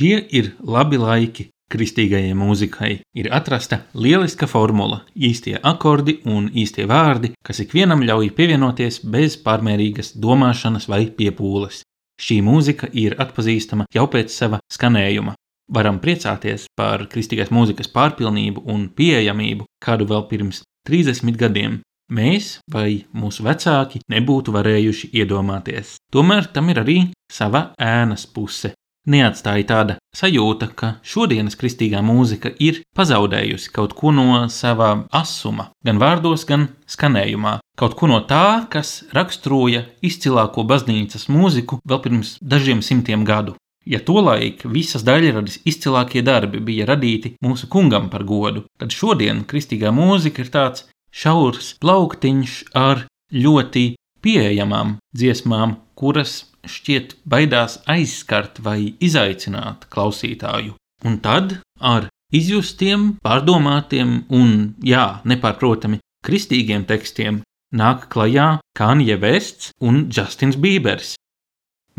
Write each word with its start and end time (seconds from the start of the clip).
Šie 0.00 0.16
ir 0.32 0.46
labi 0.64 0.96
laiki 0.96 1.44
kristīgajai 1.68 2.32
mūzikai. 2.32 2.92
Ir 3.20 3.26
atrasta 3.36 3.82
lieliska 3.92 4.46
formula, 4.48 5.02
īstie 5.12 5.58
akordi 5.60 6.14
un 6.24 6.46
īstie 6.56 6.86
vārdi, 6.88 7.34
kas 7.44 7.60
ikvienam 7.60 8.00
ļauj 8.08 8.30
pievienoties 8.38 9.02
bez 9.04 9.36
pārmērīgas 9.44 10.14
domāšanas 10.16 10.88
vai 10.88 11.02
piepūles. 11.18 11.82
Šī 12.16 12.38
mūzika 12.48 12.88
ir 12.96 13.18
atpazīstama 13.20 13.90
jau 13.92 14.06
pēc 14.08 14.32
sava 14.32 14.62
skanējuma. 14.72 15.36
Varam 15.68 16.00
priecāties 16.00 16.64
par 16.80 17.04
kristīgās 17.12 17.52
mūzikas 17.52 17.92
pārpilnību 17.92 18.64
un 18.72 18.88
pieejamību, 18.96 19.68
kādu 19.84 20.08
vēl 20.08 20.24
pirms 20.32 20.64
30 20.88 21.36
gadiem 21.44 21.82
mēs 22.08 22.54
vai 22.72 23.04
mūsu 23.12 23.44
vecāki 23.44 24.00
nebūtu 24.08 24.56
varējuši 24.56 25.12
iedomāties. 25.12 25.98
Tomēr 26.08 26.48
tam 26.56 26.72
ir 26.72 26.86
arī 26.86 27.00
sava 27.28 27.68
ēnas 27.76 28.24
puse. 28.32 28.72
Neatstāja 29.08 29.64
tāda 29.64 29.94
sajūta, 30.12 30.66
ka 30.76 30.88
šodienas 31.00 31.56
kristīgā 31.56 32.02
mūzika 32.04 32.52
ir 32.60 32.82
pazaudējusi 32.96 33.72
kaut 33.72 33.94
ko 33.96 34.12
no 34.12 34.44
sava 34.52 35.06
asuma, 35.08 35.70
gan 35.86 35.96
vārdos, 36.02 36.44
gan 36.44 36.68
skanējumā. 36.84 37.58
Kaut 37.80 37.96
ko 37.96 38.10
no 38.10 38.20
tā, 38.28 38.66
kas 38.68 39.06
raksturoja 39.16 39.86
izcilāko 40.04 40.66
baznīcas 40.68 41.30
mūziku 41.32 41.80
vēl 41.88 42.02
pirms 42.04 42.36
dažiem 42.44 42.84
simtiem 42.84 43.24
gadu. 43.24 43.56
Ja 43.88 44.02
tolaik 44.04 44.66
visas 44.68 45.06
daļradas 45.08 45.62
izcilākie 45.64 46.20
darbi 46.20 46.60
bija 46.60 46.84
radīti 46.90 47.38
mūsu 47.40 47.70
kungam 47.72 48.10
par 48.12 48.26
godu, 48.28 48.66
tad 48.76 48.92
šodien 48.92 49.46
kristīgā 49.48 49.88
mūzika 49.96 50.44
ir 50.44 50.52
tāds 50.52 50.84
šaurs 51.10 51.72
plauktiņš 51.80 52.60
ar 52.76 53.06
ļoti 53.32 53.94
pieejamām 54.20 54.98
dziesmām, 55.16 55.78
kuras 55.96 56.49
šķiet 56.66 57.16
baidās 57.24 57.78
aizskart 57.90 58.60
vai 58.64 58.94
izaicināt 59.00 59.86
klausītāju. 59.92 60.76
Un 61.04 61.20
tad 61.24 61.58
ar 61.80 62.08
izjustiem, 62.32 63.14
pārdomātiem 63.24 64.24
un, 64.28 64.74
jā, 64.84 65.20
nepārprotami, 65.24 66.00
kristīgiem 66.26 66.84
tekstiem 66.88 67.40
nāk 67.76 68.08
klajā 68.12 68.58
Kanye 68.76 69.16
Vests 69.20 69.72
un 69.80 70.08
Justins 70.10 70.58
Bībers. 70.60 71.14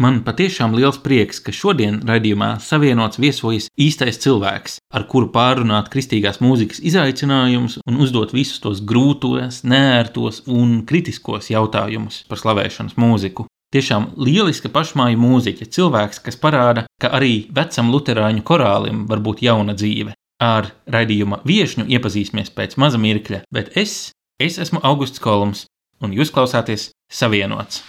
Man 0.02 0.22
patiešām 0.26 0.72
liels 0.74 0.98
prieks, 1.04 1.42
ka 1.44 1.52
šodien 1.54 2.00
raidījumā 2.08 2.56
savienots 2.64 3.20
viesojas 3.22 3.68
īstais 3.78 4.18
cilvēks, 4.24 4.80
ar 4.96 5.04
kuru 5.12 5.28
pārunāt 5.36 5.92
kristīgās 5.94 6.40
mūzikas 6.42 6.80
izaicinājumus 6.80 7.78
un 7.86 8.00
uzdot 8.02 8.34
visus 8.34 8.64
tos 8.64 8.82
grūtos, 8.82 9.62
nērtos 9.68 10.42
un 10.48 10.80
kritiskos 10.90 11.52
jautājumus 11.52 12.24
par 12.32 12.42
slavēšanas 12.42 12.98
mūziku. 12.98 13.46
Tiešām 13.72 14.10
lieliska 14.20 14.68
pašmāju 14.68 15.16
mūziķa, 15.16 15.66
cilvēks, 15.72 16.18
kas 16.26 16.36
parāda, 16.36 16.84
ka 17.00 17.08
arī 17.16 17.46
vecam 17.56 17.88
luterāņu 17.94 18.44
korālim 18.44 19.06
var 19.08 19.22
būt 19.24 19.46
jauna 19.46 19.72
dzīve. 19.80 20.12
Ar 20.44 20.74
raidījuma 20.92 21.38
viesņu 21.48 21.86
iepazīsimies 21.88 22.52
pēc 22.52 22.76
maza 22.82 23.00
mirkļa, 23.00 23.46
bet 23.48 23.70
es, 23.80 24.10
es 24.44 24.58
esmu 24.60 24.82
Augusts 24.84 25.24
Kolums, 25.24 25.70
un 26.04 26.12
jūs 26.12 26.34
klausāties 26.36 26.90
Savienots. 27.08 27.86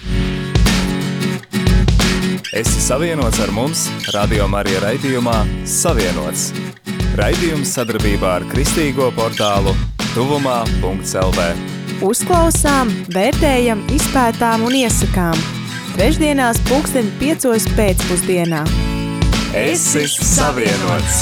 Esi 2.52 2.82
savienots 2.84 3.40
ar 3.42 3.50
mums, 3.56 3.88
Radio 4.14 4.46
Marija 4.52 4.84
raidījumā 4.84 5.34
Savienots. 5.66 6.52
Raidījums 7.18 7.72
sadarbībā 7.74 8.36
ar 8.36 8.46
Kristīgo 8.52 9.08
portālu 9.16 9.74
Tuvumā.lv. 10.12 11.48
Uzklausām, 12.06 12.94
vērtējam, 13.16 13.82
izpētām 13.98 14.68
un 14.68 14.78
iesakām– 14.84 15.42
Trešdienās, 15.92 16.56
pulksten 16.70 17.10
5. 17.20 17.44
pēcpusdienā. 17.76 18.62
Es 19.52 19.82
esmu 20.00 20.24
savienots! 20.24 21.18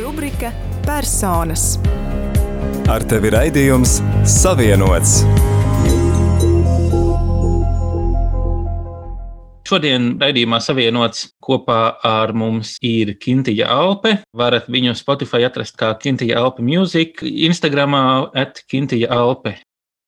Rubrika 0.00 0.50
Personas. 0.82 1.76
Ar 2.90 3.06
tevi 3.06 3.30
raidījums 3.36 4.00
Savienots! 4.26 5.20
Šodien 9.64 10.18
raidījumā 10.20 10.58
savienots 10.60 11.22
kopā 11.40 11.94
ar 12.04 12.34
mums 12.36 12.74
ir 12.84 13.14
Kintija 13.16 13.70
Alpe. 13.72 14.18
Varat 14.36 14.66
viņu 14.68 14.92
Spotify 14.98 15.46
atrast 15.48 15.78
kā 15.80 15.88
Kintija 16.02 16.42
Alpe 16.42 16.60
Music, 16.60 17.22
Instagramā 17.24 18.02
at 18.36 18.60
Kintija 18.68 19.08
Alpe. 19.16 19.54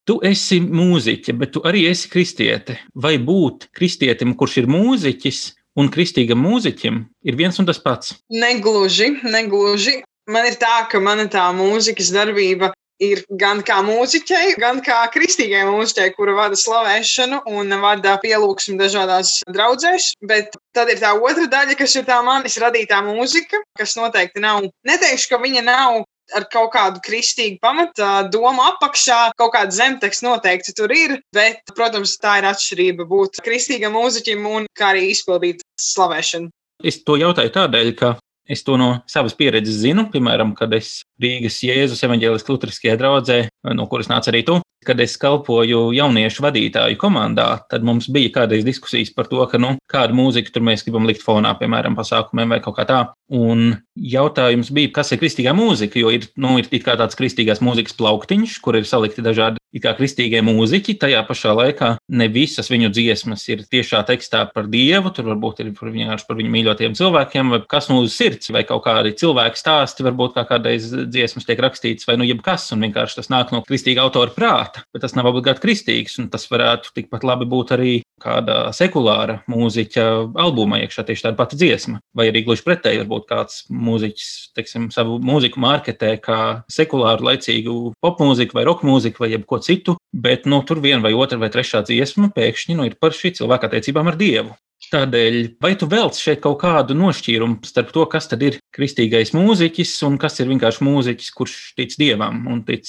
Tu 0.06 0.18
esi 0.28 0.60
mūziķe, 0.60 1.32
bet 1.40 1.54
tu 1.56 1.64
arī 1.64 1.86
esi 1.88 2.10
kristiete. 2.12 2.76
Vai 2.92 3.16
būt 3.16 3.70
kristietim, 3.72 4.36
kurš 4.36 4.60
ir 4.60 4.68
mūziķis, 4.70 5.40
un 5.80 5.88
kristīgam 5.92 6.44
mūziķim 6.44 7.00
ir 7.24 7.40
viens 7.40 7.56
un 7.56 7.66
tas 7.66 7.80
pats? 7.80 8.12
Negluži, 8.28 9.14
negluži. 9.24 10.02
Man 10.28 10.50
ir 10.50 10.60
tā, 10.60 10.82
ka 10.90 11.00
mana 11.00 11.30
tā 11.32 11.48
mūzikas 11.56 12.12
darbība 12.12 12.74
ir 13.02 13.22
gan 13.40 13.62
kā 13.66 13.78
mūziķei, 13.84 14.56
gan 14.60 14.80
kā 14.84 15.02
kristīgai 15.12 15.64
mūziķei, 15.68 16.14
kura 16.16 16.36
vada 16.36 16.58
slavēšanu 16.58 17.42
un 17.52 17.76
vada 17.82 18.16
pielūgsmu 18.22 18.78
dažādās 18.80 19.38
draudzēs. 19.52 20.12
Bet 20.26 20.56
tad 20.76 20.90
ir 20.92 21.00
tā 21.02 21.14
otra 21.16 21.46
daļa, 21.52 21.78
kas 21.78 21.96
ir 21.98 22.06
tā 22.08 22.20
manis 22.26 22.58
radītā 22.62 23.02
mūzika, 23.06 23.62
kas 23.78 23.96
noteikti 23.98 24.42
nav. 24.44 24.68
Neteikšu, 24.88 25.32
ka 25.32 25.40
viņa 25.42 25.64
nav 25.66 26.02
ar 26.34 26.48
kaut 26.50 26.72
kādu 26.74 27.00
kristīgu 27.04 27.60
pamatu 27.62 28.02
domu 28.32 28.64
apakšā, 28.72 29.36
kaut 29.38 29.52
kāda 29.54 29.70
zemteksta 29.70 30.26
noteikti 30.26 30.74
tur 30.74 30.90
ir, 30.90 31.20
bet, 31.36 31.62
protams, 31.76 32.16
tā 32.18 32.40
ir 32.40 32.48
atšķirība 32.50 33.06
būt 33.06 33.42
kristīgam 33.46 33.94
mūziķim 33.94 34.46
un 34.50 34.70
kā 34.74 34.90
arī 34.94 35.12
izpildīt 35.12 35.62
slavēšanu. 35.78 36.50
Es 36.84 36.98
to 37.06 37.14
jautāju 37.20 37.54
tādēļ, 37.54 37.92
ka 37.96 38.16
Es 38.46 38.62
to 38.62 38.76
no 38.78 39.00
savas 39.10 39.34
pieredzes 39.34 39.80
zinu, 39.82 40.06
piemēram, 40.12 40.52
kad 40.54 40.70
es 40.76 41.00
Rīgas 41.22 41.62
Jēzus 41.64 42.02
evaņģēliskajā 42.06 42.54
Lutriskajā 42.56 42.96
draudzē, 43.00 43.38
no 43.76 43.86
kuras 43.90 44.10
nāca 44.12 44.32
arī 44.32 44.42
tu, 44.46 44.58
kad 44.86 45.00
es 45.02 45.16
kalpoju 45.18 45.90
jauniešu 45.96 46.44
vadītāju 46.44 46.98
komandā, 47.00 47.48
tad 47.70 47.86
mums 47.86 48.10
bija 48.12 48.32
kādreiz 48.34 48.66
diskusijas 48.66 49.10
par 49.16 49.30
to, 49.30 49.40
ka, 49.50 49.58
nu, 49.62 49.74
kādu 49.90 50.16
mūziku 50.18 50.52
tur 50.54 50.66
mēs 50.66 50.84
gribam 50.86 51.08
likt 51.08 51.24
fonā, 51.24 51.54
piemēram, 51.58 51.96
pasākumiem 51.98 52.54
vai 52.54 52.60
kaut 52.64 52.76
kā 52.78 52.86
tā. 52.88 53.00
Un 53.32 53.80
jautājums 53.96 54.70
bija, 54.74 54.92
kas 55.00 55.10
ir 55.12 55.22
kristīgā 55.22 55.56
mūzika, 55.56 55.98
jo 55.98 56.12
ir, 56.14 56.28
nu, 56.38 56.54
ir 56.60 56.68
tāds 56.68 57.18
kristīgās 57.18 57.64
mūzikas 57.64 57.96
plauktiņš, 57.98 58.60
kur 58.62 58.78
ir 58.78 58.86
salikti 58.86 59.24
dažādi 59.24 59.62
kā 59.84 59.94
kristīgie 59.98 60.42
mūziķi. 60.46 60.96
Tajā 61.02 61.22
pašā 61.28 61.54
laikā 61.56 61.90
ne 62.16 62.28
visas 62.32 62.70
viņu 62.72 62.90
dziesmas 62.94 63.46
ir 63.52 63.64
tiešā 63.68 64.02
tekstā 64.08 64.46
par 64.54 64.70
Dievu, 64.72 65.12
tur 65.14 65.30
varbūt 65.30 65.62
ir 65.64 65.72
par, 65.76 65.92
vienkārši 65.94 66.28
par 66.28 66.40
viņu 66.40 66.54
mīļotiem 66.54 66.96
cilvēkiem, 66.98 67.54
vai 67.54 67.62
kas 67.68 67.90
uz 67.94 68.16
sirds, 68.16 68.50
vai 68.54 68.64
kaut 68.68 68.84
kādi 68.86 69.14
cilvēku 69.18 69.60
stāsti, 69.60 70.06
varbūt 70.06 70.36
kā 70.36 70.46
kādreiz 70.48 70.88
dziesmas 71.06 71.48
tiek 71.48 71.62
rakstītas, 71.62 72.08
vai 72.08 72.18
nu 72.20 72.26
jebkas, 72.28 72.68
un 72.74 72.88
vienkārši 72.88 73.20
tas 73.20 73.32
nāk 73.32 73.54
no 73.54 73.62
kristīga 73.66 74.04
autora 74.06 74.34
prāta 74.34 74.86
bet 74.96 75.04
tas 75.04 75.16
nav 75.16 75.28
obligāti 75.30 75.62
kristīgs. 75.64 76.16
Tas 76.32 76.48
varētu 76.50 76.94
tikpat 76.96 77.26
labi 77.26 77.48
būt 77.48 77.74
arī 77.76 77.92
kāda 78.22 78.70
sekulāra 78.76 79.40
mūziķa 79.50 80.06
albuma 80.40 80.80
iekšā, 80.82 81.04
tieši 81.06 81.26
tāda 81.26 81.38
pati 81.38 81.58
dziesma. 81.60 82.00
Vai 82.16 82.28
arī 82.30 82.44
gluži 82.46 82.64
pretēji, 82.66 83.02
varbūt 83.04 83.28
kāds 83.30 83.64
mūziķis 83.72 84.30
teiksim, 84.56 84.90
savu 84.94 85.18
mūziku 85.22 85.60
marketē 85.62 86.16
kā 86.22 86.40
sekulāru, 86.72 87.28
laicīgu 87.30 87.76
popmūziku 88.04 88.58
vai 88.58 88.66
roka 88.68 88.88
mūziku 88.88 89.24
vai 89.24 89.32
jebko 89.34 89.60
citu, 89.64 89.96
bet 90.12 90.48
nu, 90.48 90.62
tur 90.66 90.80
viena 90.84 91.04
vai 91.04 91.14
otra 91.16 91.40
vai 91.40 91.52
trešā 91.52 91.84
dziesma 91.86 92.32
pēkšņi 92.36 92.78
nu, 92.78 92.88
ir 92.88 92.96
par 93.00 93.16
šī 93.16 93.36
cilvēka 93.40 93.70
attiecībām 93.70 94.12
ar 94.12 94.20
Dievu. 94.20 94.56
Tādēļ, 94.92 95.36
vai 95.62 95.72
tu 95.78 95.88
velc 95.90 96.14
šeit 96.20 96.42
kaut 96.44 96.60
kādu 96.60 96.94
nošķīrumu 96.94 97.64
starp 97.66 97.90
to, 97.94 98.04
kas 98.12 98.28
tad 98.30 98.44
ir 98.46 98.58
kristīgais 98.76 99.32
mūziķis 99.34 99.96
un 100.06 100.18
kas 100.20 100.36
ir 100.38 100.50
vienkārši 100.52 100.84
mūziķis, 100.86 101.32
kurš 101.34 101.56
tic 101.78 101.96
dievam 101.98 102.44
un 102.52 102.60
tic 102.68 102.84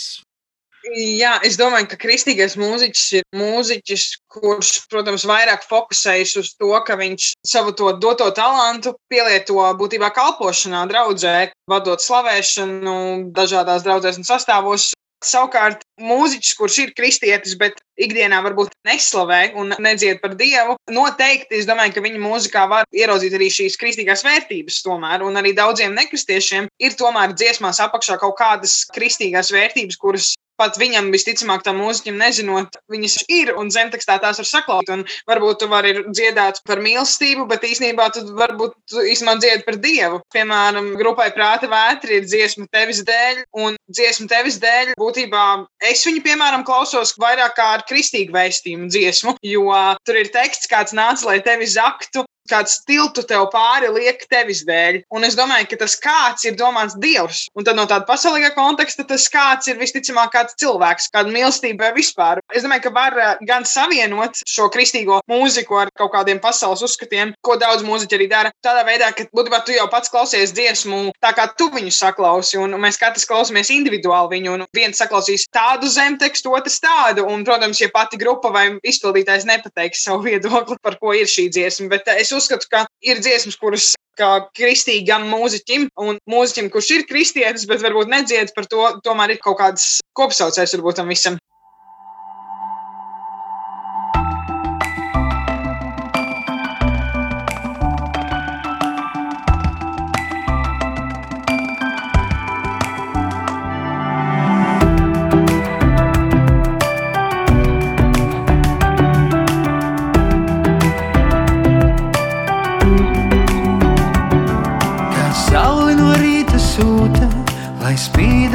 Jā, 0.96 1.38
es 1.44 1.58
domāju, 1.60 1.90
ka 1.92 1.98
kristīgais 2.00 2.56
mūziķis 2.60 3.06
ir 3.20 3.26
mūziķis, 3.36 4.04
kurš, 4.32 4.70
protams, 4.92 5.26
vairāk 5.28 5.66
fokusējas 5.68 6.36
uz 6.40 6.52
to, 6.56 6.72
ka 6.88 6.96
viņš 7.00 7.32
savu 7.46 7.74
to 7.76 7.92
doto 8.00 8.30
talantu 8.36 8.94
pielieto 9.12 9.60
būtībā 9.80 10.12
kalpošanā, 10.16 10.86
draudzē, 10.92 11.50
vadot 11.68 12.04
slavēšanu 12.04 13.34
dažādās 13.36 13.84
draudzēs 13.88 14.22
un 14.22 14.30
sastāvos. 14.30 14.94
Savukārt, 15.26 15.82
mūziķis, 15.98 16.54
kurš 16.60 16.76
ir 16.84 16.92
kristietis, 16.94 17.56
bet 17.58 17.80
ikdienā 17.98 18.38
varbūt 18.46 18.76
neslavē 18.86 19.56
un 19.58 19.74
nedzied 19.82 20.22
par 20.22 20.36
dievu, 20.38 20.76
noteikti 20.94 21.58
es 21.58 21.66
domāju, 21.66 21.96
ka 21.96 22.04
viņa 22.06 22.22
mūzikā 22.22 22.68
var 22.70 22.86
ieraudzīt 22.94 23.34
arī 23.34 23.50
šīs 23.50 23.80
kristīgās 23.82 24.22
vērtības. 24.28 24.84
Tomēr, 24.86 25.26
un 25.26 25.42
arī 25.42 25.56
daudziem 25.58 25.98
nekristiešiem 25.98 26.70
ir 26.78 26.98
tomēr 27.02 27.34
dziesmās 27.34 27.82
apakšā 27.88 28.20
kaut 28.22 28.38
kādas 28.38 28.84
kristīgās 28.94 29.50
vērtības, 29.58 29.98
kuras 29.98 30.36
pat 30.60 30.78
viņam 30.82 31.12
visticamāk 31.14 31.64
tā 31.66 31.74
mūziķim 31.78 32.18
nezinot, 32.20 32.80
viņas 32.92 33.18
ir 33.34 33.54
un 33.58 33.72
zemtekstā 33.74 34.18
tās 34.24 34.42
var 34.42 34.50
saklausīt. 34.50 34.94
Un 34.94 35.04
varbūt 35.30 35.62
tu 35.62 35.70
vari 35.72 35.94
dziedāt 36.08 36.62
par 36.68 36.82
mīlestību, 36.84 37.48
bet 37.50 37.66
īstenībā 37.68 38.10
tu 38.16 38.24
varbūt 38.38 38.98
īstenībā 39.04 39.38
dziedi 39.42 39.66
par 39.68 39.80
Dievu. 39.84 40.22
Piemēram, 40.36 40.94
grupai 41.00 41.30
Prāta 41.36 41.70
vētri 41.72 42.20
ir 42.20 42.28
dziesma 42.28 42.68
tevis 42.74 43.04
dēļ, 43.08 43.44
un 43.64 43.78
dziesma 43.92 44.30
tevis 44.32 44.60
dēļ 44.64 44.94
būtībā 45.00 45.44
es 45.92 46.06
viņu, 46.08 46.24
piemēram, 46.26 46.66
klausos 46.68 47.16
vairāk 47.22 47.58
kā 47.58 47.68
ar 47.78 47.86
kristīgu 47.90 48.36
vēstījumu 48.36 48.90
dziesmu, 48.94 49.38
jo 49.46 49.68
tur 50.08 50.22
ir 50.22 50.32
teksts, 50.34 50.70
kāds 50.72 50.96
nāca, 50.98 51.30
lai 51.30 51.40
tevi 51.46 51.68
zaktu, 51.70 52.26
kāds 52.50 52.80
tiltu 52.88 53.24
tev 53.28 53.48
pāri 53.54 53.90
liek 53.94 54.24
tevis 54.30 54.64
dēļ. 54.68 55.02
Un 55.14 55.28
es 55.28 55.38
domāju, 55.38 55.70
ka 55.72 55.82
tas 55.84 55.98
kāds 56.02 56.48
ir 56.48 56.58
domāts 56.60 56.98
Dievs. 57.02 57.46
Un 57.58 57.68
tad 57.68 57.78
no 57.78 57.88
tāda 57.90 58.08
pasaulīgā 58.08 58.54
konteksta 58.56 59.06
tas 59.08 59.28
kāds 59.32 59.70
ir 59.70 59.80
visticamāk 59.80 60.34
kāds 60.34 60.58
cilvēks, 60.62 61.10
kāda 61.14 61.34
mīlestība 61.34 61.92
vispār. 61.96 62.42
Es 62.54 62.66
domāju, 62.66 62.88
ka 62.88 62.94
var 62.96 63.18
eh, 63.18 63.44
gan 63.48 63.66
savienot 63.68 64.42
šo 64.48 64.70
kristīgo 64.74 65.22
mūziku 65.30 65.82
ar 65.82 65.92
kaut 65.98 66.14
kādiem 66.16 66.42
pasaules 66.44 66.84
uzskatiem, 66.86 67.34
ko 67.46 67.58
daudz 67.60 67.86
mūziķi 67.88 68.18
arī 68.20 68.30
dara. 68.32 68.54
Tādā 68.66 68.86
veidā, 68.88 69.12
ka 69.16 69.28
būtībā 69.36 69.62
tu 69.66 69.76
jau 69.76 69.88
pats 69.92 70.12
klausies 70.14 70.54
dziesmu, 70.56 71.14
tā 71.24 71.34
kā 71.38 71.48
tu 71.58 71.70
viņu 71.74 71.94
saklausi, 71.94 72.60
un 72.62 72.76
mēs 72.82 73.00
katrs 73.02 73.28
klausāmies 73.30 73.72
individuāli 73.74 74.38
viņu. 74.38 74.58
Viens 74.76 75.00
saklausīs 75.00 75.48
tādu 75.54 75.90
zemtekstu, 75.92 76.54
otrs 76.56 76.80
tādu. 76.84 77.26
Un, 77.28 77.44
protams, 77.48 77.82
ja 77.82 77.90
pati 77.94 78.20
grupa 78.20 78.52
vai 78.54 78.68
izpildītājs 78.88 79.48
nepateiks 79.50 80.06
savu 80.08 80.28
viedokli, 80.28 80.78
par 80.84 80.98
ko 81.02 81.14
ir 81.18 81.30
šī 81.30 81.48
dziesma, 81.54 81.90
bet 81.94 82.10
es 82.16 82.32
uzskatu, 82.38 82.70
ka 82.72 82.86
ir 83.06 83.22
dziesmas, 83.24 83.58
kuras 83.60 83.94
kā 84.18 84.32
kristīgam 84.58 85.28
mūziķim 85.30 85.90
un 86.02 86.18
mūziķim, 86.30 86.72
kurš 86.74 86.94
ir 86.96 87.06
kristietis, 87.10 87.68
bet 87.70 87.84
varbūt 87.84 88.10
nedzied 88.12 88.54
par 88.56 88.70
to, 88.72 88.88
tomēr 89.06 89.36
ir 89.36 89.44
kaut 89.44 89.60
kāds 89.62 90.00
kopsaucējs 90.18 90.78
varbūt 90.78 91.02
tam 91.02 91.14
visam. 91.14 91.38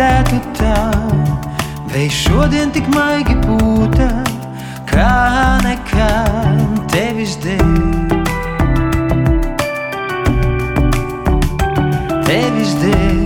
Spīdētu 0.03 0.39
tā, 0.59 0.79
vējš 1.93 2.17
šodien 2.27 2.73
tik 2.75 2.89
maigi 2.91 3.37
pūta, 3.45 4.09
kā 4.91 5.61
nekad 5.63 6.91
tevis 6.91 7.37
dēļ. 7.45 8.19
Tevis 12.27 12.75
dēļ. 12.83 13.23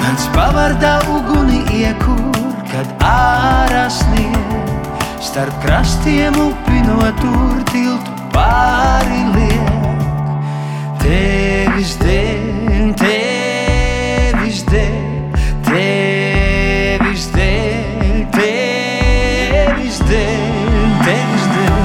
Kāds 0.00 0.28
pavardā 0.34 0.96
uguni 1.14 1.62
iekur, 1.78 2.42
kad 2.72 2.90
ārā 3.06 3.86
snieg, 3.86 4.86
starp 5.22 5.62
krastiem 5.62 6.42
upinot 6.48 7.22
tur 7.22 7.60
tiltu 7.70 8.30
pāri 8.34 9.28
liek. 9.36 9.69
Tevis 11.00 11.94
dēļ, 11.96 12.90
tevis 13.00 14.60
dēļ, 14.68 15.38
tevis 15.66 17.24
dēļ, 17.34 18.18
tevis 18.36 20.00
dēļ, 20.10 20.42
tevis 21.06 21.46
dēļ. 21.54 21.78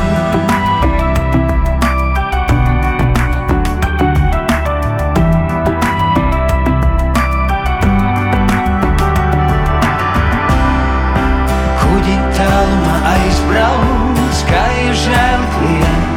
Kuģi 11.86 12.18
tālumā 12.36 12.98
aizbrauc, 13.16 14.44
kā 14.52 14.66
ir 14.84 15.00
žēl 15.06 15.48
klients, 15.56 16.15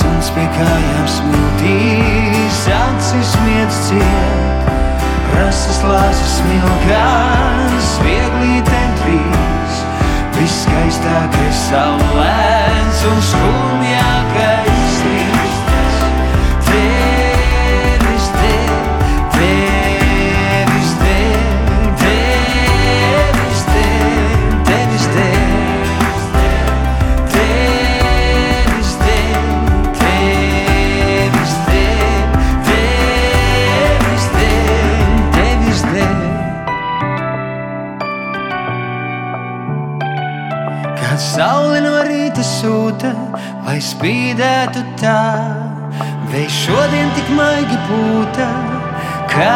suns 0.00 0.30
pie 0.34 0.46
kājām 0.56 1.08
smiltīs, 1.14 2.60
acis 2.76 3.32
miedz 3.44 3.80
ciet, 3.88 4.70
rasas 5.36 5.80
lāsas 5.86 6.36
smilkās, 6.38 7.90
viegli 8.04 8.60
tentrīs, 8.70 9.82
viskaistākais 10.38 11.66
saulēns 11.68 13.04
un 13.10 13.26
skumjākais 13.32 14.49
sūta, 42.60 43.10
lai 43.64 43.78
spīdētu 43.80 44.82
tā, 45.00 45.20
vējš 46.32 46.56
šodien 46.66 47.12
tik 47.16 47.30
maigi 47.36 47.78
pūta, 47.86 48.48
kā 49.30 49.54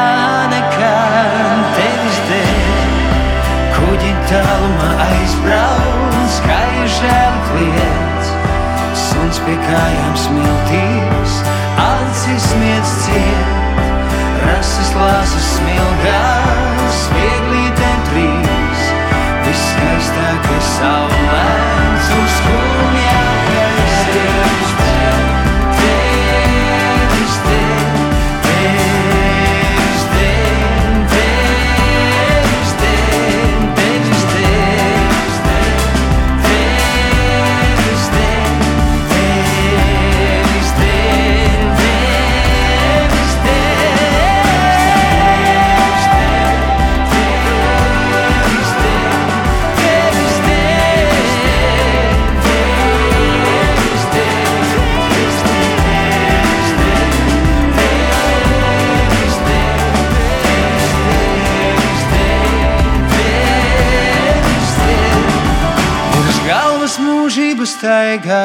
nekad 0.53 1.67
tevis 1.77 2.21
dēļ. 2.31 3.03
Kuģi 3.75 4.13
tālumā 4.31 4.91
aizbrauc, 5.09 6.39
kā 6.47 6.61
ir 6.79 6.89
žēl 6.95 7.37
kliedz, 7.51 8.33
suns 9.03 9.43
pie 9.45 9.59
kājām 9.67 10.17
smiltīs, 10.25 11.37
acis 11.85 12.49
miedz 12.63 12.97
ciet, 13.05 13.85
rasas 14.47 14.95
lāsas 14.97 15.53
smilgās, 15.59 16.44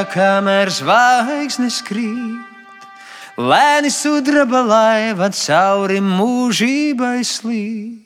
kamēr 0.08 0.72
zvaigznes 0.74 1.82
krīt. 1.88 2.88
Lēni 3.40 3.92
sudraba 3.94 4.62
laiva 4.68 5.30
cauri 5.32 6.02
mūžībai 6.04 7.20
slīd. 7.24 8.02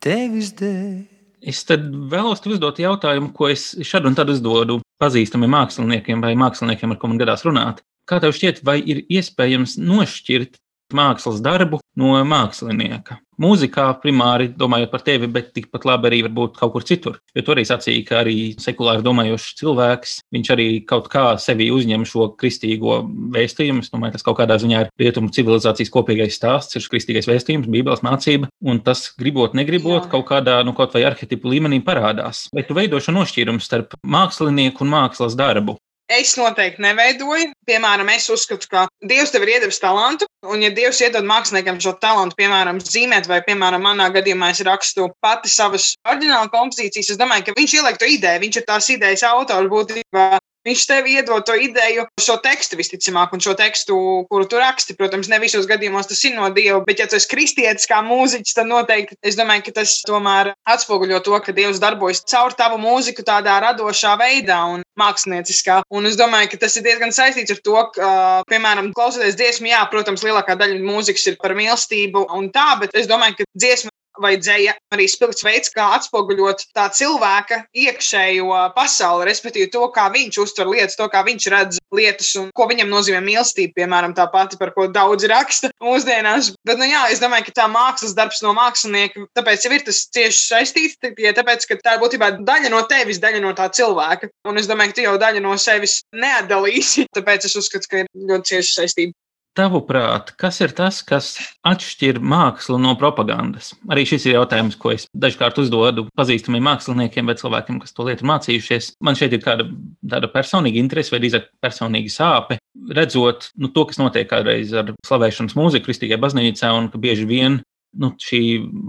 Tevis 0.00 0.54
dēļ. 0.56 1.02
Es 1.40 1.62
tad 1.68 1.86
vēlos 2.12 2.44
uzdot 2.48 2.80
jautājumu, 2.80 3.32
ko 3.36 3.48
es 3.48 3.72
šad 3.84 4.08
un 4.08 4.16
tad 4.16 4.32
uzdodu 4.32 4.80
pazīstamiem 5.00 5.52
māksliniekiem 5.56 6.20
vai 6.24 6.34
māksliniekiem, 6.36 6.92
ar 6.92 7.08
man 7.08 7.20
gadās 7.20 7.44
runāt. 7.48 7.80
Kā 8.08 8.20
tev 8.20 8.36
šķiet, 8.36 8.60
vai 8.64 8.78
ir 8.80 9.04
iespējams 9.08 9.78
nošķirt 9.80 10.60
mākslas 10.96 11.40
darbu 11.44 11.79
no 11.98 12.14
mākslinieka. 12.26 13.18
Mūzikā 13.40 13.86
primāri 14.02 14.50
domājot 14.52 14.90
par 14.92 15.00
tevi, 15.00 15.28
bet 15.32 15.54
tikpat 15.56 15.86
labi 15.88 16.10
arī 16.10 16.18
varbūt 16.26 16.58
kaut 16.58 16.74
kur 16.74 16.84
citur. 16.84 17.16
Jo 17.32 17.44
tur 17.46 17.56
arī 17.56 17.64
sacīja, 17.64 18.02
ka 18.04 18.18
arī 18.20 18.34
sekulāri 18.60 19.04
domājošs 19.06 19.54
cilvēks, 19.62 20.16
viņš 20.36 20.50
arī 20.52 20.66
kaut 20.88 21.08
kā 21.12 21.24
sevi 21.40 21.70
uzņem 21.72 22.04
šo 22.08 22.28
kristīgo 22.40 23.00
vēstījumu. 23.32 23.80
Es 23.80 23.94
domāju, 23.94 24.18
tas 24.18 24.26
kaut 24.26 24.36
kādā 24.42 24.60
ziņā 24.60 24.84
ir 24.84 24.92
rietumu 25.00 25.32
civilizācijas 25.32 25.92
kopīgais 25.94 26.36
stāsts, 26.36 26.76
ir 26.76 26.84
kristīgais 26.92 27.30
vēstījums, 27.32 27.70
bībeles 27.72 28.04
mācība, 28.04 28.52
un 28.60 28.84
tas 28.84 29.06
gribot, 29.16 29.56
negribot, 29.56 30.04
Jā. 30.04 30.12
kaut 30.18 30.28
kādā, 30.28 30.60
nu, 30.66 30.76
kaut 30.76 30.92
vai 30.98 31.06
arhetipu 31.08 31.48
līmenī 31.48 31.80
parādās. 31.86 32.50
Vai 32.52 32.68
tu 32.68 32.76
veido 32.76 33.00
šo 33.00 33.16
nošķīrumu 33.16 33.64
starp 33.64 33.96
mākslinieku 34.04 34.84
un 34.84 34.92
mākslas 34.98 35.38
darbu? 35.38 35.80
Es 36.10 36.32
noteikti 36.34 36.82
neveidoju. 36.82 37.52
Piemēram, 37.70 38.08
es 38.10 38.24
uzskatu, 38.34 38.66
ka 38.72 38.80
Dievs 39.06 39.30
tev 39.30 39.44
ir 39.46 39.52
iedevis 39.54 39.78
talantu, 39.78 40.26
un, 40.42 40.58
ja 40.64 40.72
Dievs 40.74 40.98
iedod 41.04 41.26
māksliniekam 41.28 41.78
šo 41.82 41.92
talantu, 42.02 42.34
piemēram, 42.40 42.80
zīmēt, 42.82 43.28
vai, 43.30 43.38
piemēram, 43.46 43.84
manā 43.86 44.08
gadījumā 44.16 44.50
es 44.50 44.64
rakstu 44.66 45.06
pati 45.22 45.52
savas 45.52 45.92
oriģināla 46.02 46.50
kompozīcijas, 46.50 47.12
es 47.14 47.20
domāju, 47.20 47.46
ka 47.46 47.54
viņš 47.60 47.76
ieliek 47.78 48.00
to 48.02 48.10
ideju, 48.10 48.42
viņš 48.42 48.58
ir 48.58 48.66
tās 48.72 48.90
idejas 48.96 49.22
autors 49.30 49.70
būtībā. 49.70 50.26
Viņš 50.68 50.82
tev 50.84 51.06
iedod 51.08 51.44
to 51.48 51.54
ideju, 51.56 52.04
šo 52.20 52.36
tekstu 52.44 52.76
visticamāk, 52.76 53.32
un 53.32 53.40
šo 53.40 53.54
tekstu, 53.56 53.96
kuru 54.28 54.44
tu 54.50 54.58
raksti. 54.60 54.96
Protams, 54.98 55.30
ne 55.32 55.38
visos 55.40 55.68
gadījumos 55.68 56.10
tas 56.10 56.20
ir 56.28 56.34
no 56.36 56.50
Dieva, 56.52 56.82
bet, 56.84 57.00
ja 57.00 57.06
tu 57.08 57.16
esi 57.16 57.30
kristietis 57.30 57.88
kā 57.88 58.02
mūziķis, 58.04 58.56
tad 58.58 58.68
noteikti 58.68 59.16
es 59.24 59.38
domāju, 59.38 59.64
ka 59.68 59.78
tas 59.80 59.94
tomēr 60.04 60.52
atspoguļo 60.68 61.22
to, 61.24 61.38
ka 61.40 61.54
Dievs 61.56 61.80
darbojas 61.80 62.20
caur 62.28 62.52
tavu 62.58 62.76
mūziku 62.82 63.24
tādā 63.24 63.56
radošā 63.64 64.16
veidā 64.20 64.58
un 64.74 64.84
mākslinieckā. 65.00 65.80
Un 65.96 66.10
es 66.10 66.18
domāju, 66.20 66.52
ka 66.52 66.60
tas 66.66 66.76
ir 66.76 66.84
diezgan 66.84 67.14
saistīts 67.16 67.56
ar 67.56 67.62
to, 67.64 67.78
ka, 67.96 68.10
piemēram, 68.52 68.92
klausoties 68.96 69.38
dziesmu, 69.40 69.70
jā, 69.72 69.80
protams, 69.92 70.26
lielākā 70.26 70.58
daļa 70.60 70.82
mūzikas 70.84 71.30
ir 71.32 71.40
par 71.40 71.56
mīlestību 71.56 72.26
un 72.36 72.52
tā, 72.52 72.74
bet 72.82 72.92
es 73.00 73.08
domāju, 73.08 73.40
ka 73.40 73.48
dziesma 73.56 73.92
vai 74.22 74.36
dzēja 74.40 74.76
arī 74.94 75.06
spilgts 75.10 75.44
veids, 75.46 75.72
kā 75.74 75.86
atspoguļot 75.96 76.66
tā 76.76 76.86
cilvēka 76.94 77.64
iekšējo 77.76 78.60
pasauli, 78.76 79.28
respektīvi 79.30 79.70
to, 79.72 79.86
kā 79.94 80.08
viņš 80.12 80.40
uztver 80.44 80.70
lietas, 80.70 80.98
to, 80.98 81.08
kā 81.12 81.22
viņš 81.26 81.48
redz 81.54 81.80
lietas 81.94 82.30
un 82.40 82.50
ko 82.56 82.66
viņam 82.70 82.90
nozīmē 82.92 83.20
mīlestība, 83.24 83.74
piemēram, 83.80 84.14
tā 84.16 84.26
pati, 84.32 84.58
par 84.60 84.72
ko 84.76 84.86
daudz 84.92 85.26
raksta 85.30 85.72
mūsdienās. 85.82 86.52
Bet, 86.66 86.78
nu 86.80 86.88
jā, 86.90 87.06
es 87.14 87.22
domāju, 87.22 87.48
ka 87.48 87.56
tā 87.62 87.68
mākslas 87.70 88.14
darbs 88.18 88.42
no 88.44 88.54
mākslinieka, 88.56 89.26
tāpēc 89.38 89.66
jau 89.66 89.72
ir 89.76 89.86
tas 89.86 90.02
cieši 90.14 90.44
saistīts, 90.44 91.12
ja 91.20 91.34
tāpēc, 91.36 91.66
ka 91.68 91.80
tā 91.82 91.96
ir 91.96 92.04
būtībā 92.04 92.32
daļa 92.38 92.72
no 92.72 92.82
tevis, 92.90 93.22
daļa 93.22 93.42
no 93.44 93.54
tā 93.58 93.70
cilvēka. 93.74 94.30
Un 94.48 94.60
es 94.60 94.70
domāju, 94.70 94.92
ka 94.92 95.00
tu 95.00 95.06
jau 95.08 95.16
daļu 95.20 95.42
no 95.44 95.56
sevis 95.60 96.00
neatdalīsi, 96.16 97.08
tāpēc 97.16 97.48
es 97.50 97.58
uzskatu, 97.58 97.90
ka 97.90 98.04
ir 98.04 98.12
ļoti 98.30 98.54
cieši 98.54 98.76
saistība. 98.78 99.19
Tavuprāt, 99.58 100.30
kas 100.38 100.60
ir 100.62 100.70
tas, 100.78 101.00
kas 101.02 101.32
atšķir 101.66 102.20
mākslu 102.22 102.76
no 102.78 102.92
propagandas? 102.98 103.72
Arī 103.90 104.04
šis 104.06 104.28
ir 104.28 104.36
jautājums, 104.36 104.76
ko 104.78 104.92
es 104.94 105.08
dažkārt 105.10 105.58
uzdodu 105.58 106.04
pazīstamiem 106.14 106.62
māksliniekiem 106.68 107.26
vai 107.26 107.34
cilvēkiem, 107.40 107.80
kas 107.82 107.96
to 107.96 108.06
lietu 108.06 108.28
mācījušies. 108.30 108.92
Man 109.02 109.18
šeit 109.18 109.34
ir 109.34 109.42
kāda 109.42 109.66
tāda 110.06 110.30
personīga 110.30 110.78
interese 110.78 111.10
vai 111.10 111.22
drīzāk 111.24 111.50
personīga 111.64 112.14
sāpe, 112.14 112.60
redzot 112.94 113.50
nu, 113.58 113.72
to, 113.74 113.88
kas 113.90 113.98
notiek 113.98 114.30
kādreiz 114.30 114.70
ar 114.70 114.94
slavēšanas 115.08 115.58
mūziku 115.58 115.90
Kristīgajā 115.90 116.22
baznīcā, 116.22 116.70
un 116.78 116.86
ka 116.94 117.02
bieži 117.02 117.26
vien 117.26 117.58
nu, 117.98 118.14
šī 118.22 118.42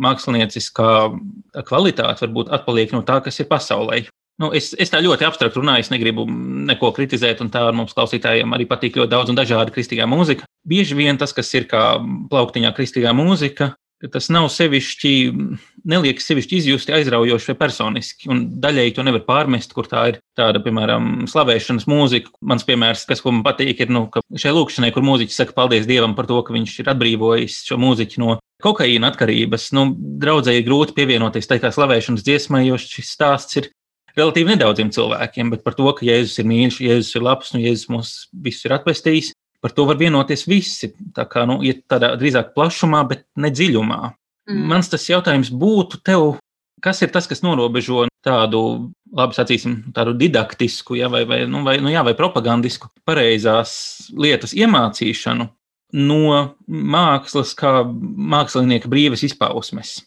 mākslinieckā 0.06 0.94
kvalitāte 1.66 2.28
varbūt 2.28 2.54
atpaliek 2.54 2.94
no 2.94 3.02
tā, 3.08 3.18
kas 3.26 3.42
ir 3.42 3.50
pasaulē. 3.50 4.04
Nu, 4.40 4.50
es, 4.56 4.72
es 4.80 4.90
tā 4.90 5.02
ļoti 5.04 5.28
abstrakt 5.28 5.58
runāju, 5.60 5.84
es 5.86 5.92
negribu 5.94 6.24
neko 6.26 6.94
kritizēt, 6.96 7.44
un 7.44 7.52
tā 7.54 7.68
mums 7.76 7.94
klausītājiem 7.98 8.56
arī 8.56 8.66
patīk 8.70 8.98
ļoti 8.98 9.12
daudz 9.12 9.34
un 9.34 9.38
dažādi 9.38 9.74
kristīgā 9.76 10.08
mūzika. 10.10 10.48
Bieži 10.68 10.98
vien 10.98 11.20
tas, 11.20 11.34
kas 11.36 11.52
ir 11.58 11.68
kā 11.70 11.84
plauktiņā 12.32 12.72
kristīgā 12.78 13.14
mūzika, 13.18 13.74
tas 14.10 14.30
nav 14.34 14.48
sevišķi, 14.50 15.14
neliek 15.92 16.22
sevišķi 16.22 16.58
izjusti 16.58 16.96
aizraujoši 16.96 17.52
vai 17.52 17.58
personiski. 17.60 18.30
Un 18.34 18.44
daļēji 18.64 18.96
to 18.98 19.06
nevar 19.06 19.24
pārmest, 19.28 19.76
kur 19.76 19.90
tā 19.90 20.08
ir 20.10 20.20
tāda, 20.38 20.62
piemēram, 20.64 21.28
slavēšanas 21.30 21.86
mūzika. 21.90 22.34
Mans 22.42 22.66
piemērs, 22.66 23.06
kas 23.10 23.22
man 23.28 23.44
patīk, 23.46 23.84
ir, 23.84 23.92
nu, 23.94 24.08
ka 24.14 24.24
šai 24.34 24.56
lūkšanai, 24.58 24.94
kur 24.96 25.06
mūziķis 25.06 25.42
saka 25.44 25.58
paldies 25.58 25.90
Dievam 25.90 26.16
par 26.18 26.30
to, 26.32 26.40
ka 26.46 26.56
viņš 26.56 26.80
ir 26.82 26.94
atbrīvojis 26.96 27.60
šo 27.68 27.78
mūziķu 27.82 28.24
no 28.24 28.40
kokaīna 28.64 29.12
atkarības. 29.12 29.70
Nu, 29.78 29.92
draudzēji 30.22 30.66
grūti 30.66 30.98
pievienoties 30.98 31.50
tai 31.50 31.62
kā 31.62 31.74
slavēšanas 31.74 32.26
dziesmai, 32.26 32.66
jo 32.70 32.82
šis 32.82 33.14
stāsts 33.18 33.62
ir 33.62 33.70
relatīvi 34.18 34.54
nedaudziem 34.54 34.92
cilvēkiem, 34.94 35.52
bet 35.54 35.64
par 35.66 35.78
to, 35.78 35.88
ka 35.98 36.06
Jēzus 36.08 36.42
ir 36.42 36.50
mīļš, 36.52 36.80
Jēzus 36.88 37.18
ir 37.18 37.26
labs, 37.26 37.54
nu, 37.56 37.62
Jēzus 37.64 37.92
mūs 37.92 38.14
visus 38.46 38.68
ir 38.68 38.76
atpestījis, 38.78 39.34
par 39.62 39.76
to 39.78 39.86
var 39.90 40.00
vienoties 40.02 40.48
visi. 40.50 40.92
Tā 41.16 41.28
kā 41.30 41.46
nu, 41.50 41.60
iet 41.66 41.86
tādā 41.92 42.14
drīzāk 42.20 42.56
plašumā, 42.58 43.04
bet 43.10 43.26
ne 43.40 43.52
dziļumā. 43.54 44.02
Mm. 44.50 44.64
Mans 44.74 44.90
tas 44.92 45.06
jautājums 45.10 45.52
būtu 45.54 46.02
tev, 46.06 46.36
kas 46.84 47.02
ir 47.06 47.14
tas, 47.14 47.30
kas 47.30 47.44
norobežo 47.46 48.08
tādu, 48.26 48.92
labi 49.16 49.38
sacīsim, 49.38 49.78
tādu 49.96 50.16
didaktisku, 50.18 50.98
ja, 51.00 51.10
vai, 51.14 51.24
vai, 51.30 51.44
nu, 51.50 51.64
vai, 51.66 51.78
nu, 51.82 51.92
jā, 51.94 52.04
vai 52.06 52.16
propagandisku, 52.18 52.90
pareizās 53.08 53.74
lietas 54.18 54.56
iemācīšanu 54.58 55.48
no 56.02 56.22
mākslas, 56.68 57.54
kā 57.58 57.82
mākslinieka 57.86 58.90
brīvas 58.92 59.26
izpausmes? 59.28 60.00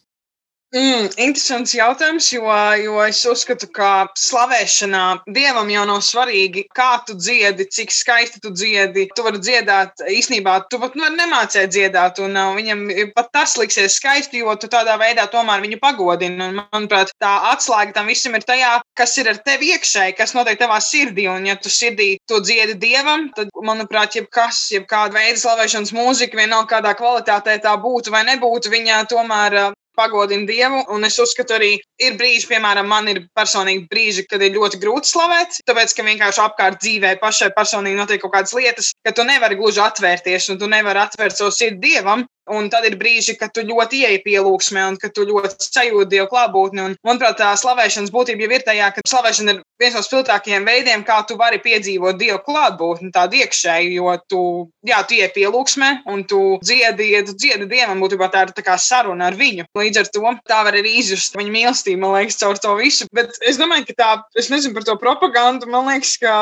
Mm, 0.75 1.05
interesants 1.23 1.71
jautājums, 1.71 2.25
jo, 2.33 2.49
jo 2.81 2.97
es 3.05 3.21
uzskatu, 3.31 3.69
ka 3.71 4.09
slavēšanā 4.19 5.03
dievam 5.31 5.69
jau 5.71 5.85
nav 5.87 6.01
svarīgi, 6.03 6.65
kā 6.75 6.97
tu 7.07 7.13
dziedi, 7.15 7.63
cik 7.71 7.93
skaisti 7.95 8.41
tu 8.43 8.51
dziedi. 8.51 9.05
Tu 9.15 9.23
vari 9.23 9.39
dziedāt, 9.39 10.03
īstenībā 10.11 10.57
tu 10.67 10.81
pat 10.81 10.97
nu, 10.99 11.07
nemācēji 11.15 11.71
dziedāt, 11.71 12.19
un 12.25 12.35
uh, 12.35 12.51
viņam 12.57 12.81
pat 13.15 13.31
tas 13.37 13.53
liksies 13.61 13.95
skaisti, 14.01 14.41
jo 14.43 14.57
tu 14.59 14.67
tādā 14.73 14.97
veidā 14.99 15.29
tomēr 15.31 15.63
viņu 15.63 15.79
pagodini. 15.79 16.43
Un, 16.43 16.59
manuprāt, 16.73 17.15
tā 17.23 17.31
atslēga 17.53 17.95
tam 17.95 18.11
visam 18.11 18.35
ir 18.35 18.43
tajā, 18.43 18.73
kas 18.99 19.15
ir 19.23 19.31
ar 19.31 19.39
tevi 19.47 19.71
iekšēji, 19.77 20.17
kas 20.19 20.35
notiek 20.35 20.59
tavā 20.59 20.81
sirdī. 20.83 21.29
Un, 21.31 21.47
ja 21.47 21.55
tu 21.55 21.71
sirdī 21.71 22.17
to 22.27 22.41
dziedi 22.43 22.75
dievam, 22.83 23.29
tad, 23.37 23.53
manuprāt, 23.63 24.19
jebkas, 24.19 24.65
jebkāda 24.75 25.21
veida 25.21 25.39
slavēšanas 25.39 25.95
mūzika, 25.95 26.35
vienalga 26.43 26.73
kādā 26.75 26.97
kvalitātē 26.99 27.61
tā 27.63 27.79
būtu 27.79 28.11
vai 28.11 28.25
nebūtu, 28.27 28.75
viņa 28.75 29.01
tomēr 29.15 29.59
pagodina 29.97 30.47
Dievu. 30.49 30.83
Un 30.93 31.07
es 31.07 31.17
uzskatu, 31.21 31.55
arī 31.57 31.71
ir 32.01 32.17
brīži, 32.19 32.49
piemēram, 32.51 32.87
man 32.89 33.09
ir 33.11 33.23
personīgi 33.37 33.87
brīži, 33.91 34.27
kad 34.29 34.43
ir 34.45 34.55
ļoti 34.57 34.79
grūti 34.81 35.11
slavēt, 35.11 35.59
tāpēc, 35.67 35.95
ka 35.95 36.07
vienkārši 36.07 36.43
apkārt 36.45 36.81
dzīvē 36.83 37.15
pašai 37.23 37.51
personīgi 37.57 37.99
notiek 37.99 38.23
kaut 38.23 38.35
kādas 38.35 38.55
lietas, 38.57 38.93
ka 39.05 39.15
tu 39.15 39.25
nevari 39.27 39.57
gluži 39.59 39.83
atvērties 39.85 40.51
un 40.53 40.61
tu 40.61 40.71
nevari 40.71 41.05
atvērt 41.07 41.37
savu 41.39 41.53
sirdi 41.55 41.81
Dievam. 41.89 42.25
Un 42.45 42.67
tad 42.69 42.85
ir 42.85 42.93
brīži, 42.99 43.33
kad 43.39 43.49
tu 43.55 43.63
ļoti 43.65 44.03
ieeji 44.03 44.19
pielūgsmē, 44.21 44.83
un 44.91 44.99
kad 45.01 45.15
tu 45.17 45.23
ļoti 45.25 45.65
sajūti 45.65 46.11
Dievu 46.11 46.29
klātbūtni. 46.29 46.83
Un, 46.83 46.97
manuprāt, 47.07 47.39
tā 47.39 47.49
slavēšanas 47.57 48.13
būtība 48.13 48.45
jau 48.45 48.51
ir 48.53 48.65
tajā, 48.67 48.91
ka 48.93 49.01
slavēšana 49.09 49.55
ir 49.55 49.63
viens 49.81 49.95
no 49.97 50.01
spilgtākajiem 50.05 50.65
veidiem, 50.67 51.03
kā 51.07 51.19
tu 51.27 51.37
vari 51.39 51.59
piedzīvot 51.63 52.19
Dievu 52.19 52.39
klātbūtni, 52.45 53.11
tādu 53.15 53.39
iekšēju, 53.41 53.93
jo 53.97 54.15
tu, 54.31 54.41
jā, 54.87 55.01
tu 55.07 55.17
ieeji 55.17 55.33
pielūgsmē, 55.35 55.91
un 56.11 56.25
tu 56.29 56.41
dziedi, 56.63 57.11
tu 57.27 57.35
dziedi 57.37 57.69
Dievam, 57.71 58.03
būtībā 58.03 58.29
tā 58.33 58.45
ir 58.47 58.55
tā 58.55 58.65
kā 58.65 58.77
saruna 58.81 59.29
ar 59.31 59.39
viņu. 59.39 59.67
Līdz 59.77 60.03
ar 60.03 60.11
to 60.15 60.35
tā 60.47 60.61
var 60.67 60.77
arī 60.79 60.97
izjust 61.01 61.37
viņa 61.37 61.55
mīlestību, 61.57 62.01
man 62.03 62.15
liekas, 62.19 62.39
caur 62.41 62.59
to 62.61 62.75
visu. 62.79 63.09
Bet 63.15 63.35
es 63.45 63.59
domāju, 63.61 63.89
ka 63.91 63.99
tā, 64.01 64.11
es 64.39 64.51
nezinu 64.53 64.77
par 64.77 64.87
to 64.87 64.99
propagandu, 65.01 65.71
man 65.71 65.91
liekas, 65.91 66.15
ka 66.21 66.35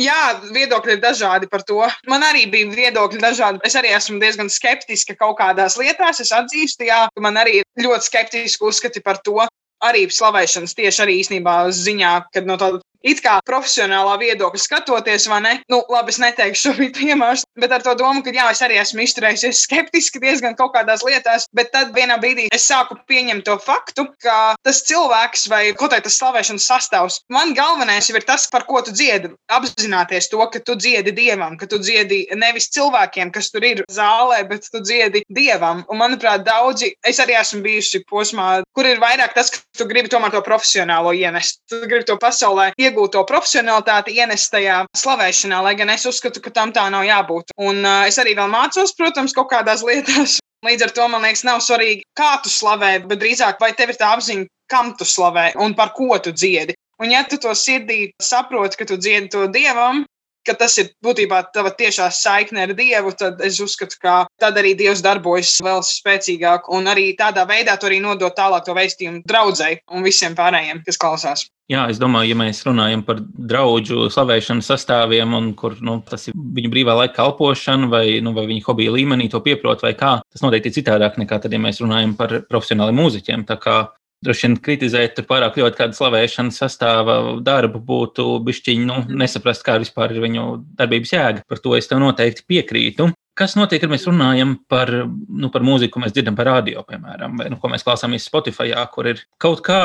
Jā, 0.00 0.38
viedokļi 0.48 0.94
ir 0.96 1.00
dažādi 1.02 1.48
par 1.52 1.60
to. 1.68 1.82
Man 2.08 2.22
arī 2.24 2.46
bija 2.48 2.70
viedokļi 2.72 3.18
dažādi. 3.20 3.60
Es 3.68 3.74
arī 3.76 3.90
esmu 3.92 4.22
diezgan 4.22 4.48
skeptiska 4.48 5.18
kaut 5.18 5.36
kādās 5.36 5.76
lietās. 5.76 6.22
Es 6.24 6.32
atzīstu, 6.32 6.86
jā, 6.88 7.02
ka 7.12 7.24
man 7.24 7.36
arī 7.36 7.58
ir 7.60 7.84
ļoti 7.84 8.08
skeptiski 8.08 8.64
uzskati 8.64 9.02
par 9.04 9.20
to. 9.20 9.44
Arī 9.82 10.04
slavēšanas 10.14 10.76
tieši 10.78 11.02
arī 11.04 11.18
īstenībā 11.22 11.56
ziņā, 11.74 12.12
kad 12.34 12.46
no 12.46 12.58
tāda 12.60 12.78
it 13.06 13.22
kā 13.24 13.38
profesionālā 13.46 14.16
viedokļa 14.20 14.62
skatoties, 14.62 15.28
vai 15.30 15.40
ne? 15.44 15.54
Nu, 15.72 15.82
labi, 15.92 16.14
es 16.14 16.20
neteikšu 16.22 16.62
šobrīd 16.70 16.96
piemērus, 16.98 17.44
bet 17.58 17.74
ar 17.74 17.84
to 17.84 17.94
domu, 17.98 18.22
ka 18.24 18.34
jā, 18.34 18.48
es 18.52 18.62
arī 18.64 18.78
esmu 18.82 19.04
izturējusies 19.06 19.62
skeptiski 19.66 20.22
diezgan 20.22 20.56
kaut 20.58 20.74
kādās 20.76 21.04
lietās, 21.06 21.48
bet 21.56 21.72
tad 21.74 21.92
vienā 21.96 22.18
brīdī 22.22 22.48
es 22.54 22.66
sāku 22.68 22.98
pieņemt 23.08 23.46
to 23.48 23.58
faktu, 23.62 24.06
ka 24.22 24.54
tas 24.64 24.82
cilvēks 24.88 25.48
vai 25.52 25.62
kaut 25.78 25.94
kā 25.94 26.00
tas 26.04 26.16
slavēšanas 26.20 26.68
sastāvs, 26.68 27.20
man 27.32 27.54
galvenais 27.56 28.08
ir 28.10 28.22
tas, 28.26 28.46
par 28.52 28.66
ko 28.68 28.82
tu 28.84 28.94
dziedi. 28.94 29.32
Apzināties 29.52 30.30
to, 30.32 30.40
ka 30.52 30.60
tu 30.64 30.76
dziedi 30.78 31.12
dievam, 31.16 31.56
ka 31.60 31.68
tu 31.68 31.80
dziedi 31.82 32.24
nevis 32.38 32.70
cilvēkiem, 32.72 33.32
kas 33.34 33.50
tur 33.52 33.64
ir 33.66 33.82
zālē, 33.92 34.42
bet 34.48 34.68
tu 34.72 34.80
dziedi 34.80 35.24
dievam. 35.32 35.82
Un, 35.90 36.00
manuprāt, 36.00 36.44
daudzi, 36.46 36.92
es 37.06 37.20
arī 37.22 37.36
esmu 37.40 37.62
bijusi 37.64 38.02
posmā, 38.08 38.62
kur 38.76 38.88
ir 38.88 39.02
vairāk 39.02 39.34
tas, 39.36 39.50
ka 39.52 39.60
tu 39.78 39.88
gribi 39.90 40.10
tomēr 40.12 40.32
to 40.34 40.42
profesionālo 40.46 41.12
ienest. 41.16 41.60
Tu 41.70 41.82
gribi 41.86 42.06
to 42.08 42.18
pasaulē 42.20 42.70
iegūt 42.80 42.91
iegūto 42.92 43.24
profesionālitāti 43.28 44.14
ienest 44.20 44.52
tajā 44.52 44.84
slavēšanā, 44.96 45.62
lai 45.64 45.74
gan 45.78 45.90
es 45.94 46.04
uzskatu, 46.08 46.42
ka 46.44 46.52
tam 46.52 46.72
tā 46.76 46.84
nav 46.92 47.06
jābūt. 47.08 47.56
Un 47.56 47.82
uh, 47.82 48.04
es 48.08 48.20
arī 48.20 48.36
vēl 48.36 48.52
mācos, 48.52 48.94
protams, 48.98 49.34
kaut 49.36 49.50
kādās 49.52 49.84
lietās. 49.86 50.38
Līdz 50.66 50.86
ar 50.86 50.92
to 50.94 51.08
man 51.10 51.24
liekas, 51.26 51.42
nav 51.48 51.58
svarīgi, 51.64 52.04
kā 52.14 52.36
tu 52.44 52.52
slavē, 52.52 53.00
bet 53.08 53.18
drīzāk 53.18 53.58
vai 53.58 53.72
tev 53.74 53.90
ir 53.90 53.98
tā 53.98 54.12
apziņa, 54.14 54.46
kam 54.70 54.92
tu 54.94 55.08
slavē 55.08 55.56
un 55.58 55.74
par 55.74 55.90
ko 55.96 56.14
tu 56.22 56.30
dziedi. 56.30 56.76
Un, 57.02 57.10
ja 57.10 57.24
tu 57.26 57.40
to 57.42 57.50
sirdī 57.58 58.12
saproti, 58.22 58.78
ka 58.78 58.86
tu 58.86 59.00
dziedi 59.00 59.32
to 59.32 59.48
dievam, 59.50 60.04
ka 60.46 60.56
tas 60.58 60.76
ir 60.82 60.90
būtībā 61.04 61.40
tava 61.54 61.72
tiešā 61.76 62.08
saikne 62.14 62.66
ar 62.66 62.74
Dievu, 62.76 63.14
tad 63.18 63.40
es 63.44 63.60
uzskatu, 63.62 63.98
ka 64.02 64.16
tad 64.40 64.58
arī 64.60 64.74
Dievs 64.78 65.02
darbojas 65.04 65.56
vēl 65.64 65.82
spēcīgāk. 65.86 66.70
Un 66.74 66.90
arī 66.90 67.12
tādā 67.18 67.46
veidā 67.48 67.78
tu 67.78 67.88
arī 67.90 68.02
nodot 68.02 68.34
tālāk 68.36 68.66
to 68.66 68.76
vēstījumu 68.76 69.24
draudzēji 69.28 69.82
un 69.92 70.06
visiem 70.06 70.38
pārējiem, 70.38 70.84
kas 70.86 71.00
klausās. 71.00 71.46
Jā, 71.70 71.86
es 71.88 71.96
domāju, 72.02 72.32
ja 72.32 72.36
mēs 72.36 72.60
runājam 72.66 73.04
par 73.06 73.20
draugu 73.22 74.08
slavēšanas 74.12 74.66
sastāviem, 74.68 75.32
un 75.38 75.52
kur 75.56 75.78
nu, 75.80 76.00
tas 76.04 76.26
ir 76.28 76.34
viņu 76.36 76.72
brīvā 76.72 76.96
laika 76.98 77.14
kalpošana, 77.20 77.88
vai, 77.92 78.04
nu, 78.24 78.34
vai 78.36 78.44
viņa 78.50 78.66
hobija 78.66 78.92
līmenī 78.92 79.30
to 79.32 79.40
pieprot, 79.44 79.84
vai 79.84 79.94
kā, 79.96 80.18
tas 80.26 80.44
noteikti 80.44 80.72
ir 80.72 80.78
citādāk 80.80 81.16
nekā 81.22 81.38
tad, 81.40 81.54
ja 81.54 81.62
mēs 81.62 81.80
runājam 81.80 82.16
par 82.18 82.42
profesionāliem 82.50 82.98
mūziķiem. 82.98 83.46
Tā 83.48 83.56
kā 83.62 83.76
droši 84.22 84.46
vien 84.46 84.58
kritizēt 84.62 85.18
pārāk 85.28 85.58
ļoti 85.60 85.80
kādu 85.80 85.98
slavēšanas 85.98 86.60
sastāva 86.62 87.16
darbu 87.44 87.80
būtu 87.86 88.26
bišķiņi 88.46 88.86
nu, 88.88 89.00
nesaprast, 89.22 89.64
kā 89.66 89.78
vispār 89.82 90.14
ir 90.14 90.22
viņu 90.24 90.46
darbības 90.78 91.16
jēga. 91.16 91.44
Par 91.48 91.62
to 91.62 91.74
es 91.78 91.90
tev 91.90 92.02
noteikti 92.02 92.46
piekrītu. 92.48 93.10
Kas 93.38 93.56
notiek, 93.56 93.80
kad 93.80 93.90
mēs 93.90 94.04
runājam 94.06 94.58
par, 94.68 94.90
nu, 95.08 95.48
par 95.52 95.64
mūziku, 95.64 95.94
ko 95.94 96.02
mēs 96.04 96.12
dzirdam 96.12 96.36
par 96.36 96.50
radio, 96.50 96.84
piemēram, 96.88 97.38
vai 97.40 97.48
nu, 97.52 97.58
ko 97.60 97.70
mēs 97.72 97.84
klausāmies 97.86 98.28
Spotify, 98.28 98.74
kur 98.92 99.08
ir 99.14 99.24
kaut 99.40 99.64
kā 99.64 99.82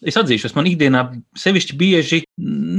Es 0.00 0.16
atzīšos, 0.16 0.54
man 0.56 0.64
ikdienā 0.64 1.02
sevišķi 1.36 1.74
bieži 1.76 2.22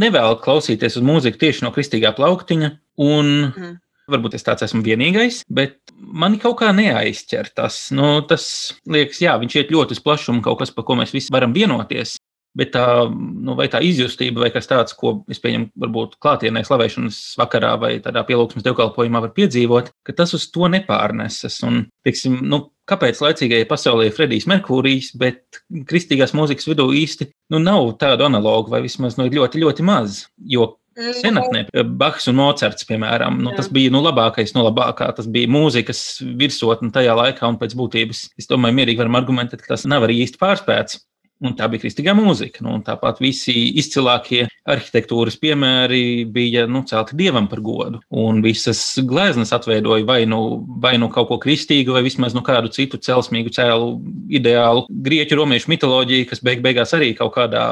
nevēl 0.01 0.39
klausīties 0.41 0.95
uz 0.97 1.03
mūziku 1.05 1.37
tieši 1.43 1.67
no 1.67 1.69
kristīgā 1.75 2.15
plauktiņa. 2.17 2.71
Un 3.05 3.27
mm. 3.51 3.75
Varbūt 4.10 4.36
es 4.38 4.46
tāds 4.46 4.65
esmu 4.65 4.81
vienīgais, 4.86 5.43
bet 5.51 5.77
man 5.93 6.39
kaut 6.41 6.58
kā 6.63 6.72
neaizķer 6.75 7.51
tas. 7.55 7.84
Nu, 7.96 8.17
tas 8.27 8.46
liekas, 8.89 9.22
jā, 9.22 9.38
viņš 9.41 9.60
iet 9.60 9.72
ļoti 9.74 9.98
uz 9.98 10.03
plašumu, 10.03 10.41
kaut 10.46 10.63
kas, 10.63 10.74
par 10.74 10.88
ko 10.88 10.98
mēs 11.00 11.13
visi 11.15 11.34
varam 11.34 11.53
vienoties. 11.55 12.17
Bet 12.58 12.74
tā, 12.74 12.84
nu, 13.08 13.53
tā 13.72 13.79
izjustība, 13.88 14.41
vai 14.43 14.50
kas 14.51 14.67
tāds, 14.67 14.91
ko 14.98 15.22
es 15.31 15.39
pieņemu, 15.39 15.70
varbūt 15.79 16.17
klātienē 16.20 16.65
slavēšanas 16.67 17.20
vakarā 17.39 17.77
vai 17.79 17.93
tādā 18.03 18.25
pielūgsmes 18.27 18.65
dievkalpojumā 18.65 19.22
var 19.24 19.31
piedzīvot, 19.38 19.93
ka 20.03 20.15
tas 20.17 20.36
uz 20.36 20.50
to 20.51 20.67
nepārnesas. 20.74 21.62
Un, 21.63 21.86
teiksim, 22.03 22.41
nu, 22.51 22.65
kāpēc 22.91 23.24
laicīgajai 23.24 23.70
pasaulē 23.70 24.10
ir 24.10 24.17
Fredijs 24.17 24.50
Merkūrijs, 24.51 25.13
bet 25.22 25.62
kristīgās 25.88 26.36
mūzikas 26.36 26.67
vidū 26.67 26.89
īsti 27.00 27.29
nu, 27.55 27.62
nav 27.63 27.93
tādu 28.01 28.27
analogu, 28.27 28.74
vai 28.74 28.84
vismaz 28.84 29.15
nu, 29.15 29.29
ļoti, 29.31 29.63
ļoti 29.63 29.88
maz. 29.88 30.25
Jo 30.36 30.74
senatnē, 30.95 31.65
Bahs 31.98 32.27
un 32.31 32.39
Mocards, 32.39 32.86
piemēram, 32.88 33.39
nu, 33.43 33.53
tas 33.57 33.69
bija 33.74 33.93
nu, 33.93 34.01
labākais 34.05 34.55
no 34.57 34.65
labākā. 34.67 35.12
Tas 35.17 35.29
bija 35.31 35.51
mūzikas 35.51 36.21
virsotne 36.39 36.91
tajā 36.93 37.15
laikā, 37.17 37.48
un 37.48 37.60
pēc 37.62 37.77
būtības, 37.79 38.25
es 38.39 38.51
domāju, 38.51 38.79
mierīgi 38.81 39.01
varam 39.03 39.21
argumentēt, 39.21 39.63
ka 39.63 39.75
tas 39.75 39.88
nav 39.89 40.07
arī 40.07 40.21
īsti 40.25 40.41
pārspēts. 40.41 41.01
Un 41.41 41.55
tā 41.57 41.65
bija 41.71 41.81
kristīgā 41.81 42.13
mūzika. 42.13 42.62
Nu, 42.62 42.75
tāpat 42.86 43.17
visi 43.24 43.55
izcilākie 43.81 44.43
arhitektūras 44.69 45.39
piemēri 45.41 46.27
bija 46.29 46.67
nu, 46.69 46.83
celti 46.86 47.17
dievam 47.17 47.48
par 47.50 47.63
godu. 47.65 47.98
Un 48.13 48.43
visas 48.45 48.83
gleznas 49.10 49.50
atveidoja 49.57 50.05
vai 50.05 50.19
nu, 50.29 50.62
vai 50.83 50.93
nu 51.01 51.10
kaut 51.10 51.31
ko 51.31 51.39
kristīgu, 51.41 51.95
vai 51.98 52.05
vismaz 52.05 52.38
nu, 52.38 52.45
kādu 52.45 52.69
citu 52.75 53.01
celsmīgu 53.01 53.55
cēlu 53.57 53.89
ideālu. 54.29 54.86
Grieķu 55.10 55.41
romiešu 55.41 55.74
mitoloģija, 55.74 56.29
kas 56.29 56.45
beig 56.45 56.62
beigās 56.62 56.93
arī 56.93 57.15
kaut 57.17 57.33
kādā 57.39 57.65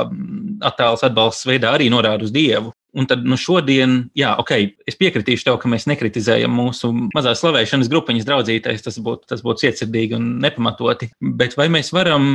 attēls 0.66 1.06
atbalsts 1.06 1.46
veidā 1.46 1.78
arī 1.78 1.94
norāda 1.94 2.26
uz 2.26 2.34
dievu. 2.34 2.74
Un 2.98 3.05
tad 3.05 3.22
nu, 3.27 3.38
šodien, 3.38 4.08
jā, 4.17 4.31
ok, 4.41 4.51
es 4.89 4.98
piekritīšu 4.98 5.46
tev, 5.46 5.60
ka 5.62 5.69
mēs 5.69 5.86
nekritizējam 5.91 6.53
mūsu 6.58 6.89
mazās 7.13 7.43
slavēšanas 7.43 7.89
grupiņas 7.91 8.25
draudzītais. 8.25 8.81
Tas 8.86 8.98
būtu 9.05 9.29
tas 9.29 9.43
būt 9.46 9.62
cietsirdīgi 9.62 10.17
un 10.17 10.29
nepamatoti. 10.41 11.12
Bet 11.22 11.53
vai 11.60 11.67
mēs 11.69 11.91
varam 11.93 12.29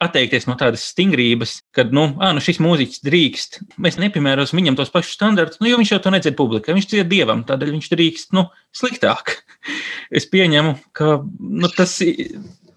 atteikties 0.00 0.48
no 0.48 0.56
tādas 0.60 0.86
stingrības, 0.94 1.58
ka, 1.76 1.84
nu, 1.92 2.06
ā, 2.24 2.30
nu 2.32 2.44
šis 2.44 2.62
mūziķis 2.64 3.04
drīkst, 3.04 3.60
mēs 3.84 4.00
nepiemērosim 4.00 4.62
viņam 4.62 4.78
tos 4.80 4.92
pašus 4.94 5.18
standartus, 5.18 5.60
nu, 5.60 5.68
jo 5.68 5.80
viņš 5.82 5.92
jau 5.92 6.00
to 6.06 6.14
nedzird 6.14 6.38
publikai, 6.40 6.76
viņš 6.78 6.88
dzied 6.88 7.12
dievam, 7.12 7.44
tādēļ 7.48 7.74
viņš 7.76 7.90
drīkst, 7.92 8.32
nu, 8.38 8.48
sliktāk. 8.76 9.36
Es 10.12 10.26
pieņemu, 10.28 10.74
ka 10.92 11.22
nu, 11.24 11.68
tas 11.72 11.94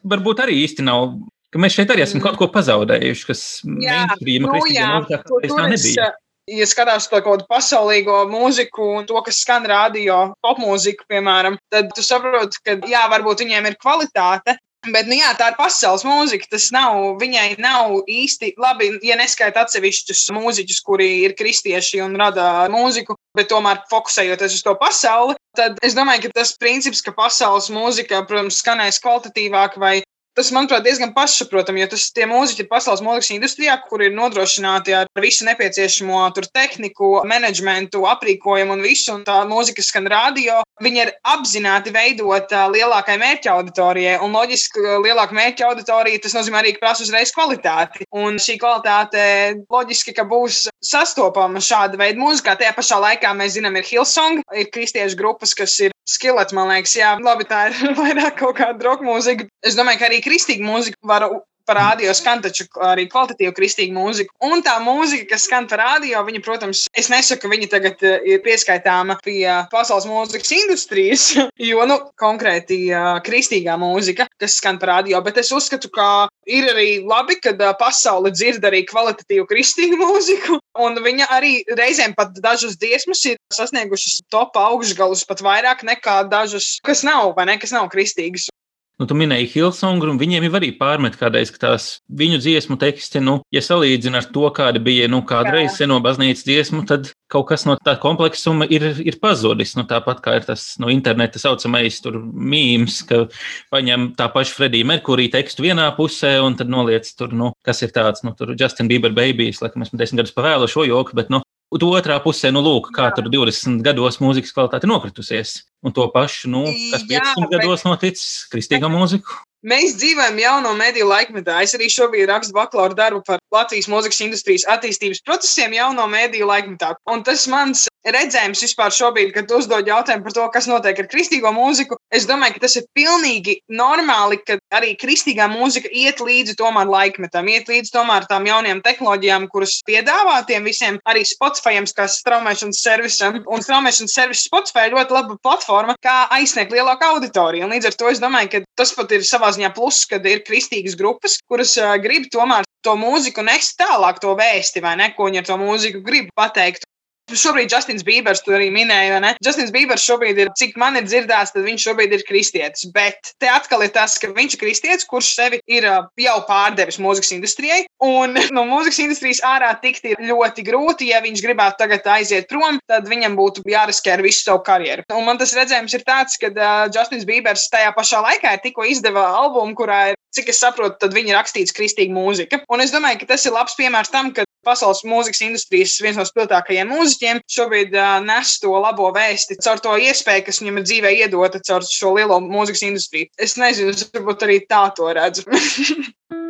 varbūt 0.08 0.44
arī 0.46 0.60
īsti 0.62 0.86
nav 0.86 1.18
mēs 1.60 1.76
šeit 1.78 1.92
arī 1.92 2.04
esam 2.06 2.22
kaut 2.24 2.38
ko 2.40 2.48
pazaudējuši, 2.52 3.26
kas 3.30 3.42
mainstream, 3.66 4.48
nu, 4.48 4.62
tā, 5.08 5.20
tā 5.24 5.68
nebija 5.72 6.10
ja 6.52 6.68
skatās 6.70 7.10
to 7.10 7.18
kaut 7.22 7.42
kādu 7.42 7.48
pasaulīgo 7.50 8.22
mūziku 8.30 8.92
un 9.00 9.10
to, 9.10 9.18
kas 9.26 9.42
skan 9.46 9.66
radio, 9.70 10.36
popmūziku, 10.46 11.08
piemēram, 11.10 11.58
tad 11.74 11.92
tu 11.96 12.06
saproti, 12.06 12.62
ka 12.66 12.78
jā, 12.90 13.06
varbūt 13.12 13.46
viņiem 13.46 13.72
ir 13.72 13.80
kvalitāte. 13.82 14.58
Bet, 14.86 15.08
nu, 15.10 15.16
jā, 15.18 15.32
tā 15.34 15.48
ir 15.50 15.56
pasaules 15.58 16.04
mūzika. 16.06 16.46
Tas 16.52 16.68
nav, 16.70 17.16
viņai 17.22 17.56
nav 17.58 17.96
īsti 18.06 18.52
labi, 18.62 18.92
ja 19.06 19.18
neskaita 19.18 19.64
atsevišķus 19.66 20.28
mūziķus, 20.36 20.82
kuri 20.86 21.08
ir 21.26 21.34
kristieši 21.38 22.04
un 22.06 22.14
rada 22.22 22.68
mūziku, 22.70 23.18
bet 23.34 23.50
tomēr 23.50 23.82
fokusējoties 23.90 24.60
uz 24.60 24.66
to 24.66 24.76
pasauli. 24.78 25.34
Tad 25.58 25.80
es 25.86 25.98
domāju, 25.98 26.28
ka 26.28 26.42
tas 26.42 26.54
princips, 26.62 27.02
ka 27.02 27.16
pasaules 27.18 27.72
mūzika, 27.74 28.22
protams, 28.30 28.60
skanēs 28.62 29.02
kvalitatīvāk 29.02 29.80
vai 29.82 29.96
Tas, 30.36 30.50
manuprāt, 30.52 30.84
diezgan 30.84 31.14
pašsaprotami, 31.16 31.80
jo 31.80 31.94
tas 31.94 32.10
tie 32.12 32.26
mūziķi 32.28 32.66
ir 32.66 32.68
pasaules 32.68 33.00
mūzikas 33.06 33.30
industrijā, 33.38 33.78
kur 33.88 34.02
ir 34.04 34.12
nodrošināti 34.12 34.92
ar 34.98 35.08
visu 35.24 35.46
nepieciešamo 35.48 36.26
tur, 36.36 36.50
tehniku, 36.52 37.12
menedžmentu, 37.24 38.02
aprīkojumu 38.12 38.76
un 38.76 38.84
visu. 38.84 39.14
Un 39.16 39.24
tā 39.24 39.38
mūzika 39.48 39.86
skan 39.86 40.10
radio. 40.12 40.60
Viņi 40.84 41.02
ir 41.06 41.14
apzināti 41.32 41.94
veidot 41.96 42.52
lielākai 42.52 43.16
mērķa 43.22 43.54
auditorijai. 43.54 44.18
Un 44.26 44.36
loģiski, 44.36 44.84
ka 44.84 45.00
lielāka 45.06 45.40
mērķa 45.40 45.70
auditorija 45.70 46.26
tas 46.26 46.36
nozīmē 46.36 46.60
arī, 46.66 46.76
prasa 46.84 47.08
uzreiz 47.08 47.32
kvalitāti. 47.32 48.04
Un 48.12 48.36
šī 48.36 48.60
kvalitāte 48.60 49.24
loģiski, 49.72 50.18
ka 50.20 50.28
būs 50.28 50.66
sastopama 50.84 51.64
šāda 51.64 51.96
veida 52.02 52.20
mūzikā. 52.20 52.60
Tajā 52.60 52.76
pašā 52.76 53.00
laikā 53.08 53.32
mēs 53.40 53.56
zinām, 53.56 53.80
ir 53.80 53.88
Hillsong, 53.88 54.44
ir 54.52 54.68
kristiešu 54.76 55.16
grupas, 55.22 55.56
kas 55.56 55.80
ir 55.80 55.95
skilets, 56.10 56.54
man 56.56 56.70
liekas, 56.72 56.96
jā, 56.98 57.16
labi, 57.22 57.48
tā 57.50 57.68
ir 57.72 57.78
vairāk 58.02 58.40
kaut 58.42 58.60
kāda 58.60 58.90
roka 58.90 59.06
mūzika. 59.06 59.50
Es 59.66 59.78
domāju, 59.78 60.02
ka 60.02 60.10
arī 60.10 60.22
kristīga 60.26 60.66
mūzika 60.66 61.00
var 61.08 61.28
par 61.66 61.80
radio 61.80 62.14
skan 62.16 62.42
taču 62.46 62.68
arī 62.86 63.08
kvalitatīvu 63.12 63.54
kristīgu 63.58 63.96
mūziku. 63.96 64.34
Un 64.46 64.64
tā 64.66 64.76
mūzika, 64.84 65.28
kas 65.34 65.48
skan 65.50 65.68
par 65.70 65.82
radio, 65.82 66.22
viņa, 66.26 66.42
protams, 66.46 66.86
es 66.98 67.10
nesaku, 67.12 67.46
ka 67.46 67.52
viņa 67.52 67.70
tagad 67.72 68.06
eh, 68.06 68.18
ir 68.36 68.44
pieskaitāma 68.46 69.18
pie 69.26 69.44
pasaules 69.72 70.08
mūzikas 70.10 70.54
industrijas, 70.56 71.28
jo, 71.70 71.86
nu, 71.90 71.98
konkrēti 72.22 72.80
uh, 72.92 73.18
kristīgā 73.26 73.78
mūzika, 73.82 74.28
kas 74.42 74.60
skan 74.62 74.80
par 74.82 74.96
radio, 74.98 75.22
bet 75.26 75.40
es 75.42 75.52
uzskatu, 75.56 75.92
ka 75.94 76.28
ir 76.50 76.70
arī 76.72 76.90
labi, 77.06 77.40
ka 77.42 77.56
uh, 77.56 77.74
pasaule 77.80 78.32
dzird 78.34 78.66
arī 78.66 78.84
kvalitatīvu 78.90 79.48
kristīgu 79.50 80.00
mūziku, 80.06 80.60
un 80.86 81.00
viņa 81.06 81.30
arī 81.36 81.58
reizēm 81.78 82.16
pat 82.18 82.36
dažas 82.44 82.78
dziesmas 82.82 83.24
ir 83.30 83.40
sasniegušas 83.54 84.22
top 84.34 84.58
augšgalus 84.60 85.26
pat 85.28 85.44
vairāk 85.46 85.86
nekā 85.88 86.22
dažas, 86.32 86.78
kas 86.86 87.06
nav, 87.08 87.34
vai 87.38 87.50
ne, 87.50 87.60
kas 87.62 87.74
nav 87.76 87.90
kristīgas. 87.94 88.50
Nu, 88.96 89.04
tu 89.10 89.16
minēji 89.18 89.50
Hilsongu, 89.52 90.08
un 90.08 90.20
viņiem 90.22 90.46
jau 90.48 90.54
arī 90.56 90.70
pārmet 90.80 91.18
kādreiz, 91.20 91.50
ka 91.52 91.60
tās 91.66 91.88
viņu 92.08 92.38
dziesmu 92.40 92.78
teksti, 92.80 93.20
nu, 93.20 93.42
ja 93.52 93.60
salīdzina 93.60 94.22
ar 94.22 94.30
to, 94.32 94.46
kāda 94.56 94.80
bija, 94.80 95.10
nu, 95.12 95.20
kādreiz 95.28 95.76
seno 95.76 95.98
baznīcas 96.04 96.46
dziesmu, 96.48 96.86
tad 96.88 97.10
kaut 97.32 97.50
kas 97.50 97.66
no 97.68 97.76
tā 97.84 97.98
kompleksuma 98.00 98.68
ir, 98.72 98.86
ir 99.04 99.18
pazudis. 99.20 99.74
Nu, 99.76 99.84
tāpat 99.90 100.22
kā 100.24 100.38
ir 100.40 100.48
tas 100.48 100.64
no 100.80 100.88
nu, 100.88 100.94
interneta 100.96 101.42
saucamais 101.42 102.00
tur 102.06 102.22
mīms, 102.24 103.02
ka 103.10 103.26
paņem 103.74 104.14
tā 104.16 104.30
paša 104.32 104.56
Fredija 104.56 104.88
Merkurija 104.88 105.34
tekstu 105.36 105.66
vienā 105.68 105.90
pusē 105.98 106.38
un 106.46 106.56
tad 106.56 106.72
noliec 106.72 107.10
tur, 107.20 107.36
nu, 107.36 107.52
kas 107.68 107.84
ir 107.84 107.92
tāds, 107.96 108.24
nu, 108.24 108.32
tur 108.38 108.56
Justin 108.56 108.88
Bieber 108.92 109.12
babies, 109.16 109.60
laikam 109.66 109.84
esmu 109.84 110.00
desmit 110.00 110.24
gadus 110.24 110.38
pavēlu 110.38 110.72
šo 110.72 110.88
joku, 110.88 111.20
bet, 111.20 111.34
nu, 111.34 111.44
Tu 111.76 111.88
otrā 111.92 112.16
pusē, 112.24 112.54
nu, 112.56 112.62
lūk, 112.64 112.88
kā 112.96 113.10
tur 113.16 113.26
20 113.28 113.82
gados 113.84 114.22
mūzikas 114.24 114.54
kvalitāte 114.56 114.88
nokritusies. 114.88 115.58
Un 115.84 115.92
to 115.96 116.06
pašu, 116.14 116.48
nu, 116.54 116.62
kas 116.94 117.04
15 117.10 117.44
Jā, 117.44 117.50
gados 117.52 117.84
noticis 117.84 118.46
kristīgā 118.54 118.88
mūzika. 118.92 119.42
Mēs 119.66 119.98
dzīvojam 119.98 120.38
jauno 120.40 120.72
mediju 120.78 121.10
laikmetā. 121.10 121.58
Es 121.66 121.74
arī 121.76 121.90
šobrīd 121.92 122.30
rakstu 122.30 122.56
bakalaura 122.56 122.96
darbu 122.96 123.24
par 123.28 123.42
Latvijas 123.54 123.90
mūzikas 123.92 124.22
industrijas 124.24 124.68
attīstības 124.72 125.24
procesiem 125.26 125.74
jauno 125.76 126.06
mediju 126.08 126.48
laikmetā. 126.52 126.94
Un 127.12 127.26
tas 127.28 127.48
mans 127.52 127.88
redzējums 128.06 128.64
vispār 128.66 128.94
šobrīd, 128.94 129.32
kad 129.36 129.52
uzdod 129.56 129.88
jautājumu 129.90 130.26
par 130.26 130.36
to, 130.36 130.46
kas 130.54 130.68
notiek 130.70 131.00
ar 131.02 131.10
kristīgo 131.12 131.52
mūziku, 131.56 131.98
es 132.14 132.28
domāju, 132.30 132.58
ka 132.58 132.66
tas 132.66 132.78
ir 132.80 132.86
pilnīgi 132.98 133.58
normāli, 133.72 134.40
ka 134.46 134.58
arī 134.76 134.94
kristīgā 135.00 135.48
mūzika 135.52 135.90
iet 135.92 136.22
līdzi 136.24 136.58
tomēr 136.60 136.90
laikmetam, 136.92 137.50
iet 137.52 137.70
līdzi 137.72 137.94
tomēr 137.96 138.28
tām 138.30 138.48
jaunajām 138.50 138.84
tehnoloģijām, 138.86 139.48
kuras 139.54 139.80
piedāvā 139.88 140.42
tiem 140.50 140.68
visiem 140.68 141.00
arī 141.10 141.26
Spotify, 141.28 141.82
kā 141.96 142.08
straumēšanas 142.12 142.82
servisam. 142.82 143.42
Un 143.52 143.64
straumēšanas 143.64 144.16
servis 144.16 144.46
Spotify 144.48 144.88
ir 144.88 144.98
ļoti 144.98 145.16
laba 145.16 145.38
platforma, 145.44 145.98
kā 146.04 146.26
aizsniegt 146.38 146.74
lielāku 146.76 147.10
auditoriju. 147.10 147.66
Un 147.66 147.76
līdz 147.76 147.92
ar 147.92 148.00
to 148.00 148.12
es 148.12 148.22
domāju, 148.24 148.52
ka 148.54 148.64
tas 148.80 148.94
pat 148.96 149.12
ir 149.16 149.26
savā 149.28 149.52
ziņā 149.56 149.72
pluss, 149.76 150.08
kad 150.10 150.26
ir 150.30 150.44
kristīgas 150.48 150.98
grupas, 151.00 151.40
kuras 151.50 151.76
uh, 151.82 151.96
grib 152.02 152.30
tomēr 152.34 152.68
to 152.86 152.96
mūziku 153.00 153.44
nest 153.46 153.80
tālāk, 153.82 154.22
to 154.22 154.36
vēsti, 154.38 154.84
vai 154.86 154.96
ne, 155.00 155.12
ko 155.16 155.30
viņi 155.30 155.42
ar 155.42 155.48
to 155.50 155.58
mūziku 155.62 156.04
grib 156.06 156.30
pateikt. 156.38 156.86
Šobrīd 157.26 157.74
Justins 157.74 158.04
Bībers 158.06 158.44
to 158.46 158.54
arī 158.54 158.68
minēja, 158.74 159.18
ne? 159.24 159.32
Justins 159.44 159.72
Bībers 159.74 160.04
šobrīd 160.06 160.38
ir, 160.44 160.52
cik 160.60 160.76
man 160.78 161.00
ir 161.00 161.08
dzirdēts, 161.08 161.56
tad 161.56 161.66
viņš 161.66 161.86
šobrīd 161.88 162.14
ir 162.14 162.26
kristietis. 162.28 162.86
Bet 162.94 163.32
te 163.42 163.50
atkal 163.50 163.82
ir 163.82 163.90
tas, 163.96 164.20
ka 164.22 164.30
viņš 164.30 164.58
ir 164.58 164.62
kristietis, 164.62 165.08
kurš 165.10 165.32
sevi 165.40 165.60
ir 165.66 165.88
jau 166.22 166.36
pārdevis 166.46 167.00
mūzikas 167.02 167.34
industrijai. 167.34 167.82
Un 168.06 168.38
no 168.56 168.68
mūzikas 168.70 169.02
industrijas 169.08 169.42
ārā 169.46 169.72
tikt 169.82 170.06
ir 170.12 170.22
ļoti 170.22 170.68
grūti. 170.68 171.10
Ja 171.10 171.24
viņš 171.26 171.42
gribētu 171.46 171.82
tagad 171.82 172.06
aiziet 172.14 172.50
prom, 172.52 172.78
tad 172.90 173.10
viņam 173.10 173.38
būtu 173.40 173.66
jāriskē 173.74 174.20
ar 174.20 174.26
visu 174.26 174.46
savu 174.46 174.62
karjeru. 174.68 175.08
Un 175.16 175.26
man 175.26 175.42
tas 175.42 175.56
redzējums 175.58 175.98
ir 175.98 176.06
tāds, 176.06 176.38
ka 176.42 176.54
uh, 176.54 176.86
Justins 176.94 177.26
Bībers 177.26 177.66
tajā 177.74 177.90
pašā 177.98 178.22
laikā 178.28 178.54
tikko 178.62 178.86
izdeva 178.86 179.26
albumu, 179.42 179.74
kurā 179.78 180.12
ir 180.14 180.20
cik 180.36 180.52
es 180.54 180.62
saprotu, 180.62 180.98
tad 181.02 181.16
viņi 181.16 181.36
rakstīts 181.36 181.76
kristīga 181.76 182.14
mūzika. 182.16 182.62
Un 182.72 182.84
es 182.84 182.94
domāju, 182.94 183.22
ka 183.24 183.34
tas 183.34 183.46
ir 183.48 183.56
labs 183.56 183.78
piemērs 183.80 184.12
tam, 184.14 184.32
ka 184.36 184.46
pasaules 184.66 185.04
mūzikas 185.06 185.44
industrijas 185.46 185.98
viens 186.02 186.18
no 186.20 186.26
spilgtākajiem 186.28 186.90
mūziķiem 186.90 187.42
šobrīd 187.58 187.94
uh, 187.96 188.16
nes 188.26 188.56
to 188.64 188.74
labo 188.74 189.12
vēsti 189.16 189.60
caur 189.62 189.84
to 189.84 189.94
iespēju, 190.08 190.48
kas 190.48 190.62
viņam 190.64 190.82
ir 190.82 190.88
dzīvē 190.90 191.14
iedota 191.20 191.62
caur 191.70 191.86
šo 191.90 192.16
lielo 192.18 192.42
mūzikas 192.44 192.86
industriju. 192.90 193.30
Es 193.38 193.60
nezinu, 193.62 193.94
es 193.94 194.10
varbūt 194.16 194.48
arī 194.48 194.62
tā 194.70 194.88
to 194.98 195.14
redzu. 195.16 195.46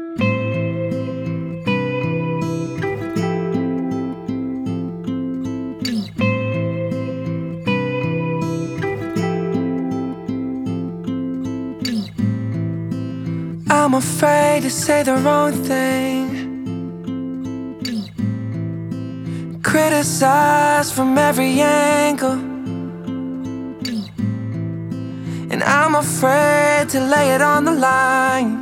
I'm 13.86 13.94
afraid 13.94 14.64
to 14.64 14.72
say 14.72 15.04
the 15.04 15.14
wrong 15.18 15.54
thing. 15.64 16.26
Criticized 19.62 20.92
from 20.92 21.16
every 21.20 21.62
angle. 21.62 22.40
And 25.52 25.62
I'm 25.64 25.94
afraid 25.94 26.90
to 26.94 27.00
lay 27.00 27.36
it 27.36 27.44
on 27.44 27.66
the 27.66 27.74
line. 27.74 28.54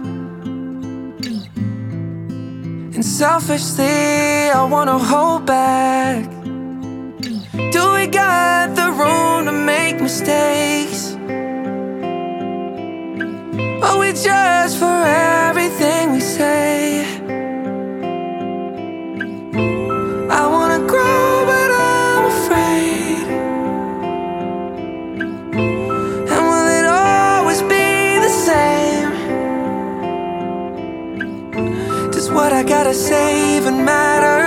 And 2.93 3.05
selfishly, 3.05 4.49
I 4.51 4.61
wanna 4.69 4.99
hold 4.99 5.45
back. 5.45 6.25
Do 7.71 7.93
we 7.93 8.07
got 8.07 8.75
the 8.75 8.91
room 8.91 9.45
to 9.45 9.53
make 9.53 10.01
mistakes? 10.01 11.12
Are 13.59 13.99
we 13.99 14.13
judged 14.13 14.77
for 14.77 15.03
everything 15.05 16.11
we 16.13 16.19
say? 16.19 17.05
I 20.39 20.47
wanna 20.47 20.79
grow, 20.87 21.45
but 21.45 21.69
I'm 21.71 22.25
afraid. 22.33 23.27
And 26.33 26.43
will 26.49 26.69
it 26.79 26.85
always 26.85 27.61
be 27.73 28.17
the 28.25 28.33
same? 28.47 29.11
Does 32.11 32.31
what 32.31 32.53
I 32.53 32.63
gotta 32.63 32.95
say 32.95 33.57
even 33.57 33.85
matter? 33.85 34.41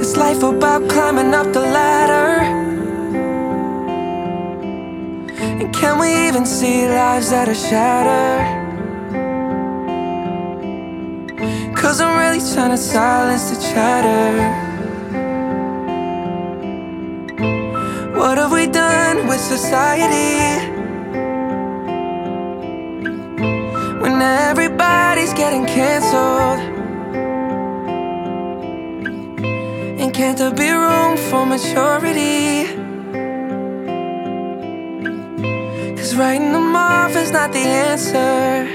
Is 0.00 0.16
life 0.16 0.42
about 0.42 0.88
climbing 0.88 1.32
up 1.32 1.52
the 1.52 1.60
ladder? 1.60 2.27
Can 5.72 5.98
we 5.98 6.28
even 6.28 6.44
see 6.46 6.86
lives 6.86 7.30
that 7.30 7.48
are 7.48 7.54
shattered? 7.54 8.66
Cause 11.76 12.00
I'm 12.00 12.18
really 12.18 12.40
trying 12.52 12.70
to 12.70 12.76
silence 12.76 13.50
the 13.50 13.60
chatter. 13.60 14.68
What 18.18 18.38
have 18.38 18.52
we 18.52 18.66
done 18.66 19.26
with 19.26 19.40
society? 19.40 20.66
When 24.02 24.20
everybody's 24.22 25.32
getting 25.34 25.66
cancelled. 25.66 26.60
And 30.00 30.14
can't 30.14 30.38
there 30.38 30.52
be 30.52 30.70
room 30.70 31.16
for 31.16 31.46
maturity? 31.46 32.77
Writing 36.18 36.52
them 36.52 36.74
off 36.74 37.14
is 37.14 37.30
not 37.30 37.52
the 37.52 37.60
answer. 37.60 38.66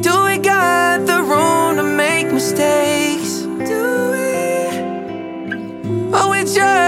Do 0.00 0.24
we 0.24 0.38
got 0.38 1.04
the 1.06 1.22
room 1.22 1.76
to 1.76 1.82
make 1.82 2.32
mistakes? 2.32 3.42
Do 3.42 4.12
we? 4.14 4.78
Are 6.16 6.30
we 6.30 6.44
judged 6.44 6.83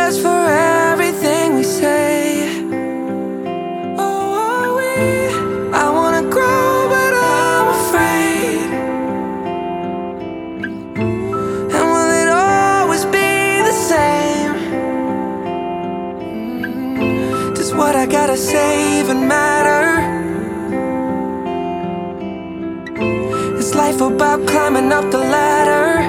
climbing 24.46 24.92
up 24.92 25.10
the 25.10 25.18
ladder? 25.18 26.00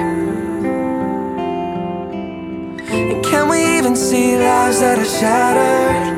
And 2.90 3.24
can 3.24 3.48
we 3.48 3.58
even 3.78 3.94
see 3.96 4.36
lives 4.36 4.80
that 4.80 4.98
are 4.98 5.12
shattered? 5.18 6.16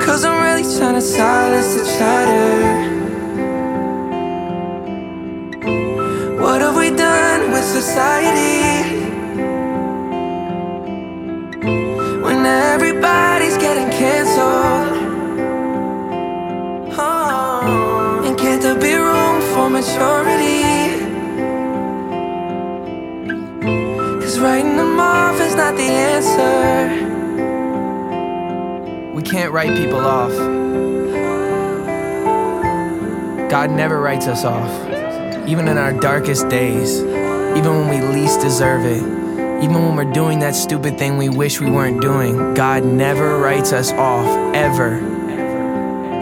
Cause 0.00 0.24
I'm 0.24 0.42
really 0.42 0.64
trying 0.76 0.94
to 0.94 1.00
silence 1.00 1.74
the 1.74 1.84
chatter. 1.96 2.92
What 6.40 6.60
have 6.60 6.76
we 6.76 6.90
done 6.90 7.50
with 7.52 7.64
society? 7.64 8.51
Maturity? 19.82 20.62
Cause 24.20 24.38
writing 24.38 24.76
them 24.76 25.00
off 25.00 25.40
is 25.40 25.54
not 25.56 25.76
the 25.76 25.82
answer. 25.82 27.10
We 29.14 29.22
can't 29.22 29.52
write 29.52 29.76
people 29.76 29.98
off. 29.98 30.32
God 33.50 33.70
never 33.70 34.00
writes 34.00 34.26
us 34.26 34.44
off, 34.44 34.70
even 35.48 35.68
in 35.68 35.76
our 35.76 35.92
darkest 35.92 36.48
days, 36.48 37.00
even 37.00 37.64
when 37.64 37.88
we 37.88 38.00
least 38.14 38.40
deserve 38.40 38.84
it. 38.84 39.02
Even 39.62 39.74
when 39.74 39.94
we're 39.94 40.12
doing 40.12 40.40
that 40.40 40.56
stupid 40.56 40.98
thing 40.98 41.18
we 41.18 41.28
wish 41.28 41.60
we 41.60 41.70
weren't 41.70 42.00
doing, 42.00 42.54
God 42.54 42.84
never 42.84 43.38
writes 43.38 43.72
us 43.72 43.92
off, 43.92 44.26
ever. 44.56 45.11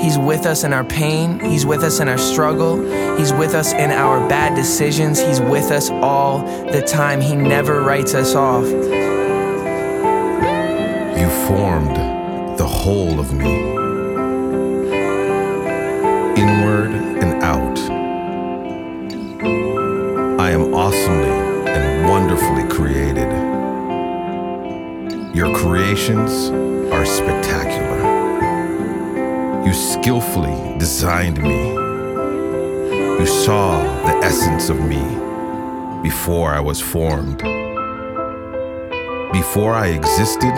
He's 0.00 0.18
with 0.18 0.46
us 0.46 0.64
in 0.64 0.72
our 0.72 0.84
pain, 0.84 1.38
He's 1.40 1.66
with 1.66 1.82
us 1.82 2.00
in 2.00 2.08
our 2.08 2.16
struggle, 2.16 2.80
He's 3.18 3.32
with 3.34 3.54
us 3.54 3.72
in 3.72 3.90
our 3.90 4.26
bad 4.28 4.54
decisions, 4.56 5.20
He's 5.20 5.40
with 5.40 5.70
us 5.70 5.90
all 5.90 6.38
the 6.72 6.80
time. 6.80 7.20
He 7.20 7.36
never 7.36 7.82
writes 7.82 8.14
us 8.14 8.34
off. 8.34 8.64
You 11.18 11.28
formed 11.46 11.96
the 12.58 12.66
whole 12.66 13.20
of 13.20 13.34
me, 13.34 13.59
designed 31.00 31.42
me. 31.42 31.70
You 33.20 33.24
saw 33.24 33.82
the 34.04 34.20
essence 34.22 34.68
of 34.68 34.78
me 34.84 35.02
before 36.02 36.50
I 36.50 36.60
was 36.60 36.78
formed. 36.78 37.38
Before 39.32 39.72
I 39.72 39.86
existed, 39.86 40.52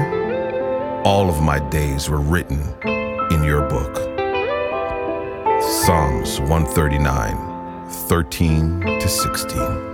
all 1.05 1.29
of 1.29 1.41
my 1.41 1.61
days 1.69 2.11
were 2.11 2.19
written 2.19 2.61
in 3.31 3.45
your 3.45 3.69
book. 3.69 3.95
Psalms 5.63 6.41
139, 6.41 7.89
13 7.89 8.81
to 8.99 9.09
16. 9.09 9.92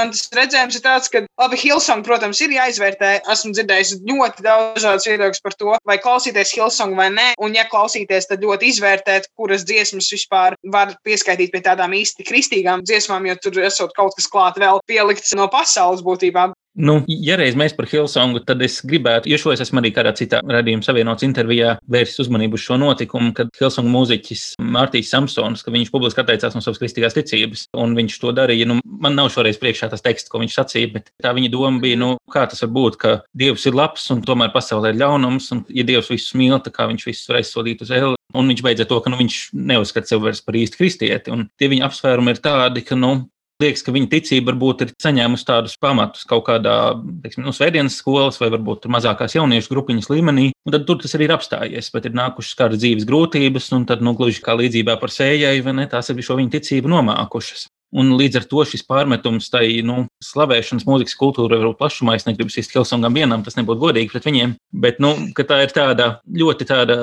Man 0.00 0.14
tas 0.14 0.30
redzējums 0.32 0.78
ir 0.78 0.82
tāds, 0.84 1.10
ka, 1.12 1.20
labi, 1.36 1.58
Hilsong, 1.60 2.00
protams, 2.06 2.38
ir 2.40 2.54
jāizvērtē. 2.54 3.10
Esmu 3.34 3.52
dzirdējis 3.52 3.98
ļoti 4.08 4.44
dažādas 4.46 5.08
viedokļas 5.10 5.42
par 5.44 5.56
to, 5.60 5.74
vai 5.90 5.98
klausīties 6.00 6.54
Hilsong 6.56 6.96
vai 6.96 7.10
nē. 7.12 7.26
Un, 7.44 7.52
ja 7.58 7.66
klausīties, 7.68 8.30
tad 8.30 8.46
ļoti 8.46 8.70
izvērtēt, 8.72 9.28
kuras 9.36 9.66
dziesmas 9.68 10.08
vispār 10.14 10.56
var 10.72 10.94
pieskaitīt 11.04 11.52
pie 11.52 11.60
tādām 11.66 11.92
īsti 11.98 12.24
kristīgām 12.30 12.86
dziesmām, 12.88 13.28
jo 13.28 13.36
tur 13.44 13.60
esot 13.68 13.92
kaut 13.98 14.16
kas 14.16 14.30
klāt 14.32 14.56
vēl 14.62 14.80
pielikts 14.88 15.36
no 15.36 15.50
pasaules 15.52 16.00
būtībā. 16.06 16.48
Nu, 16.80 16.94
ja 17.08 17.36
reiz 17.36 17.56
mēs 17.58 17.74
par 17.76 17.84
Hilsongu, 17.90 18.40
tad 18.48 18.62
es 18.64 18.78
gribētu, 18.86 19.28
jo 19.28 19.38
šo 19.40 19.52
es 19.52 19.60
esmu 19.60 19.82
arī 19.82 19.90
kādā 19.92 20.14
citā 20.16 20.38
radījuma 20.40 20.84
savienots 20.86 21.26
intervijā 21.26 21.74
vērsis 21.92 22.22
uzmanību 22.24 22.56
uz 22.56 22.64
šo 22.64 22.78
notikumu, 22.80 23.34
kad 23.36 23.50
Hilsonga 23.58 23.92
mūziķis 23.92 24.44
Mārtiņš 24.64 25.10
Samsons, 25.10 25.64
ka 25.66 25.74
viņš 25.74 25.90
publiski 25.92 26.22
atteicās 26.22 26.56
no 26.56 26.62
savas 26.64 26.80
kristīgās 26.80 27.16
ticības, 27.18 27.66
un 27.76 27.92
viņš 27.98 28.16
to 28.22 28.32
darīja. 28.36 28.68
Nu, 28.70 28.78
man 28.84 29.18
nav 29.18 29.28
šoreiz 29.34 29.60
priekšā 29.60 29.90
tas 29.92 30.04
teksts, 30.04 30.32
ko 30.32 30.40
viņš 30.40 30.56
sacīja, 30.56 30.92
bet 30.94 31.12
tā 31.20 31.34
viņa 31.36 31.50
doma 31.52 31.82
bija, 31.84 31.98
nu, 32.00 32.14
kā 32.32 32.46
tas 32.48 32.64
var 32.64 32.72
būt, 32.78 32.96
ka 33.02 33.16
Dievs 33.36 33.66
ir 33.68 33.76
labs 33.76 34.08
un 34.14 34.24
tomēr 34.24 34.54
pasaulē 34.54 34.94
ir 34.94 35.02
ļaunums, 35.02 35.50
un 35.56 35.66
ja 35.68 35.84
Dievs 35.84 36.08
visus 36.12 36.32
mīl, 36.38 36.56
tad 36.64 36.76
kā 36.78 36.88
viņš 36.88 37.04
visus 37.10 37.28
var 37.28 37.42
aizsodīt 37.42 37.84
uz 37.84 37.92
eli. 37.92 38.16
Un 38.30 38.46
viņš 38.46 38.62
beidz 38.62 38.84
ar 38.84 38.88
to, 38.88 39.00
ka 39.02 39.10
nu, 39.10 39.18
viņš 39.20 39.36
neuzskata 39.58 40.12
sevi 40.12 40.28
vairs 40.28 40.40
par 40.46 40.56
īstu 40.56 40.78
kristieti. 40.80 41.32
Un 41.34 41.48
tie 41.58 41.68
viņa 41.72 41.88
apsvērumi 41.88 42.32
ir 42.32 42.42
tādi, 42.44 42.84
ka 42.86 42.96
nu, 42.96 43.16
Liekas, 43.60 43.82
ka 43.84 43.92
viņa 43.92 44.08
ticība 44.14 44.54
varbūt 44.54 44.86
ir 44.86 44.92
saņēmusi 45.04 45.44
tādus 45.44 45.74
pamatus 45.80 46.24
kaut 46.28 46.46
kādā, 46.46 46.76
teiksim, 47.24 47.44
nu, 47.44 47.52
svētdienas 47.52 47.98
skolas 48.00 48.40
vai 48.40 48.48
varbūt 48.54 48.88
mazākās 48.88 49.36
jauniešu 49.36 49.74
grupiņas 49.74 50.08
līmenī, 50.08 50.46
un 50.64 50.76
tad 50.76 50.86
tur 50.88 51.00
tas 51.02 51.12
arī 51.18 51.28
ir 51.28 51.34
apstājies. 51.36 51.90
Bet 51.92 52.08
ir 52.08 52.16
nākušas 52.16 52.56
kādas 52.56 52.80
dzīves 52.80 53.04
grūtības, 53.08 53.68
un 53.76 53.84
tad, 53.90 54.00
nu, 54.06 54.14
gluži 54.16 54.40
kā 54.44 54.56
līdzībā 54.56 54.96
par 55.02 55.12
sējai, 55.12 55.60
vai 55.66 55.76
ne, 55.76 55.84
tās 55.92 56.08
ir 56.08 56.24
šo 56.24 56.38
viņa 56.40 56.56
ticību 56.56 56.88
nomākušas. 56.94 57.68
Un 58.00 58.12
līdz 58.14 58.38
ar 58.38 58.44
to 58.46 58.62
šis 58.70 58.84
pārmetums 58.86 59.48
tai 59.50 59.80
nu, 59.82 60.04
slavēšanas 60.22 60.86
mūzikas 60.86 61.16
kultūrai 61.18 61.58
var 61.58 61.72
būt 61.72 61.80
plašumā. 61.80 62.14
Es 62.14 62.26
negribu 62.28 62.52
sist 62.54 62.70
Helsongam 62.76 63.16
vienam, 63.18 63.42
tas 63.42 63.58
nebūtu 63.58 63.82
godīgi 63.82 64.12
pret 64.12 64.28
viņiem. 64.28 64.54
Bet 64.84 65.02
nu, 65.02 65.10
tā 65.36 65.58
ir 65.64 65.74
tāda 65.74 66.06
ļoti 66.30 66.68
tāda 66.70 66.98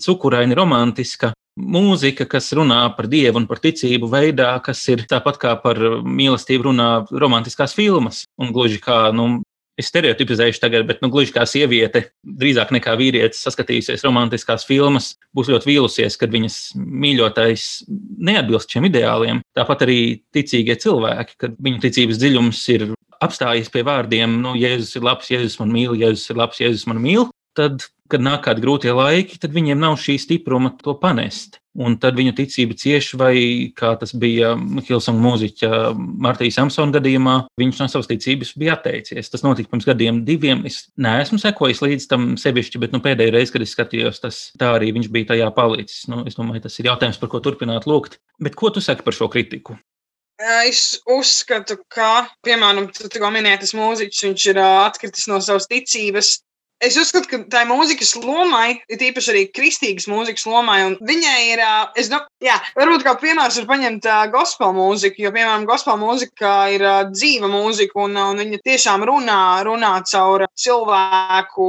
cukuraini 0.00 0.56
romantiska 0.56 1.34
mūzika, 1.58 2.26
kas 2.28 2.52
runā 2.56 2.80
par 2.96 3.08
dievu 3.12 3.42
un 3.42 3.46
par 3.50 3.60
ticību 3.62 4.08
veidā, 4.12 4.54
kas 4.64 4.82
ir 4.92 5.04
tāpat 5.08 5.38
kā 5.40 5.54
par 5.60 5.78
mīlestību 6.02 6.70
runā 6.70 6.90
romantiskās 7.10 7.74
filmas. 7.76 8.24
Un 8.40 8.52
gluži 8.54 8.80
kā 8.82 9.10
nu, 9.16 9.42
es 9.80 9.88
stereotipizēšu 9.90 10.60
tagad, 10.62 10.86
bet 10.88 11.02
nu, 11.04 11.10
gluži 11.12 11.34
kā 11.34 11.44
sieviete, 11.48 12.06
drīzāk 12.24 12.72
nekā 12.76 12.94
vīrietis, 13.00 13.42
saskatījusies 13.46 14.04
romantiskās 14.06 14.66
filmas, 14.68 15.12
būs 15.36 15.50
ļoti 15.52 15.70
vīlusies, 15.70 16.18
kad 16.20 16.32
viņas 16.32 16.58
mīļotais 16.76 17.68
neatbilst 18.28 18.72
šiem 18.72 18.88
ideāliem. 18.88 19.42
Tāpat 19.56 19.86
arī 19.86 20.00
ticīgie 20.34 20.76
cilvēki, 20.80 21.38
kad 21.40 21.56
viņu 21.60 21.84
ticības 21.84 22.20
dziļums 22.20 22.66
ir 22.76 22.90
apstājies 23.22 23.70
pie 23.72 23.84
vārdiem, 23.86 24.40
nu, 24.42 24.56
Jēzus 24.58 24.98
ir 24.98 25.06
labs, 25.06 25.30
Jēzus 25.30 25.60
man 25.60 25.72
mīl, 25.74 25.94
Jēzus 26.00 26.32
ir 26.32 26.40
labs, 26.42 26.62
Jēzus 26.62 26.88
man 26.90 27.02
mīl. 27.02 27.28
Tad, 27.58 27.84
kad 28.12 28.22
nāk 28.22 28.44
kādi 28.46 28.62
grūtie 28.64 28.92
laiki, 28.94 29.40
tad 29.42 29.54
viņiem 29.56 29.80
nav 29.80 29.98
šī 30.00 30.18
stipruma 30.20 30.74
to 30.82 30.94
panest. 31.00 31.58
Un 31.72 31.94
tad 31.96 32.18
viņu 32.18 32.34
ticība 32.36 32.76
cieši, 32.76 33.16
vai 33.16 33.34
kā 33.72 33.94
tas 33.96 34.10
bija 34.12 34.50
Hilsona 34.84 35.22
mūziķa 35.24 35.70
Martīs 35.96 36.58
Samsona 36.58 36.92
gadījumā, 36.98 37.36
viņš 37.60 37.78
no 37.80 37.86
savas 37.88 38.10
ticības 38.10 38.50
bija 38.60 38.74
atteicies. 38.76 39.30
Tas 39.32 39.44
notika 39.44 39.72
pirms 39.72 39.88
gadiem, 39.88 40.18
diviem. 40.28 40.66
Es 40.68 40.82
neesmu 41.00 41.40
sekojis 41.40 41.80
līdz 41.80 42.08
tam 42.10 42.26
sevišķi, 42.40 42.82
bet 42.82 42.92
nu, 42.92 43.00
pēdējā 43.04 43.32
reize, 43.32 43.54
kad 43.54 43.64
es 43.64 43.72
skatījos, 43.72 44.20
tas 44.20 44.42
tā 44.60 44.74
arī 44.76 44.92
viņš 44.98 45.08
bija 45.14 45.30
tajā 45.32 45.48
palicis. 45.56 46.04
Nu, 46.12 46.26
es 46.28 46.36
domāju, 46.36 46.66
tas 46.66 46.76
ir 46.76 46.90
jautājums, 46.90 47.20
par 47.22 47.32
ko 47.32 47.40
turpināt 47.40 47.88
lūgt. 47.88 48.20
Bet 48.42 48.58
ko 48.60 48.68
tu 48.74 48.84
saki 48.84 49.08
par 49.08 49.16
šo 49.16 49.32
kritiku? 49.32 49.78
Es 50.42 51.00
uzskatu, 51.06 51.78
ka, 51.92 52.26
piemēram, 52.44 52.88
tu 52.92 53.08
tikko 53.08 53.28
minēji, 53.32 53.62
tas 53.64 53.74
mūziķis, 53.78 54.24
viņš 54.26 54.46
ir 54.52 54.60
atkritis 54.64 55.28
no 55.30 55.40
savas 55.44 55.68
ticības. 55.70 56.40
Es 56.82 56.96
uzskatu, 56.98 57.28
ka 57.30 57.38
tā 57.46 57.60
mūzikas 57.62 58.16
lomai, 58.18 58.80
ir 58.90 59.02
īpaši 59.06 59.30
arī 59.30 59.42
kristīgas 59.54 60.08
mūzikas 60.10 60.48
lomai, 60.50 60.80
viņai 60.98 61.36
ir, 61.52 61.60
es 62.00 62.08
domāju, 62.10 62.26
jā, 62.42 62.56
varbūt 62.74 63.04
kā 63.06 63.12
piemērs 63.20 63.60
var 63.60 63.68
paņemt 63.68 64.08
gospel 64.32 64.74
mūziku, 64.74 65.22
jo, 65.22 65.30
piemēram, 65.30 65.62
gospel 65.68 66.00
mūzika 66.00 66.50
ir 66.74 66.82
dzīva 67.12 67.46
mūzika, 67.52 67.94
un, 68.02 68.18
un 68.18 68.42
viņa 68.42 68.58
tiešām 68.66 69.06
runā, 69.06 69.38
runā 69.68 69.92
caur 70.10 70.48
cilvēku 70.58 71.68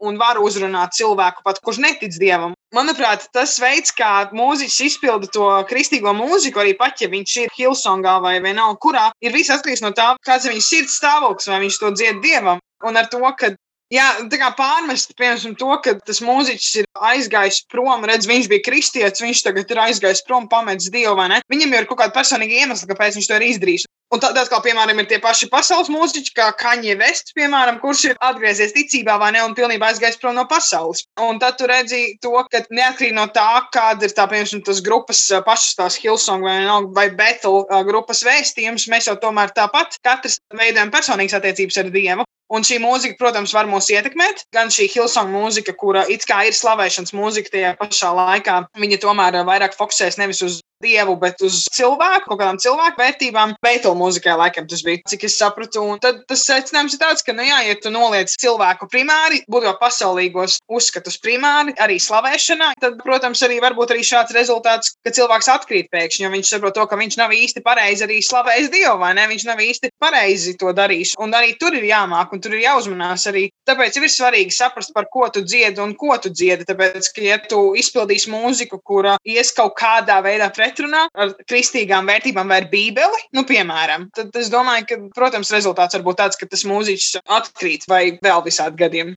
un 0.00 0.16
var 0.22 0.40
uzrunāt 0.40 0.96
cilvēku 0.96 1.44
pat, 1.44 1.60
kurš 1.60 1.82
netic 1.84 2.16
dievam. 2.16 2.56
Manuprāt, 2.74 3.28
tas 3.36 3.58
veids, 3.60 3.92
kā 3.94 4.30
mūziķis 4.32 4.80
izpilda 4.88 5.28
to 5.36 5.50
kristīgo 5.68 6.16
mūziku, 6.16 6.64
arī 6.64 6.72
pat 6.80 7.04
ja 7.04 7.10
viņš 7.12 7.36
ir 7.42 7.52
Hilsongā 7.58 8.16
vai 8.24 8.38
vienalga, 8.40 8.80
kurā, 8.80 9.04
ir 9.20 9.36
viss 9.36 9.52
atkarīgs 9.52 9.84
no 9.84 9.92
tā, 9.92 10.14
kāds 10.24 10.48
ir 10.48 10.56
viņa 10.56 10.66
sirds 10.72 10.96
stāvoklis, 10.98 11.52
vai 11.52 11.60
viņš 11.66 11.78
to 11.84 11.92
dzied 12.00 12.24
dievam. 12.24 12.64
Un 12.84 12.98
ar 13.00 13.06
to, 13.08 13.20
ka 13.38 13.52
Jā, 13.92 14.06
tā 14.32 14.38
kā 14.40 14.48
pārmest, 14.56 15.12
piemēram, 15.18 15.54
to, 15.60 15.68
ka 15.84 15.92
tas 16.08 16.22
mūziķis 16.24 16.70
ir 16.80 16.86
aizgājis 17.10 17.60
prom, 17.68 18.06
redz, 18.08 18.24
viņš 18.30 18.48
bija 18.48 18.64
kristietis, 18.64 19.20
viņš 19.20 19.42
tagad 19.44 19.70
ir 19.70 19.80
aizgājis 19.82 20.24
prom, 20.24 20.48
pametis 20.48 20.88
dievu, 20.94 21.12
vai 21.18 21.28
ne? 21.34 21.42
Viņam 21.52 21.76
ir 21.76 21.88
kaut 21.90 22.00
kāda 22.00 22.16
personīga 22.16 22.64
iemesla, 22.64 22.88
kāpēc 22.90 23.18
viņš 23.18 23.28
to 23.28 23.36
ir 23.36 23.46
izdarījis. 23.50 23.84
Un 24.14 24.20
tādā 24.22 24.44
kā, 24.46 24.60
piemēram, 24.62 25.00
ir 25.02 25.08
tie 25.10 25.18
paši 25.20 25.48
pasaules 25.50 25.90
mūziķi, 25.90 26.32
kā 26.36 26.46
Kaņģa 26.60 26.96
Vests, 27.00 27.34
piemēram, 27.36 27.80
kurš 27.82 28.04
ir 28.10 28.20
atgriezies 28.22 28.74
ticībā 28.76 29.16
vai 29.20 29.32
ne, 29.34 29.42
un 29.42 29.56
pilnībā 29.58 29.90
aizgājis 29.90 30.20
prom 30.22 30.36
no 30.38 30.44
pasaules. 30.50 31.02
Un 31.20 31.40
tad 31.42 31.58
tu 31.58 31.68
redzi 31.68 32.14
to, 32.22 32.34
ka 32.52 32.62
neatkarīgi 32.70 33.16
no 33.16 33.26
tā, 33.34 33.64
kāda 33.74 34.06
ir 34.06 34.14
tā, 34.14 34.28
piemēram, 34.30 34.62
tas 34.68 34.82
grupas 34.86 35.24
pašas 35.46 35.74
tās 35.80 35.98
Hillsong 35.98 36.46
vai, 36.46 36.60
vai 36.94 37.08
Battle 37.16 37.82
grupas 37.88 38.22
vēstījums, 38.26 38.86
mēs 38.92 39.10
jau 39.10 39.16
tomēr 39.20 39.50
tāpat 39.56 39.98
katrs 40.06 40.38
veidojam 40.54 40.94
personīgas 40.94 41.40
attiecības 41.40 41.82
ar 41.82 41.90
Dievu. 41.94 42.28
Un 42.54 42.62
šī 42.66 42.78
mūzika, 42.82 43.18
protams, 43.18 43.54
var 43.56 43.66
mūs 43.66 43.88
ietekmēt. 43.90 44.44
Gan 44.54 44.70
šī 44.70 44.86
Hilsona 44.92 45.32
mūzika, 45.32 45.74
kura 45.78 46.04
it 46.12 46.26
kā 46.28 46.44
ir 46.46 46.54
slavēšanas 46.54 47.14
mūzika, 47.16 47.50
tajā 47.50 47.72
pašā 47.80 48.12
laikā 48.14 48.60
viņa 48.78 49.00
tomēr 49.02 49.40
vairāk 49.48 49.74
fokusēs 49.78 50.20
nevis 50.20 50.44
uz 50.46 50.60
dievu, 50.82 51.16
bet 51.20 51.42
uz 51.44 51.64
cilvēku, 51.74 52.28
kaut 52.28 52.40
kādām 52.40 52.58
cilvēku 52.60 53.00
vērtībām. 53.00 53.54
Beethoven 53.64 54.00
mūzikai 54.00 54.36
laikam 54.38 54.66
tas 54.70 54.82
bija, 54.86 55.02
cik 55.10 55.26
es 55.28 55.36
sapratu. 55.40 55.82
Un 55.94 56.00
tad 56.02 56.22
tas 56.28 56.44
secinājums 56.46 56.96
ir 56.96 57.02
tāds, 57.02 57.24
ka, 57.24 57.34
nu 57.36 57.46
jā, 57.46 57.60
ja 57.68 57.76
tu 57.80 57.92
noliec 57.94 58.32
cilvēku 58.40 58.88
primāri, 58.92 59.42
būtībā 59.50 59.76
pasaulīgos 59.80 60.58
uzskatus 60.68 61.18
primāri, 61.22 61.74
arī 61.80 61.98
slavēšanā, 62.02 62.72
tad, 62.82 62.98
protams, 63.04 63.42
arī 63.46 63.60
varbūt 63.64 63.94
arī 63.94 64.04
šāds 64.06 64.34
rezultāts, 64.36 64.94
ka 65.04 65.14
cilvēks 65.14 65.50
atkrīt 65.54 65.90
pēkšņi, 65.94 66.26
jo 66.26 66.32
viņš 66.34 66.52
saprot 66.54 66.76
to, 66.76 66.86
ka 66.90 66.98
viņš 67.00 67.18
nav 67.20 67.34
īsti 67.34 67.64
pareizi 67.64 68.06
arī 68.06 68.20
slavējis 68.24 68.72
Dievu, 68.74 68.98
vai 69.02 69.12
ne? 69.16 69.28
Viņš 69.30 69.46
nav 69.48 69.60
īsti 69.62 69.92
pareizi 70.02 70.56
to 70.60 70.72
darījis. 70.76 71.14
Un 71.22 71.34
arī 71.36 71.54
tur 71.60 71.76
ir 71.76 71.86
jāmāk, 71.88 72.32
un 72.34 72.42
tur 72.42 72.56
ir 72.56 72.64
jāuzmanās 72.66 73.28
arī. 73.30 73.46
Tāpēc 73.68 73.98
ir 74.00 74.08
svarīgi 74.10 74.54
saprast, 74.54 74.92
par 74.96 75.08
ko 75.12 75.28
tu 75.32 75.44
dziedi 75.44 75.80
un 75.82 75.94
ko 75.98 76.16
tu 76.20 76.32
dziedi. 76.32 76.66
Tāpēc, 76.68 77.10
ka, 77.14 77.24
ja 77.24 77.38
tu 77.40 77.60
izpildīsi 77.78 78.32
mūziku, 78.32 78.80
kura 78.84 79.16
ies 79.24 79.52
kaut 79.56 79.76
kādā 79.78 80.20
veidā 80.24 80.50
pret 80.54 80.63
pretrunā 80.64 81.04
ar 81.12 81.34
kristīgām 81.48 82.08
vērtībām 82.08 82.48
vai 82.48 82.62
ar 82.62 82.70
Bībeli, 82.72 83.26
nu, 83.36 83.44
piemēram, 83.48 84.08
tad 84.16 84.34
es 84.40 84.48
domāju, 84.52 84.88
ka, 84.88 85.00
protams, 85.16 85.52
rezultāts 85.52 85.98
var 85.98 86.06
būt 86.06 86.20
tāds, 86.22 86.40
ka 86.40 86.48
tas 86.48 86.64
mūziķis 86.68 87.20
atkrīt 87.28 87.86
vai 87.90 88.16
vēl 88.24 88.44
visādi 88.46 88.80
gadiem. 88.80 89.14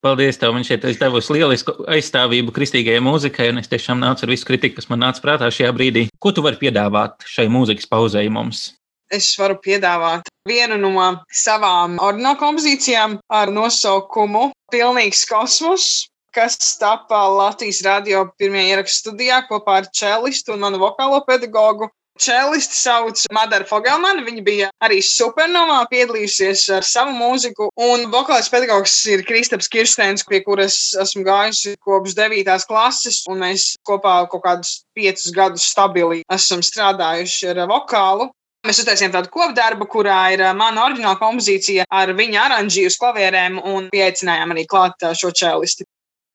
Paldies, 0.00 0.38
tev. 0.40 0.54
Man 0.56 0.64
šeit 0.64 0.84
ir 0.88 0.96
devusi 0.96 1.34
lielisku 1.36 1.74
aizstāvību 1.92 2.54
kristīgajai 2.56 3.02
mūzikai, 3.04 3.50
un 3.52 3.60
es 3.60 3.68
tiešām 3.68 4.00
nācu 4.00 4.24
ar 4.24 4.30
visu 4.32 4.48
kritiku, 4.48 4.78
kas 4.78 4.88
man 4.88 5.02
nāca 5.04 5.20
prātā 5.20 5.50
šajā 5.52 5.74
brīdī. 5.76 6.06
Ko 6.16 6.32
tu 6.32 6.44
vari 6.46 6.56
piedāvāt 6.62 7.26
šai 7.28 7.50
mūzikas 7.52 7.90
pauzei 7.90 8.30
mums? 8.32 8.70
Es 9.12 9.28
varu 9.36 9.58
piedāvāt 9.60 10.30
vienu 10.48 10.78
no 10.80 11.10
savām 11.34 11.98
ordinālu 12.00 12.40
kompozīcijām 12.40 13.18
ar 13.28 13.52
nosaukumu 13.52 14.48
Pilnīgs 14.72 15.26
kosmos 15.28 16.06
kas 16.34 16.58
tapa 16.78 17.22
Latvijas 17.28 17.80
radio 17.86 18.26
pirmajā 18.38 18.74
ierakstu 18.74 19.10
studijā 19.10 19.40
kopā 19.48 19.80
ar 19.80 19.88
čelistu 20.00 20.54
un 20.54 20.62
manu 20.64 20.78
vokālo 20.82 21.20
pedagogu. 21.26 21.90
Čelisti 22.20 22.76
sauc 22.76 23.22
Madara 23.32 23.64
Fogelmanu. 23.64 24.26
Viņa 24.26 24.42
bija 24.44 24.66
arī 24.84 24.98
supernovā, 25.00 25.78
piedalījusies 25.88 26.66
ar 26.76 26.84
savu 26.84 27.14
mūziku. 27.16 27.70
Un 27.80 28.10
vokālais 28.12 28.50
pedagogs 28.52 28.98
ir 29.08 29.22
Kristaps 29.24 29.70
Kirstens, 29.72 30.26
pie 30.28 30.42
kuras 30.44 30.76
esmu 31.00 31.24
gājusi 31.24 31.78
kopš 31.80 32.18
9. 32.18 32.66
klases. 32.68 33.22
Mēs 33.30 33.70
kopā 33.88 34.18
kaut 34.32 34.44
kādus 34.44 34.74
piecus 34.92 35.32
gadus 35.32 35.70
stabili 35.72 36.20
esam 36.28 36.60
strādājuši 36.66 37.54
ar 37.54 37.64
vokālu. 37.72 38.28
Mēs 38.68 38.82
uztaisījām 38.82 39.14
tādu 39.14 39.30
kopdarbu, 39.32 39.86
kurā 39.88 40.18
ir 40.34 40.42
mana 40.52 40.82
oriģināla 40.84 41.16
kompozīcija 41.16 41.86
ar 41.96 42.12
viņa 42.18 42.42
oranžiju 42.42 42.90
uz 42.92 42.98
klavierēm 43.00 43.56
un 43.64 43.88
pieaicinājām 43.94 44.52
arī 44.52 44.66
klāt 44.68 45.08
šo 45.16 45.32
čelisti. 45.32 45.88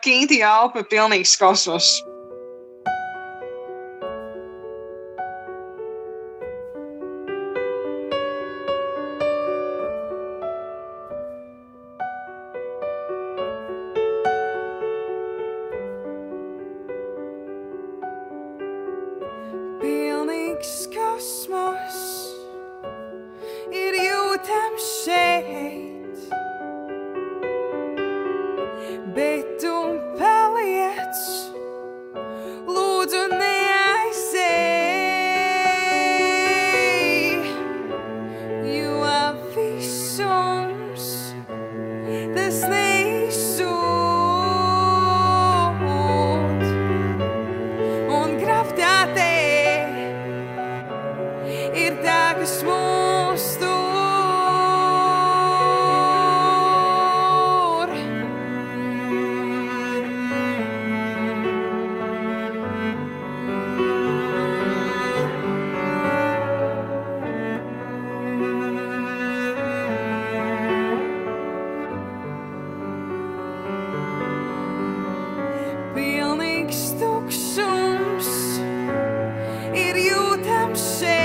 Kinti 0.05 0.43
Alpa 0.45 0.83
kosmos. 0.85 0.85
Pilnīgs 0.91 1.33
kosmos, 1.41 1.87
temptation. 80.45 81.24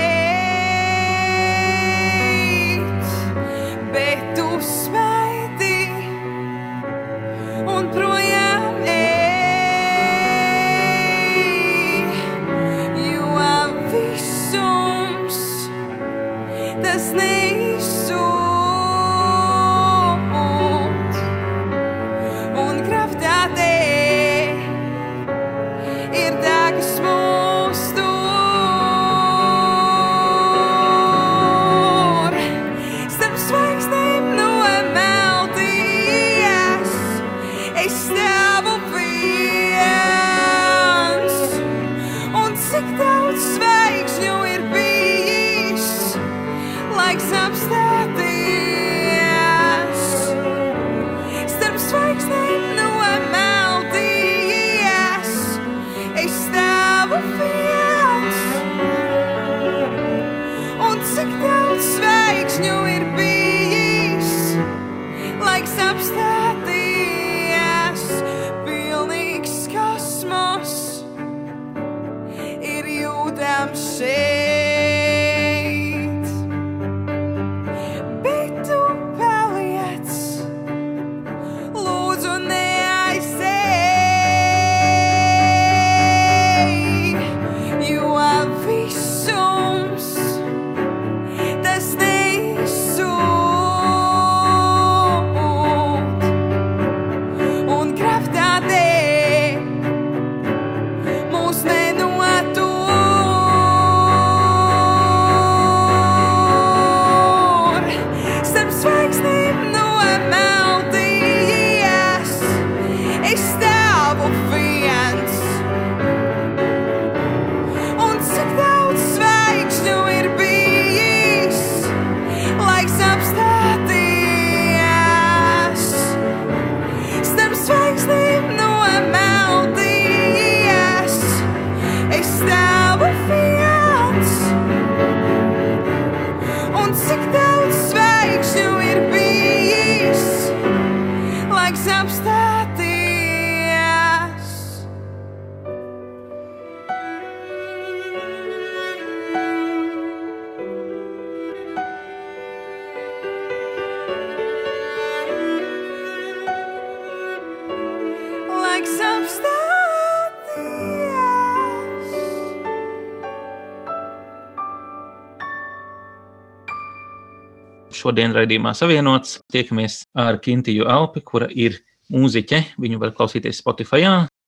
Šodien 168.01 168.31
raidījumā 168.33 168.71
savienots 168.73 169.35
tiekamies 169.53 169.99
ar 170.17 170.39
Kintiju 170.41 170.87
Alpi, 170.89 171.21
kura 171.21 171.45
ir 171.53 171.75
mūziķe. 172.09 172.61
Viņu 172.81 172.97
var 173.01 173.11
klausīties 173.13 173.59
Spotify, 173.61 174.07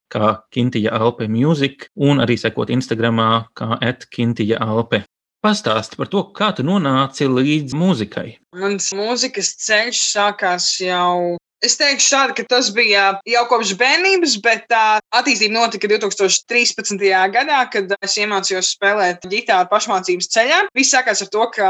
kā 0.10 0.30
Kintija 0.54 0.96
Alpe 0.98 1.28
Music, 1.30 1.86
un 1.94 2.24
arī 2.24 2.39
sekot 2.42 2.72
Instagramā, 2.74 3.46
kā 3.54 3.78
Kintija 4.10 4.58
Alpe. 4.63 5.04
Pastāsti 5.44 6.00
par 6.00 6.10
to, 6.10 6.24
kā 6.34 6.50
tu 6.56 6.66
nonāci 6.66 7.28
līdz 7.30 7.76
mūzikai. 7.78 8.28
Mans 8.58 8.89
mūzikas 8.96 9.54
ceļš 9.68 10.02
sākās 10.16 10.70
jau. 10.82 11.38
Es 11.63 11.78
teikšu, 11.80 12.10
šādi, 12.12 12.34
ka 12.36 12.43
tas 12.52 12.67
bija 12.76 13.06
jau 13.23 13.41
kopš 13.47 13.69
bērnības, 13.80 14.34
bet 14.43 14.65
tā 14.67 14.99
attīstība 15.15 15.56
notika 15.56 15.88
2013. 15.88 16.99
gadā, 17.32 17.62
kad 17.71 17.93
es 18.04 18.15
iemācījos 18.19 18.73
spēlēt 18.76 19.23
ģitāru 19.32 19.69
pašmācības 19.71 20.28
ceļā. 20.34 20.58
Viss 20.76 20.91
sākās 20.91 21.23
ar 21.23 21.30
to, 21.32 21.45
ka 21.56 21.69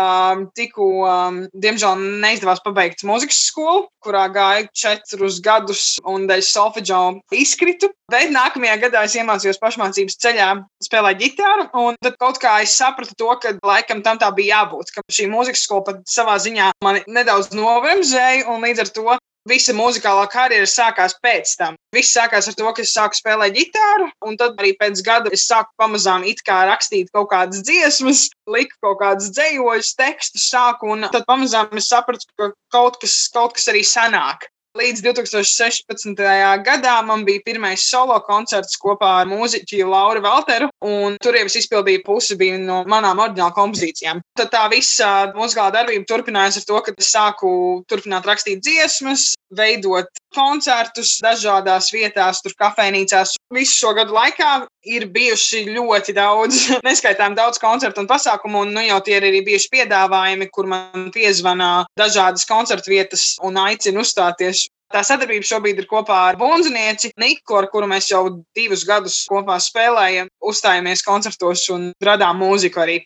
tikko, 0.57 0.87
um, 1.05 1.37
diemžēl, 1.53 2.01
neizdevās 2.23 2.63
pabeigt 2.65 3.05
mūzikas 3.05 3.43
skolu, 3.51 3.83
kurā 4.01 4.23
gāju 4.33 4.71
četrus 4.73 5.37
gadus 5.45 5.83
un 6.09 6.25
dēļ 6.31 6.41
solfeģo 6.47 7.01
izkritu. 7.37 7.91
Bet 8.09 8.33
nākamajā 8.33 8.79
gadā 8.81 9.03
es 9.05 9.13
iemācījos 9.19 9.61
pašmācības 9.61 10.17
ceļā 10.25 10.47
spēlēt 10.83 11.21
ģitāru, 11.21 11.67
un 11.83 11.99
tad 12.01 12.17
kaut 12.21 12.41
kā 12.41 12.55
es 12.65 12.73
sapratu 12.81 13.13
to, 13.19 13.29
ka 13.41 13.53
laikam 13.61 14.01
tam 14.05 14.17
tā 14.21 14.31
bija 14.33 14.63
jābūt, 14.63 14.89
ka 14.95 15.05
šī 15.05 15.29
mūzikas 15.29 15.67
skola 15.67 15.85
pat 15.91 16.01
savā 16.09 16.39
ziņā 16.41 16.71
mani 16.83 17.05
nedaudz 17.13 17.53
novemzēja, 17.53 18.49
un 18.49 18.65
līdz 18.65 18.83
ar 18.83 18.91
to 18.97 19.15
visa 19.49 19.75
muzikālā 19.75 20.23
karjera 20.31 20.67
sākās 20.69 21.15
pēc 21.23 21.55
tam. 21.59 21.77
Viss 21.95 22.13
sākās 22.15 22.47
ar 22.49 22.57
to, 22.59 22.69
ka 22.75 22.83
es 22.83 22.93
sāku 22.95 23.19
spēlēt 23.19 23.55
ģitāru, 23.57 24.09
un 24.27 24.37
tad 24.39 24.59
arī 24.59 24.73
pēc 24.79 25.03
gada 25.05 25.33
es 25.35 25.47
sāku 25.49 25.71
pamazām 25.81 26.23
rakstīt 26.23 27.11
kaut 27.13 27.29
kādas 27.31 27.63
dziesmas, 27.63 28.29
liku 28.47 28.75
kaut 28.81 28.99
kādas 29.01 29.31
dzējošas 29.35 29.95
tekstus, 29.99 30.49
sāku, 30.49 30.93
un 30.93 31.07
tad 31.11 31.25
pamazām 31.27 31.69
es 31.77 31.89
sapratu, 31.89 32.25
ka 32.39 32.51
kaut 32.71 32.99
kas, 33.01 33.27
kaut 33.33 33.53
kas 33.53 33.67
arī 33.67 33.83
sanāk. 33.83 34.47
Līdz 34.73 35.03
2016. 35.05 36.17
gadā 36.65 36.93
man 37.05 37.21
bija 37.27 37.43
pirmais 37.45 37.83
solo 37.85 38.15
koncerts 38.25 38.79
kopā 38.81 39.11
ar 39.19 39.27
mūziķu 39.29 39.85
Lauru 39.85 40.23
Valteru, 40.25 40.71
un 40.81 41.19
tur 41.21 41.37
jau 41.37 41.43
es 41.45 41.59
izpildīju 41.59 42.01
pusi 42.07 42.33
no 42.57 42.79
manām 42.89 43.21
oriģinālām 43.21 43.53
kompozīcijām. 43.53 44.23
Tad 44.33 44.49
tā 44.49 44.63
visa 44.71 45.07
muzikālā 45.35 45.69
darbība 45.75 46.07
turpinājās 46.09 46.55
ar 46.57 46.63
to, 46.65 46.79
ka 46.81 46.93
es 46.97 47.11
sāku 47.13 47.49
turpināt 47.85 48.25
rakstīt 48.25 48.63
dziesmas, 48.65 49.27
veidot 49.53 50.09
koncertus 50.33 51.19
dažādās 51.21 51.91
vietās, 51.93 52.41
tur 52.41 52.55
kafejnīcās. 52.57 53.35
Visu 53.53 53.77
šo 53.77 53.93
gadu 53.99 54.15
laikā 54.17 54.51
ir 54.89 55.05
bijuši 55.13 55.67
ļoti 55.75 56.17
daudz, 56.17 56.63
neskaitām 56.87 57.37
daudz 57.37 57.61
koncertu 57.61 58.01
un 58.01 58.09
pasākumu, 58.09 58.65
un 58.65 58.73
nu 58.73 58.87
jau 58.87 58.97
tie 59.05 59.19
ir 59.19 59.29
arī 59.29 59.43
bijuši 59.45 59.69
piedāvājumi, 59.77 60.49
kur 60.49 60.71
man 60.71 61.11
piezvanā 61.13 61.85
dažādas 61.99 62.49
koncertu 62.49 62.95
vietas 62.95 63.35
un 63.45 63.61
aicina 63.67 64.01
uzstāties. 64.01 64.65
Tā 64.93 65.01
sadarbība 65.01 65.45
šobrīd 65.45 65.79
ir 65.81 65.87
kopā 65.89 66.17
ar 66.31 66.35
Bunznieci 66.37 67.13
Niku, 67.21 67.55
ar 67.57 67.69
kuru 67.69 67.87
mēs 67.89 68.11
jau 68.11 68.27
divus 68.53 68.83
gadus 68.85 69.23
kopā 69.29 69.55
spēlējam, 69.61 70.29
uzstājamies 70.41 71.01
koncertos 71.05 71.69
un 71.73 71.91
radām 72.01 72.41
mūziku 72.41 72.81
arī. 72.83 72.99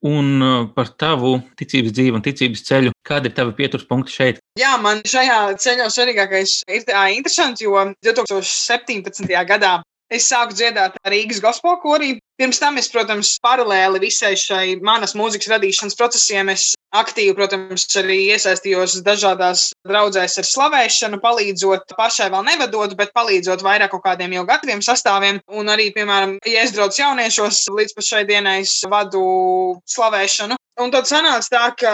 Un 0.00 0.40
uh, 0.40 0.62
par 0.72 0.88
tavu 0.96 1.34
ticības 1.60 1.92
dzīvi 1.92 2.16
un 2.16 2.22
ticības 2.24 2.62
ceļu, 2.64 2.92
kāda 3.04 3.28
ir 3.28 3.34
tava 3.36 3.52
pieturas 3.56 3.84
punkti 3.84 4.14
šeit? 4.14 4.38
Jā, 4.56 4.78
man 4.80 5.02
šajā 5.04 5.58
ceļā 5.60 5.90
svarīgākais 5.92 6.54
ir 6.72 6.86
tā 6.88 7.02
interesanti, 7.12 7.66
jo 7.66 7.76
2017. 8.06 9.28
gadā 9.50 9.74
es 10.10 10.30
sāku 10.32 10.56
dziedāt 10.56 10.96
Rīgas 11.04 11.42
gospel 11.44 11.76
korī. 11.84 12.14
Pirms 12.40 12.56
tam 12.56 12.78
es, 12.80 12.86
protams, 12.88 13.34
paralēli 13.44 13.98
visai 14.00 14.30
šai 14.40 14.78
manas 14.80 15.12
mūzikas 15.12 15.50
radīšanas 15.52 15.96
procesiem, 15.98 16.48
es 16.48 16.70
aktīvi, 16.96 17.34
protams, 17.36 17.82
arī 18.00 18.14
iesaistījos 18.32 18.94
dažādās 19.04 19.66
draudzēs 19.84 20.38
ar 20.40 20.46
slavēšanu, 20.48 21.18
palīdzot 21.20 21.92
pašai 21.98 22.30
vēl 22.32 22.46
nevadot, 22.46 22.94
bet 22.96 23.12
palīdzot 23.12 23.60
vairāk 23.66 23.92
kaut 23.92 24.06
kādiem 24.06 24.38
jau 24.38 24.46
gataviem 24.48 24.80
sastāviem. 24.80 25.42
Un 25.52 25.68
arī, 25.68 25.90
piemēram, 25.92 26.38
ja 26.48 26.62
es 26.64 26.72
draudzes 26.72 27.02
jauniešos 27.02 27.66
līdz 27.76 27.92
pat 27.98 28.08
šai 28.08 28.22
dienai 28.30 28.62
vadu 28.88 29.24
slavēšanu. 29.84 30.56
Un 30.80 30.94
tad 30.94 31.10
sanāca 31.10 31.52
tā, 31.52 31.66
ka 31.82 31.92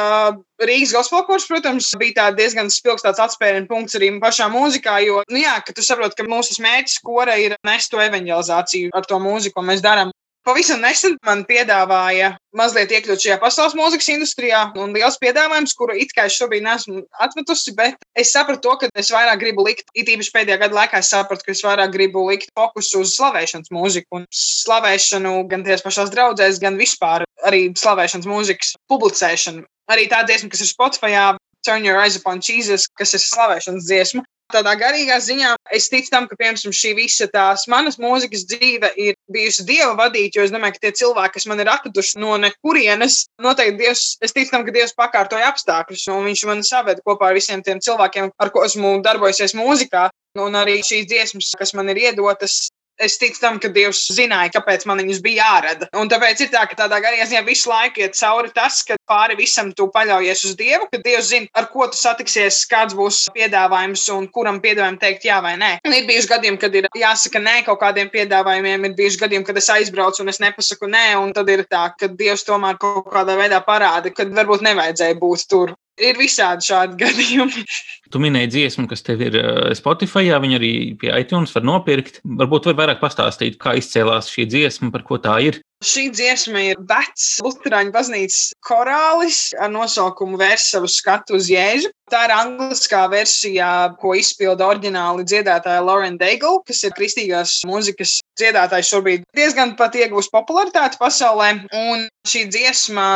Rīgas 0.63 0.93
gospelkurs, 0.95 1.49
protams, 1.51 1.89
bija 1.99 2.29
diezgan 2.39 2.71
spilgts 2.71 3.19
atspērienu 3.19 3.67
punkts 3.67 3.99
arī 3.99 4.13
pašā 4.23 4.47
mūzikā, 4.53 5.01
jo, 5.09 5.25
nu 5.27 5.43
jā, 5.43 5.57
ka 5.67 5.75
tu 5.75 5.83
saproti, 5.83 6.21
ka 6.21 6.29
mūsu 6.31 6.61
mērķis 6.63 7.03
kora 7.03 7.35
ir 7.35 7.57
nest 7.67 7.91
to 7.91 7.99
evanģelizāciju 8.05 8.95
ar 8.95 9.11
to 9.11 9.19
mūziku, 9.27 9.59
ko 9.59 9.67
mēs 9.67 9.83
darām. 9.83 10.15
Pavisam 10.47 10.79
nesen 10.79 11.17
man 11.27 11.41
piedāvāja 11.49 12.29
mazliet 12.55 12.93
iekļūt 12.95 13.25
šajā 13.25 13.37
pasaules 13.43 13.73
mūzikas 13.75 14.07
industrijā, 14.13 14.61
un 14.79 14.93
liels 14.95 15.19
piedāvājums, 15.19 15.73
kuru 15.75 15.97
it 15.99 16.13
kā 16.15 16.29
es 16.31 16.37
šobrīd 16.39 16.63
neesmu 16.63 17.01
atmetusi, 17.25 17.75
bet 17.75 17.99
es 18.15 18.31
sapratu 18.31 18.63
to, 18.69 18.77
ka 18.79 18.91
es 19.03 19.11
vairāk 19.11 19.41
gribu 19.41 19.65
likt, 19.67 19.91
it 19.99 20.07
īpaši 20.13 20.31
pēdējā 20.37 20.61
gada 20.61 20.79
laikā, 20.79 21.01
es 21.03 21.11
sapratu, 21.11 21.49
ka 21.49 21.51
es 21.57 21.65
vairāk 21.67 21.91
gribu 21.97 22.23
likt 22.29 22.55
fokusu 22.55 23.03
uz 23.03 23.17
slavēšanas 23.17 23.75
mūziku 23.75 24.21
un 24.21 24.29
slavēšanu 24.31 25.35
gan 25.51 25.67
tajās 25.67 25.83
pašās 25.83 26.15
draudzēs, 26.15 26.63
gan 26.63 26.79
vispār 26.79 27.27
arī 27.43 27.67
slavēšanas 27.75 28.31
mūzikas 28.31 28.77
publicēšanu. 28.87 29.67
Arī 29.91 30.07
tā 30.15 30.23
dziesma, 30.31 30.53
kas 30.55 30.63
ir 30.63 30.71
Spotify, 30.71 31.19
Turn 31.67 31.83
Your 31.83 31.99
Eyes 31.99 32.21
Upon 32.23 32.39
Jesus, 32.39 32.87
kas 32.95 33.19
ir 33.19 33.27
slavēšanas 33.27 33.91
dziesma. 33.91 34.23
Tādā 34.55 34.77
garīgā 34.79 35.17
ziņā 35.19 35.55
es 35.75 35.89
ticu 35.91 36.11
tam, 36.13 36.27
ka 36.31 36.37
piemēram 36.39 36.75
šī 36.79 36.93
visa 36.95 37.27
tās 37.33 37.65
manas 37.71 37.97
mūzikas 37.99 38.45
dzīve 38.47 38.93
ir 39.03 39.17
bijusi 39.35 39.65
dieva 39.67 39.97
vadīta, 39.99 40.39
jo 40.39 40.45
es 40.47 40.53
domāju, 40.55 40.77
ka 40.77 40.85
tie 40.85 40.93
cilvēki, 41.01 41.35
kas 41.35 41.49
man 41.51 41.63
ir 41.65 41.71
atraduši 41.73 42.21
no 42.23 42.37
nekurienes, 42.39 43.25
noteikti 43.43 43.81
Dievs, 43.81 44.05
es 44.23 44.37
ticu 44.37 44.55
tam, 44.55 44.63
ka 44.69 44.75
Dievs 44.77 44.95
pakārtoja 44.95 45.51
apstākļus, 45.51 46.07
un 46.15 46.31
viņš 46.31 46.45
man 46.47 46.63
saved 46.67 47.03
kopā 47.07 47.33
ar 47.33 47.41
visiem 47.41 47.65
tiem 47.67 47.83
cilvēkiem, 47.83 48.31
ar 48.39 48.55
ko 48.55 48.63
esmu 48.69 49.01
darbojusies 49.07 49.57
mūzikā. 49.59 50.07
Un 50.37 50.53
arī 50.53 50.83
šīs 50.85 51.07
dziesmas, 51.09 51.55
kas 51.57 51.73
man 51.73 51.89
ir 51.89 51.97
iedotas, 52.11 52.67
Es 52.97 53.19
ticu 53.21 53.41
tam, 53.43 53.59
ka 53.61 53.69
Dievs 53.69 54.07
zināja, 54.17 54.55
kāpēc 54.55 54.87
man 54.89 55.03
viņus 55.03 55.19
bija 55.25 55.45
jārada. 55.45 55.89
Un 56.01 56.09
tāpēc 56.09 56.41
ir 56.47 56.49
tā, 56.53 56.63
ka 56.71 56.79
tādā 56.79 56.97
garīgā 57.05 57.27
ziņā 57.29 57.43
visu 57.45 57.69
laiku 57.69 58.01
iet 58.01 58.17
cauri 58.17 58.49
tas, 58.57 58.81
ka 58.89 58.97
pāri 59.09 59.37
visam 59.37 59.69
tu 59.77 59.91
paļaujies 59.93 60.45
uz 60.49 60.55
Dievu, 60.57 60.89
ka 60.89 61.03
Dievs 61.05 61.29
zina, 61.29 61.51
ar 61.53 61.69
ko 61.73 61.91
tu 61.93 62.01
satiksies, 62.01 62.63
kāds 62.71 62.97
būs 62.97 63.27
piedāvājums 63.37 64.07
un 64.17 64.29
kuram 64.33 64.63
piedāvājumam 64.65 65.01
teikt 65.03 65.29
jā 65.29 65.43
vai 65.45 65.55
nē. 65.61 65.73
Un 65.85 65.97
ir 65.99 66.09
bijuši 66.09 66.33
gadījumi, 66.33 66.61
kad 66.63 66.81
ir 66.81 66.89
jāsaka 66.97 67.43
nē 67.45 67.57
kaut 67.69 67.83
kādiem 67.85 68.09
piedāvājumiem, 68.17 68.89
ir 68.89 68.97
bijuši 68.97 69.25
gadījumi, 69.27 69.49
kad 69.51 69.61
es 69.61 69.73
aizbraucu 69.77 70.25
un 70.25 70.33
es 70.33 70.41
nepasaku 70.41 70.89
nē, 70.89 71.07
un 71.21 71.37
tad 71.37 71.53
ir 71.53 71.67
tā, 71.69 71.91
ka 72.01 72.09
Dievs 72.09 72.49
tomēr 72.49 72.81
kaut 72.81 73.13
kādā 73.13 73.37
veidā 73.37 73.61
parāda, 73.67 74.15
ka 74.15 74.25
varbūt 74.25 74.65
nevajadzēja 74.71 75.21
būt 75.21 75.51
tur. 75.53 75.77
Ir 75.97 76.19
visādi 76.21 76.67
šādi 76.69 76.99
gadījumi. 77.05 77.65
Tu 78.13 78.21
minēji 78.23 78.53
dziesmu, 78.53 78.87
kas 78.91 79.03
tev 79.07 79.23
ir 79.25 79.39
eh, 79.41 79.73
Spotify, 79.79 80.29
viņa 80.43 80.59
arī 80.61 80.73
pie 81.01 81.13
iTunes 81.17 81.55
var 81.57 81.65
nopirkt. 81.67 82.21
Varbūt 82.25 82.69
var 82.71 82.81
vairāk 82.83 83.01
pastāstīt, 83.03 83.57
kā 83.63 83.77
izcēlās 83.81 84.29
šī 84.33 84.47
dziesma, 84.53 84.93
par 84.95 85.07
ko 85.07 85.21
tā 85.23 85.39
ir. 85.49 85.61
Šī 85.85 86.07
dziesma 86.09 86.63
ir 86.71 86.79
vecs 86.89 87.37
Lutāņu 87.45 87.93
baznīcas 87.93 88.55
korālis 88.65 89.41
ar 89.61 89.69
nosaukumu 89.69 90.39
Vērs 90.41 90.71
savu 90.73 90.89
skatu 90.89 91.37
uz 91.37 91.51
Jēzu. 91.53 91.91
Tā 92.13 92.23
ir 92.29 92.33
angliskā 92.33 93.03
versijā, 93.13 93.71
ko 94.01 94.15
izpilda 94.17 94.69
oriģināli 94.71 95.27
dziedātāja 95.29 95.85
Lauren 95.85 96.17
Daigle, 96.21 96.63
kas 96.69 96.81
ir 96.87 96.95
kristīgās 96.97 97.59
mūzikas 97.69 98.21
dziedātājs 98.41 98.93
šobrīd 98.95 99.27
diezgan 99.37 99.75
pat 99.77 99.99
ieguvusi 99.99 100.33
popularitāti 100.33 101.01
pasaulē. 101.03 101.51
Un 101.77 102.07
šī 102.29 102.47
dziesma 102.49 103.09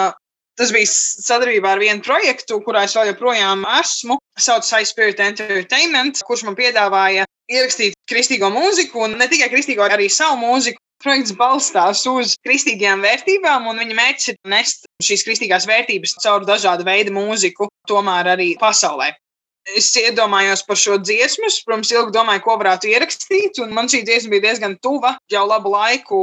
Tas 0.58 0.72
bija 0.74 0.88
sadarbībā 0.90 1.74
ar 1.74 1.80
vienu 1.80 2.02
projektu, 2.04 2.58
kurā 2.64 2.84
es 2.88 2.96
vēl 2.96 3.12
joprojām 3.12 3.62
esmu. 3.78 4.18
Sauc 4.40 4.66
High 4.66 4.88
Spirit 4.88 5.20
Entertainment, 5.22 6.22
kurš 6.26 6.44
man 6.48 6.56
piedāvāja 6.58 7.26
ierakstīt 7.50 7.96
kristīgo 8.10 8.50
mūziku, 8.52 9.06
un 9.06 9.18
ne 9.20 9.28
tikai 9.30 9.50
kristīgo, 9.52 9.86
arī 9.86 10.10
savu 10.12 10.40
mūziku. 10.42 10.80
Projekts 11.00 11.32
balstās 11.32 12.02
uz 12.10 12.34
kristīgajām 12.44 13.00
vērtībām, 13.00 13.70
un 13.70 13.78
viņa 13.80 13.94
mērķis 13.96 14.32
ir 14.34 14.36
nest 14.52 14.84
šīs 15.00 15.24
kristīgās 15.24 15.64
vērtības 15.70 16.18
caur 16.20 16.44
dažādu 16.44 16.84
veidu 16.84 17.14
mūziku, 17.16 17.70
tomēr 17.88 18.34
arī 18.34 18.50
pasaulē. 18.60 19.08
Es 19.76 19.88
iedomājos 19.96 20.62
par 20.68 20.76
šo 20.80 20.98
dziesmu, 21.00 21.48
protams, 21.64 21.92
ilgi 21.94 22.12
domāju, 22.16 22.44
ko 22.44 22.58
varētu 22.60 22.90
ierakstīt, 22.92 23.62
un 23.64 23.72
man 23.76 23.88
šī 23.92 24.02
dziesma 24.04 24.34
bija 24.34 24.50
diezgan 24.50 24.76
tuva 24.84 25.14
jau 25.32 25.46
labu 25.48 25.72
laiku. 25.72 26.20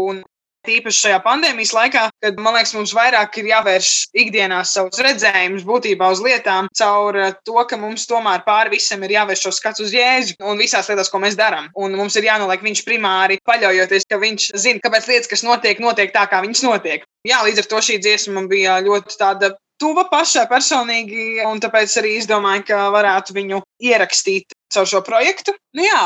Tīpaši 0.68 1.04
šajā 1.06 1.18
pandēmijas 1.24 1.74
laikā, 1.76 2.04
kad 2.24 2.40
man 2.44 2.58
liekas, 2.58 2.74
mums 2.76 2.94
vairāk 2.96 3.38
ir 3.40 3.50
jāvērš 3.52 3.92
ikdienā 4.24 4.60
savus 4.68 5.00
redzējumus, 5.04 5.66
būtībā 5.68 6.10
uz 6.14 6.22
lietām, 6.24 6.68
caur 6.76 7.20
eh, 7.22 7.36
to, 7.48 7.58
ka 7.70 7.80
mums 7.80 8.08
tomēr 8.10 8.44
pāri 8.48 8.76
visam 8.76 9.04
ir 9.08 9.16
jāvērš 9.16 9.46
šo 9.48 9.54
skats 9.56 9.84
uz 9.86 9.94
jēzu 9.96 10.38
un 10.44 10.60
visās 10.60 10.90
lietās, 10.92 11.12
ko 11.14 11.22
mēs 11.24 11.38
darām. 11.40 11.70
Un 11.80 11.96
mums 12.00 12.18
ir 12.20 12.28
jānoliek 12.28 12.64
viņš 12.66 12.84
primāri, 12.88 13.40
paļaujoties, 13.48 14.08
ka 14.10 14.20
viņš 14.22 14.50
zina, 14.60 14.84
kāpēc 14.84 15.08
lietas, 15.12 15.32
kas 15.32 15.46
notiek, 15.48 15.80
notiek 15.84 16.12
tā, 16.16 16.28
kā 16.28 16.42
viņas 16.44 16.66
notiek. 16.68 17.08
Jā, 17.28 17.42
līdz 17.48 17.64
ar 17.64 17.72
to 17.72 17.84
šī 17.90 18.02
dziesma 18.04 18.44
bija 18.52 18.80
ļoti 18.84 19.20
tāda 19.20 19.54
tuva 19.82 20.08
pašai 20.12 20.48
personīgi, 20.50 21.44
un 21.48 21.62
tāpēc 21.64 22.00
arī 22.02 22.18
izdomāju, 22.18 22.66
ka 22.72 22.88
varētu 22.96 23.38
viņu 23.38 23.62
ierakstīt 23.92 24.58
caur 24.74 24.90
šo 24.90 25.04
projektu. 25.06 25.56
Nu, 25.78 25.86
jā. 25.86 26.04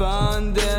found 0.00 0.69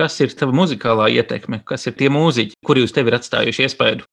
Kas 0.00 0.16
ir 0.24 0.32
tava 0.32 0.54
muzikālā 0.56 1.10
ietekme? 1.12 1.60
Kas 1.68 1.84
ir 1.90 1.92
tie 1.98 2.08
mūziķi, 2.12 2.56
kuri 2.64 2.86
uz 2.86 2.94
tevi 2.96 3.12
ir 3.12 3.18
atstājuši 3.18 3.66
iespaidu? 3.66 4.06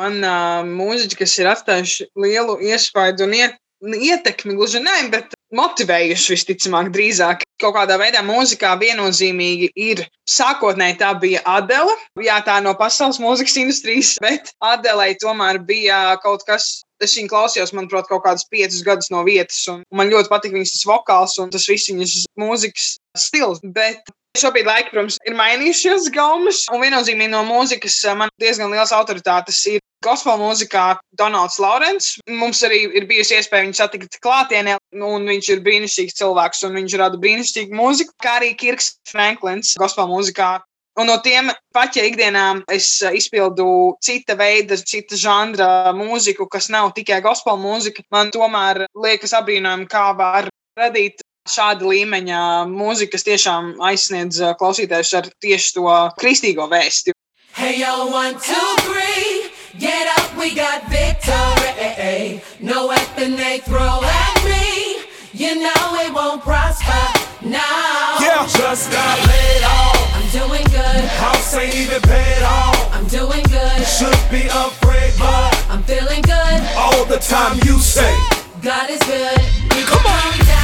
Man 0.00 0.18
uh, 0.24 0.66
mūziķi, 0.66 1.18
kas 1.20 1.36
ir 1.38 1.50
atstājuši 1.50 2.08
lielu 2.18 2.56
iespaidu 2.72 3.28
un 3.28 3.36
iet, 3.38 3.54
ietekmi, 3.80 4.56
gluži 4.58 4.82
ne, 4.82 4.96
bet 5.12 5.36
motivējuši 5.54 6.34
visticamāk 6.34 6.90
drīzāk. 6.94 7.46
Kaut 7.62 7.76
kādā 7.76 8.00
veidā 8.00 8.22
mūzikā 8.26 8.72
viennozīmīgi 8.80 9.70
ir. 9.78 10.02
Sākotnēji 10.30 10.98
tā 11.00 11.10
bija 11.22 11.42
Adela, 11.48 11.94
jā, 12.22 12.36
tā 12.46 12.58
no 12.64 12.74
pasaules 12.78 13.18
mūzikas 13.22 13.58
industrijas, 13.62 14.14
bet 14.22 14.52
Adelei 14.64 15.14
tomēr 15.22 15.62
bija 15.70 16.16
kaut 16.24 16.46
kas. 16.48 16.80
Es 17.00 17.14
viņu 17.16 17.30
klausījos, 17.32 17.70
manuprāt, 17.72 18.10
kaut 18.10 18.26
kādus 18.26 18.44
piecus 18.50 18.82
gadus 18.84 19.08
no 19.08 19.22
vietas, 19.24 19.62
un 19.72 19.80
man 19.96 20.10
ļoti 20.12 20.28
patīk 20.28 20.52
viņas 20.52 20.74
tas 20.74 20.88
vokāls 20.90 21.38
un 21.40 21.52
tas 21.54 21.64
viss 21.70 21.88
viņas 21.88 22.26
mūzikas 22.36 22.90
stils. 23.16 23.62
Bet 23.64 24.10
Šobrīd 24.38 24.68
laiki, 24.68 24.92
protams, 24.92 25.16
ir 25.26 25.34
mainījušies 25.34 26.04
gaumas, 26.14 26.62
un 26.70 26.84
viennozīmīgi 26.84 27.32
no 27.32 27.40
mūzikas 27.48 27.96
eh, 28.06 28.14
man 28.14 28.30
diezgan 28.38 28.70
liels 28.70 28.92
autoritātes 28.94 29.58
ir 29.66 29.80
gospel 30.06 30.38
mūzikā 30.38 30.84
Donalds 31.18 31.58
Laurents. 31.58 32.12
Mums 32.30 32.62
arī 32.66 32.84
ir 32.94 33.08
bijusi 33.10 33.34
iespēja 33.40 33.66
viņu 33.66 33.78
satikt 33.80 34.20
klātienē, 34.22 34.76
un 34.94 35.26
viņš 35.26 35.48
ir 35.50 35.64
brīnišķīgs 35.66 36.18
cilvēks, 36.20 36.62
un 36.68 36.78
viņš 36.78 36.94
rada 37.02 37.18
brīnišķīgu 37.18 37.74
mūziku, 37.74 38.14
kā 38.22 38.36
arī 38.38 38.52
Kirks 38.60 38.92
Franklins 39.10 39.74
gospel 39.82 40.06
mūzikā. 40.12 40.60
Un 41.00 41.10
no 41.10 41.16
tiem 41.24 41.50
pat, 41.74 41.98
ja 41.98 42.06
ikdienā 42.06 42.44
es 42.70 42.92
eh, 43.02 43.16
izpildu 43.18 43.66
cita 43.98 44.38
veida, 44.38 44.78
cita 44.78 45.18
žanra 45.18 45.90
mūziku, 45.96 46.46
kas 46.46 46.70
nav 46.70 46.92
tikai 46.94 47.18
gospel 47.26 47.58
mūzika, 47.58 48.06
man 48.14 48.30
tomēr 48.30 48.84
liekas 48.94 49.34
apbrīnojami, 49.42 49.90
kā 49.90 50.06
var 50.14 50.52
radīt 50.78 51.26
šāda 51.48 51.86
līmeņa 51.88 52.40
mūzika, 52.70 53.14
kas 53.16 53.24
tiešām 53.26 53.74
aizsniedz 53.80 54.40
uh, 54.44 54.52
klausītājus 54.60 55.12
ar 55.16 55.28
tieši 55.40 55.72
to 55.78 55.86
kristīgo 56.20 56.66
vēsti. 56.70 57.14
Hey 57.56 57.80
yo, 57.80 58.06
one, 58.12 58.34
two, 58.34 58.68
three. 58.86 59.50
Get 59.78 60.06
up, 60.18 60.36
we 60.36 60.54
got 60.54 60.82
victory. 60.90 62.40
No 62.60 62.88
weapon 62.88 63.36
they 63.36 63.58
throw 63.64 64.00
at 64.02 64.36
me. 64.44 65.02
You 65.32 65.54
know 65.62 65.82
it 66.04 66.12
won't 66.12 66.42
prosper. 66.42 67.00
Now, 67.42 68.18
Yeah, 68.20 68.44
just 68.46 68.90
got 68.92 69.16
laid 69.26 69.62
off. 69.64 69.96
I'm 70.14 70.28
doing 70.30 70.64
good. 70.68 71.04
House 71.18 71.54
ain't 71.54 71.74
even 71.74 72.02
paid 72.02 72.42
off. 72.44 72.76
I'm 72.94 73.06
doing 73.08 73.42
good. 73.48 73.80
Should 73.88 74.20
be 74.30 74.44
afraid, 74.52 75.12
but 75.18 75.56
I'm 75.70 75.82
feeling 75.84 76.20
good. 76.22 76.60
all 76.76 77.04
the 77.06 77.18
time 77.18 77.56
you 77.64 77.78
say, 77.80 78.12
God 78.60 78.90
is 78.90 79.00
good. 79.08 79.40
We 79.74 79.82
Come 79.88 80.04
on. 80.04 80.20
down, 80.20 80.46
down, 80.46 80.59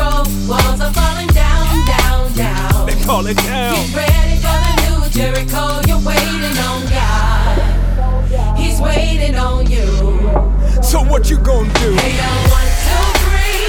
in. 0.00 0.48
Walls 0.48 0.80
are 0.80 0.92
falling 0.92 1.28
down, 1.28 1.86
down, 1.86 2.32
down. 2.34 2.86
they 2.86 2.96
call 3.04 3.26
it 3.26 3.36
down. 3.36 3.74
Get 3.74 3.96
ready 3.96 4.36
for 4.44 4.56
the 4.64 4.74
new 4.84 4.98
Jericho. 5.10 5.80
You're 5.88 6.04
waiting 6.04 6.56
on 6.68 6.80
God. 6.88 8.58
He's 8.58 8.80
waiting 8.80 9.36
on 9.36 9.70
you. 9.70 9.86
So 10.82 11.02
what 11.02 11.30
you 11.30 11.38
gonna 11.38 11.72
do? 11.84 11.92
Hey, 11.94 12.16
yo, 12.16 12.30
one, 12.50 12.70
two, 12.84 13.06
three. 13.24 13.68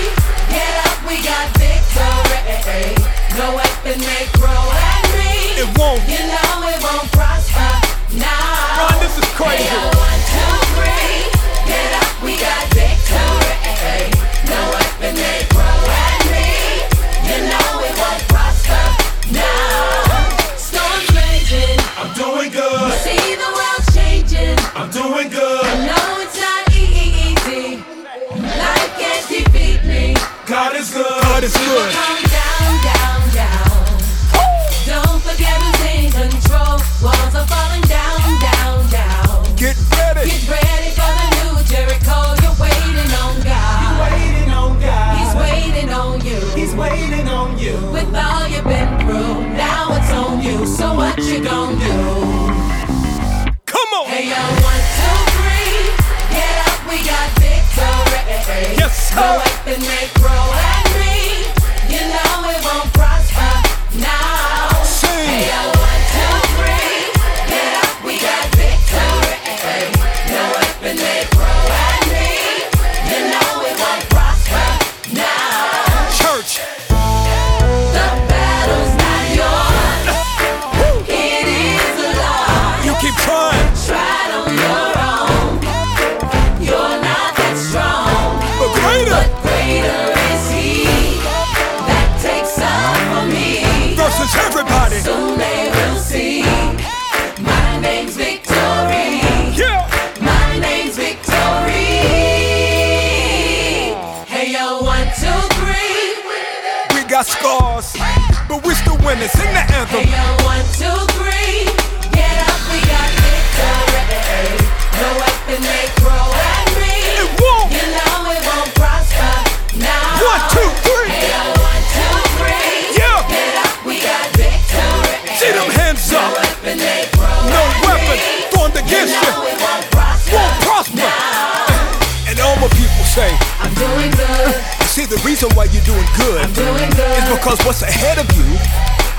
Get 0.56 0.74
up, 0.88 0.98
we 1.08 1.22
got 1.24 1.46
victory. 1.58 2.96
No 3.38 3.56
weapon 3.56 4.00
may 4.00 4.28
grow 4.34 4.50
at 4.50 5.04
me. 5.18 5.62
It 5.62 5.70
won't. 5.78 6.02
You 6.08 6.20
know 6.34 6.68
it 6.68 6.82
won't 6.84 7.12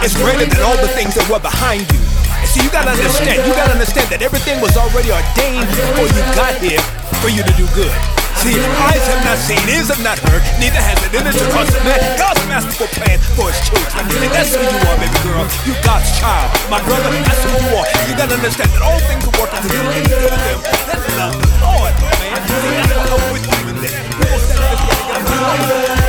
is 0.02 0.14
greater 0.18 0.46
than 0.46 0.60
all 0.66 0.76
the 0.82 0.90
things 0.98 1.14
that 1.14 1.26
were 1.30 1.38
behind 1.38 1.86
you. 1.90 2.02
See, 2.46 2.60
you 2.60 2.70
gotta 2.74 2.90
understand, 2.90 3.46
you 3.46 3.54
gotta 3.54 3.72
understand 3.72 4.10
that 4.10 4.20
everything 4.20 4.58
was 4.58 4.74
already 4.76 5.14
ordained 5.14 5.66
before 5.70 6.10
you 6.10 6.22
got 6.34 6.58
here 6.58 6.82
for 7.22 7.30
you 7.30 7.46
to 7.46 7.54
do 7.54 7.64
good. 7.72 7.94
See, 8.42 8.58
eyes 8.58 9.04
have 9.06 9.22
not 9.22 9.38
seen, 9.38 9.62
ears 9.70 9.86
have 9.94 10.02
not 10.02 10.18
heard, 10.18 10.42
neither 10.58 10.82
has 10.82 10.98
it 11.06 11.14
entered 11.14 11.38
the 11.38 11.46
hearts 11.54 11.70
man. 11.86 12.02
God's 12.18 12.42
masterful 12.50 12.90
plan 12.98 13.22
for 13.38 13.46
his 13.46 13.58
children. 13.62 14.02
And 14.02 14.32
that's 14.34 14.50
who 14.50 14.66
you 14.66 14.80
are, 14.90 14.98
baby 14.98 15.18
girl. 15.22 15.46
You 15.62 15.78
God's 15.86 16.10
child. 16.18 16.50
My 16.66 16.82
brother, 16.82 17.06
that's 17.22 17.38
who 17.46 17.54
you 17.54 17.78
are. 17.78 17.86
You 18.10 18.18
gotta 18.18 18.34
understand 18.34 18.74
that 18.74 18.82
all 18.82 18.98
things 19.06 19.22
are 19.22 19.36
working 19.38 19.62
together 19.62 19.92
for 19.94 20.02
good 20.18 20.34
of 20.34 20.42
them 20.42 20.58
that 20.90 20.98
love 21.14 21.38
the 21.38 21.50
Lord, 21.62 21.94
man. 22.02 22.42
See, 22.50 22.74
that's 22.74 22.90
why 22.90 23.06
I'm 23.06 23.22
with 23.30 23.46
you 23.46 23.70
in 23.70 23.76
this. 23.78 23.94
Gonna 23.94 24.42
stand 24.50 24.82
this 24.82 24.98
together. 24.98 26.02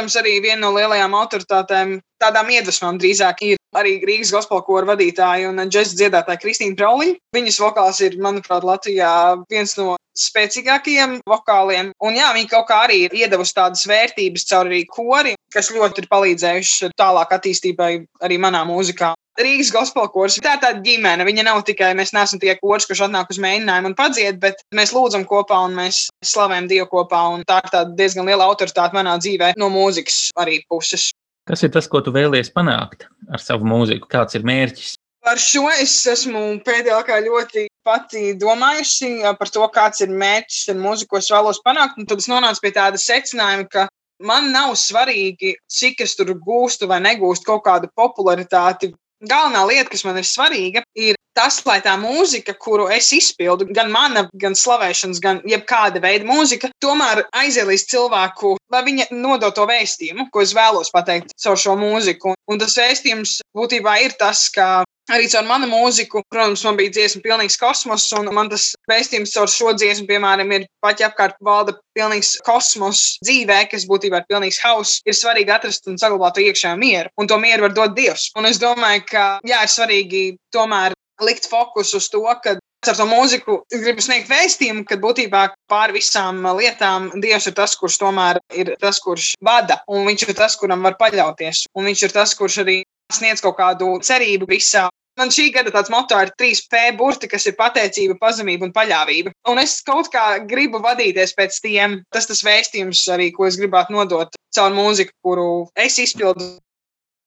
Protams, 0.00 0.16
arī 0.16 0.40
viena 0.40 0.62
no 0.64 0.70
lielajām 0.72 1.12
autoritātēm, 1.12 1.98
tādām 2.20 2.48
iedvesmām 2.48 2.98
drīzāk 3.00 3.42
ir 3.44 3.58
arī 3.76 3.98
Rīgas 4.00 4.32
gospel 4.32 4.62
kora 4.64 4.88
vadītāja 4.88 5.50
un 5.50 5.60
džēzus 5.68 5.98
dziedātāja 5.98 6.40
Kristīna 6.40 6.76
Brauliņa. 6.76 7.18
Viņas 7.36 7.60
vokāls 7.60 8.00
ir, 8.00 8.16
manuprāt, 8.16 8.64
Latvijā 8.64 9.10
viens 9.50 9.76
no 9.76 9.96
spēcīgākajiem 10.16 11.20
vokāliem. 11.28 11.92
Un 12.00 12.16
jā, 12.16 12.32
viņi 12.32 12.48
kaut 12.48 12.66
kā 12.70 12.80
arī 12.86 13.04
ir 13.04 13.16
iedavusi 13.20 13.54
tādas 13.54 13.84
vērtības 13.86 14.48
caur 14.48 14.70
arī 14.70 14.86
kori, 14.88 15.36
kas 15.52 15.70
ļoti 15.70 16.02
ir 16.02 16.08
palīdzējuši 16.10 16.92
tālāk 16.96 17.36
attīstībai 17.36 17.92
arī 18.24 18.40
manā 18.40 18.64
mūzikā. 18.68 19.12
Rīgas 19.44 19.72
gospel 19.74 20.08
kurs. 20.12 20.38
Tā 20.42 20.56
ir 20.56 20.62
tāda 20.62 20.82
ģimene. 20.84 21.26
Viņa 21.28 21.46
nav 21.46 21.62
tikai, 21.68 21.92
mēs 21.98 22.14
neesam 22.16 22.40
tikai 22.42 22.58
kurs, 22.60 22.86
kurš 22.88 23.06
atnāk 23.06 23.32
uz 23.32 23.40
mēģinājumu 23.42 23.92
un 23.92 23.96
padzied, 23.98 24.40
bet 24.42 24.62
mēs 24.76 24.94
lūdzam 24.96 25.26
kopā 25.28 25.62
un 25.66 25.76
mēs 25.78 26.06
slavējam 26.26 26.68
Dievu 26.70 26.88
kopā. 26.92 27.22
Un 27.34 27.44
tā 27.48 27.60
ir 27.64 27.72
tāda 27.72 27.96
diezgan 27.98 28.28
liela 28.28 28.48
autoritāte 28.50 28.96
manā 28.96 29.16
dzīvē 29.22 29.54
no 29.60 29.70
mūzikas 29.72 30.28
arī 30.40 30.60
puses. 30.70 31.10
Kas 31.48 31.64
ir 31.66 31.72
tas, 31.74 31.88
ko 31.90 32.02
tu 32.04 32.12
vēlies 32.14 32.52
panākt 32.54 33.08
ar 33.32 33.42
savu 33.42 33.66
mūziku? 33.66 34.08
Kāds 34.10 34.36
ir 34.38 34.44
mērķis? 34.46 34.94
Par 35.24 35.36
šo 35.40 35.66
es 35.74 35.94
esmu 36.08 36.40
pēdējā 36.64 36.96
laikā 36.96 37.18
ļoti 37.26 37.66
pati 37.84 38.34
domājusi 38.40 39.18
par 39.36 39.50
to, 39.52 39.66
kāds 39.74 40.00
ir 40.04 40.12
mērķis 40.12 40.70
ar 40.72 40.78
mūziku, 40.80 41.10
ko 41.14 41.20
es 41.20 41.28
vēlos 41.32 41.60
panākt. 41.64 41.98
Un 42.00 42.08
tad 42.08 42.22
es 42.22 42.28
nonācu 42.30 42.64
pie 42.64 42.72
tāda 42.76 43.00
secinājuma, 43.00 43.66
ka 43.68 43.86
man 44.24 44.48
nav 44.54 44.72
svarīgi, 44.80 45.56
cik 45.68 46.00
es 46.06 46.16
tur 46.16 46.32
gūstu 46.46 46.88
vai 46.88 47.00
negūstu 47.04 47.50
kaut 47.50 47.64
kādu 47.66 47.90
popularitāti 47.96 48.92
galvenā 49.20 49.64
lieta, 49.68 49.90
kas 49.92 50.04
man 50.06 50.18
ir 50.20 50.26
svarīga, 50.28 50.84
ir 50.98 51.18
tas, 51.36 51.60
lai 51.66 51.78
tā 51.84 51.94
mūzika, 52.00 52.54
kuru 52.58 52.88
es 52.92 53.10
izpildu, 53.16 53.68
gan 53.76 53.90
mana, 53.92 54.26
gan 54.42 54.56
slavēšanas, 54.58 55.22
gan 55.22 55.40
jebkāda 55.48 56.02
veida 56.02 56.26
mūzika, 56.28 56.72
tomēr 56.82 57.24
aiziet 57.42 57.68
līdz 57.70 57.86
cilvēku, 57.92 58.56
lai 58.72 58.82
viņa 58.86 59.10
nodot 59.14 59.54
to 59.56 59.66
vēstījumu, 59.70 60.28
ko 60.34 60.44
es 60.44 60.54
vēlos 60.56 60.92
pateikt 60.94 61.34
caur 61.40 61.58
šo 61.60 61.78
mūziku. 61.80 62.34
Un 62.50 62.60
tas 62.60 62.76
vēstījums 62.78 63.40
būtībā 63.56 64.00
ir 64.04 64.16
tas, 64.20 64.48
ka 64.52 64.80
Arī 65.10 65.26
caur 65.26 65.42
manu 65.42 65.66
mūziku, 65.66 66.20
protams, 66.30 66.62
man 66.62 66.76
bija 66.78 66.92
dziesma, 66.94 67.22
pilnīgs 67.24 67.56
kosmos, 67.58 68.04
un 68.14 68.28
man 68.34 68.50
tas 68.52 68.68
vēstījums 68.90 69.32
caur 69.34 69.50
šo 69.50 69.72
dziesmu, 69.74 70.06
piemēram, 70.06 70.52
ir 70.54 70.66
pat 70.84 71.02
ja 71.02 71.08
apkārt 71.10 71.34
valda 71.42 71.74
pilnīgs 71.98 72.36
kosmos 72.46 73.16
dzīvē, 73.26 73.64
kas 73.72 73.88
būtībā 73.90 74.20
ir 74.20 74.28
pilnīgs 74.30 74.60
hauss, 74.62 75.00
ir 75.02 75.16
svarīgi 75.18 75.50
atrast 75.50 75.90
un 75.90 75.98
saglabāt 75.98 76.38
to 76.38 76.44
iekšējo 76.44 76.78
mieru, 76.78 77.10
un 77.18 77.30
to 77.30 77.40
mieru 77.42 77.66
var 77.66 77.74
dot 77.74 77.96
Dievs. 77.98 78.28
Un 78.38 78.46
es 78.46 78.62
domāju, 78.62 79.02
ka 79.10 79.24
jā, 79.42 79.64
ir 79.66 79.74
svarīgi 79.74 80.22
tomēr 80.54 80.89
likt 81.24 81.48
fokus 81.50 81.94
uz 81.96 82.08
to, 82.12 82.22
ka 82.44 82.56
ar 82.88 82.96
to 82.96 83.06
mūziku 83.08 83.58
gribu 83.72 84.04
sniegt 84.04 84.30
vēstījumu, 84.30 84.86
ka 84.88 84.96
būtībā 85.00 85.42
pāri 85.70 85.98
visām 85.98 86.40
lietām 86.56 87.10
Dievs 87.20 87.50
ir 87.50 87.56
tas, 87.58 87.76
kurš 87.76 87.98
tomēr 88.00 88.40
ir 88.56 88.72
tas, 88.80 89.00
kurš 89.04 89.34
vada, 89.44 89.80
un 89.88 90.06
viņš 90.08 90.28
ir 90.28 90.38
tas, 90.38 90.56
kuram 90.60 90.86
var 90.86 90.96
paļauties, 91.00 91.66
un 91.76 91.90
viņš 91.90 92.06
ir 92.08 92.16
tas, 92.16 92.32
kurš 92.38 92.62
arī 92.64 92.78
sniedz 93.12 93.42
kaut 93.44 93.58
kādu 93.58 93.98
cerību 94.06 94.48
visā. 94.50 94.88
Man 95.18 95.32
šī 95.34 95.50
gada 95.52 95.72
tāds 95.74 95.90
moto 95.92 96.16
ir 96.22 96.30
3P 96.40 96.94
burti, 96.96 97.28
kas 97.28 97.44
ir 97.50 97.56
pateicība, 97.58 98.14
pazemība 98.22 98.64
un 98.64 98.72
paļāvība. 98.72 99.34
Un 99.50 99.58
es 99.60 99.80
kaut 99.84 100.08
kā 100.14 100.38
gribu 100.48 100.80
vadīties 100.80 101.34
pēc 101.36 101.58
tiem. 101.60 101.98
Tas 102.14 102.30
tas 102.30 102.40
vēstījums 102.46 103.02
arī, 103.12 103.28
ko 103.34 103.44
es 103.50 103.58
gribētu 103.60 103.92
nodot 103.98 104.38
caur 104.54 104.72
mūziku, 104.72 105.12
kuru 105.26 105.50
es 105.76 105.98
izpildu. 106.00 106.54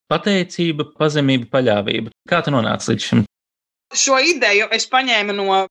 Pateicība, 0.09 0.87
pazemība, 0.97 1.51
paļāvība. 1.53 2.15
Kā 2.29 2.41
tu 2.41 2.55
nonāci 2.55 2.93
līdz 2.93 3.11
šim? 3.11 3.23
Šo 3.93 4.19
ideju 4.19 4.69
es 4.73 4.87
paņēmu 4.89 5.35
no. 5.37 5.63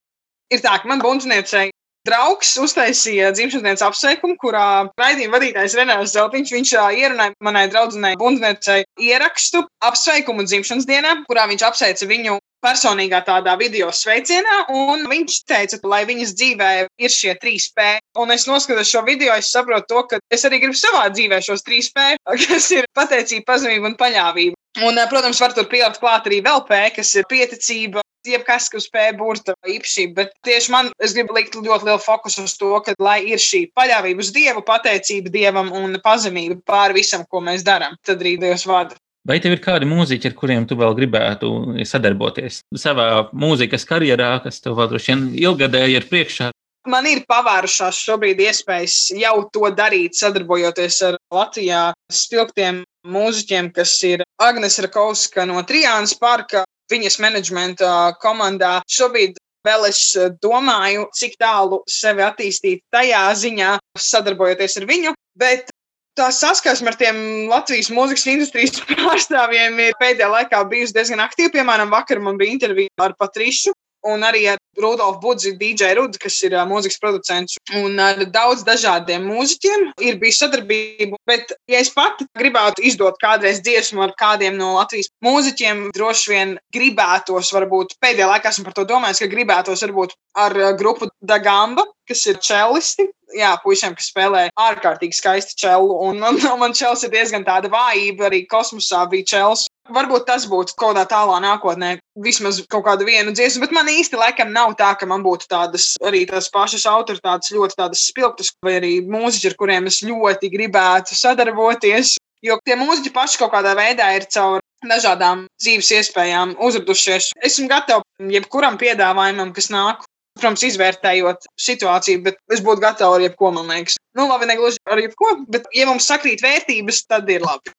Ir 0.52 0.60
tā, 0.60 0.76
ka 0.82 0.88
man 0.88 1.00
bundzniecei 1.00 1.70
draugs 2.06 2.56
uztaisīja 2.60 3.30
dzimšanas 3.34 3.64
dienas 3.64 3.84
apsveikumu, 3.86 4.36
kurā 4.42 4.66
raidījuma 4.98 5.38
vadītājs 5.38 5.76
Renārs 5.78 6.14
Zeltiņš 6.16 6.54
viņš 6.56 6.72
ierunāja 6.98 7.34
manai 7.46 7.68
draudzenei 7.72 8.18
bundzniecei 8.20 8.82
ierakstu 9.00 9.62
apsveikumu 9.86 10.46
dzimšanas 10.48 10.88
dienā, 10.88 11.14
kurā 11.28 11.46
viņš 11.50 11.66
apsveica 11.68 12.08
viņu 12.10 12.38
personīgā 12.62 13.22
tādā 13.26 13.56
video 13.58 13.88
sveicienā, 13.94 14.58
un 14.70 15.06
viņš 15.10 15.38
teica, 15.50 15.78
lai 15.90 16.02
viņas 16.06 16.34
dzīvē 16.38 16.70
ir 17.02 17.10
šie 17.10 17.34
trīs 17.42 17.68
P. 17.74 17.96
Un 18.22 18.34
es 18.34 18.46
noskatos 18.50 18.90
šo 18.90 19.02
video, 19.06 19.34
es 19.34 19.50
saprotu 19.50 19.88
to, 19.90 20.04
ka 20.10 20.20
es 20.30 20.46
arī 20.46 20.62
gribu 20.62 20.78
savā 20.78 21.08
dzīvē 21.10 21.40
šos 21.42 21.66
trīs 21.66 21.90
P, 21.94 22.12
kas 22.46 22.70
ir 22.76 22.86
pateicība, 22.94 23.48
pazemība 23.54 23.90
un 23.90 23.98
paļāvība. 23.98 24.58
Un, 24.86 24.96
protams, 25.10 25.40
var 25.42 25.52
tur 25.52 25.66
pielikt 25.68 26.00
klāt 26.00 26.30
arī 26.30 26.38
vēl 26.44 26.62
P, 26.68 26.78
kas 26.96 27.10
ir 27.18 27.26
pieticība, 27.28 28.00
jebkas, 28.26 28.68
kas 28.72 28.88
spēj 28.88 29.12
burta 29.18 29.54
īpašība. 29.68 30.14
Bet 30.18 30.34
tieši 30.46 30.74
man, 30.74 30.90
es 31.02 31.14
gribu 31.16 31.36
likt 31.36 31.56
ļoti 31.58 31.88
lielu 31.88 32.02
fokusu 32.02 32.46
uz 32.46 32.56
to, 32.60 32.72
ka, 32.84 32.96
lai 33.02 33.20
ir 33.32 33.42
šī 33.42 33.66
paļāvība 33.76 34.24
uz 34.24 34.32
Dievu, 34.34 34.64
pateicība 34.66 35.32
Dievam 35.32 35.72
un 35.76 35.98
pazemība 36.04 36.60
pāri 36.66 37.00
visam, 37.02 37.26
ko 37.28 37.42
mēs 37.44 37.66
darām, 37.66 37.98
tad 38.06 38.22
arī 38.24 38.38
Dievs 38.42 38.66
vada. 38.68 38.98
Vai 39.28 39.36
tev 39.38 39.54
ir 39.54 39.60
kādi 39.62 39.86
mūziķi, 39.86 40.32
ar 40.32 40.34
kuriem 40.34 40.64
tu 40.66 40.74
vēl 40.78 40.96
gribētu 40.98 41.48
sadarboties 41.86 42.64
savā 42.74 43.28
mūzikas 43.30 43.86
karjerā, 43.86 44.32
kas 44.42 44.58
tev 44.64 44.74
vēl 44.80 44.90
droši 44.90 45.12
vien 45.12 45.28
ilgadēji 45.44 46.00
ir 46.00 46.08
priekšā? 46.10 46.48
Man 46.90 47.06
ir 47.06 47.20
pavērušās 47.30 48.00
šobrīd 48.02 48.40
iespējas 48.42 48.96
jau 49.14 49.36
to 49.54 49.68
darīt, 49.78 50.18
sadarbojoties 50.18 50.96
ar 51.06 51.18
Latvijā 51.30 51.82
spilgtiem 52.10 52.80
mūziķiem, 53.06 53.70
kas 53.76 53.94
ir 54.08 54.24
Agnes 54.42 54.80
Rakauska 54.82 55.46
no 55.46 55.62
Trijānas 55.68 56.16
parka, 56.18 56.64
viņas 56.92 57.18
menedžmenta 57.22 57.92
komandā. 58.22 58.78
Šobrīd 58.90 59.38
vēl 59.66 59.86
es 59.88 60.00
domāju, 60.42 61.06
cik 61.16 61.38
tālu 61.40 61.82
sevi 61.90 62.24
attīstīt 62.26 62.82
tajā 62.94 63.26
ziņā, 63.38 63.76
sadarbojoties 63.98 64.80
ar 64.80 64.88
viņu. 64.90 65.14
Bet 65.38 65.70
tā 66.18 66.28
saskarsme 66.34 66.92
ar 66.92 66.98
tiem 67.00 67.20
Latvijas 67.50 67.90
mūzikas 67.94 68.26
industrijas 68.34 68.82
pārstāvjiem 69.04 69.78
ir 69.86 69.96
pēdējā 70.00 70.30
laikā 70.36 70.64
bijusi 70.70 70.96
diezgan 70.96 71.24
aktīva. 71.24 71.54
Piemēram, 71.56 71.92
vakar 71.94 72.20
man 72.22 72.40
bija 72.40 72.56
intervija 72.56 72.92
ar 73.06 73.16
Patrišu. 73.18 73.74
Un 74.08 74.24
arī 74.26 74.46
ar 74.50 74.58
Rudolfu 74.78 75.20
Budzi, 75.20 75.52
DJ 75.60 75.92
Rudu, 75.98 76.18
kas 76.22 76.38
ir 76.46 76.56
mūzikas 76.66 76.98
producents, 76.98 77.58
un 77.78 78.00
ar 78.02 78.22
daudz 78.34 78.64
dažādiem 78.66 79.24
mūziķiem 79.28 79.84
ir 80.02 80.18
bijis 80.22 80.40
sadarbība. 80.42 81.20
Bet, 81.28 81.52
ja 81.70 81.82
es 81.82 81.92
pati 81.92 82.26
gribētu 82.38 82.82
izdot 82.88 83.20
kādreiz 83.22 83.60
dziesmu 83.62 84.02
ar 84.06 84.16
kādiem 84.18 84.56
no 84.58 84.72
Latvijas 84.78 85.12
mūziķiem, 85.24 85.90
droši 85.94 86.32
vien 86.32 86.56
gribētos, 86.74 87.52
varbūt 87.54 87.98
pēdējā 88.02 88.30
laikā 88.32 88.52
esmu 88.52 88.66
par 88.68 88.78
to 88.78 88.88
domājis, 88.88 89.22
ka 89.22 89.30
gribētos 89.30 89.84
varbūt 89.86 90.16
ar 90.40 90.56
grupu 90.80 91.10
Dagamba, 91.20 91.84
kas 92.08 92.24
ir 92.26 92.40
čelisti. 92.42 93.08
Jā, 93.32 93.54
puišiem, 93.62 93.94
kas 93.96 94.10
spēlē 94.10 94.42
ārkārtīgi 94.60 95.16
skaisti 95.16 95.56
čelu. 95.62 95.94
Un 96.08 96.20
man, 96.20 96.36
man 96.62 96.74
čels 96.76 97.04
ir 97.06 97.12
diezgan 97.14 97.46
tāda 97.48 97.70
vājība. 97.72 98.28
Arī 98.28 98.42
kosmosā 98.50 99.06
bija 99.12 99.30
čels. 99.36 99.68
Varbūt 99.90 100.28
tas 100.28 100.44
būtu 100.46 100.76
kaut 100.78 100.94
kādā 100.94 101.02
tālā 101.10 101.40
nākotnē, 101.42 101.96
vismaz 102.22 102.60
kaut 102.70 102.84
kādu 102.86 103.06
vienu 103.08 103.32
dziesmu, 103.34 103.64
bet 103.64 103.72
man 103.74 103.88
īsti 103.90 104.14
laikam 104.14 104.52
nav 104.54 104.76
tā, 104.78 104.92
ka 104.98 105.08
man 105.10 105.24
būtu 105.26 105.48
tādas 105.50 105.96
arī 106.06 106.22
tās 106.30 106.46
pašas 106.54 106.86
autoritātes, 106.86 107.50
ļoti 107.50 107.78
tādas 107.80 108.04
spilgtas, 108.06 108.52
vai 108.62 108.76
arī 108.78 108.92
mūziķi, 109.02 109.50
ar 109.50 109.56
kuriem 109.58 109.90
es 109.90 109.98
ļoti 110.06 110.52
gribētu 110.54 111.18
sadarboties. 111.18 112.14
Jo 112.46 112.60
tie 112.62 112.78
mūziķi 112.78 113.10
paši 113.14 113.42
kaut 113.42 113.52
kādā 113.56 113.74
veidā 113.78 114.06
ir 114.14 114.28
caur 114.30 114.62
dažādām 114.86 115.46
dzīves 115.62 115.90
iespējām 115.98 116.54
uzradušies. 116.62 117.32
Esmu 117.42 117.68
gatava 117.70 118.30
jebkuram 118.30 118.78
piedāvājumam, 118.78 119.50
kas 119.54 119.70
nāk. 119.74 120.06
Protams, 120.38 120.62
izvērtējot 120.64 121.44
situāciju, 121.60 122.22
bet 122.24 122.38
es 122.54 122.62
būtu 122.64 122.80
gatava 122.80 123.18
ar 123.18 123.26
jebko, 123.26 123.50
man 123.52 123.68
liekas. 123.68 123.98
Nu, 124.16 124.24
labi, 124.30 124.48
negluži 124.48 124.80
ar 124.88 125.02
jebko, 125.02 125.34
bet, 125.52 125.66
ja 125.76 125.84
mums 125.90 126.08
sakrīt 126.08 126.40
vērtības, 126.40 127.02
tad 127.10 127.28
ir 127.28 127.44
labi. 127.44 127.74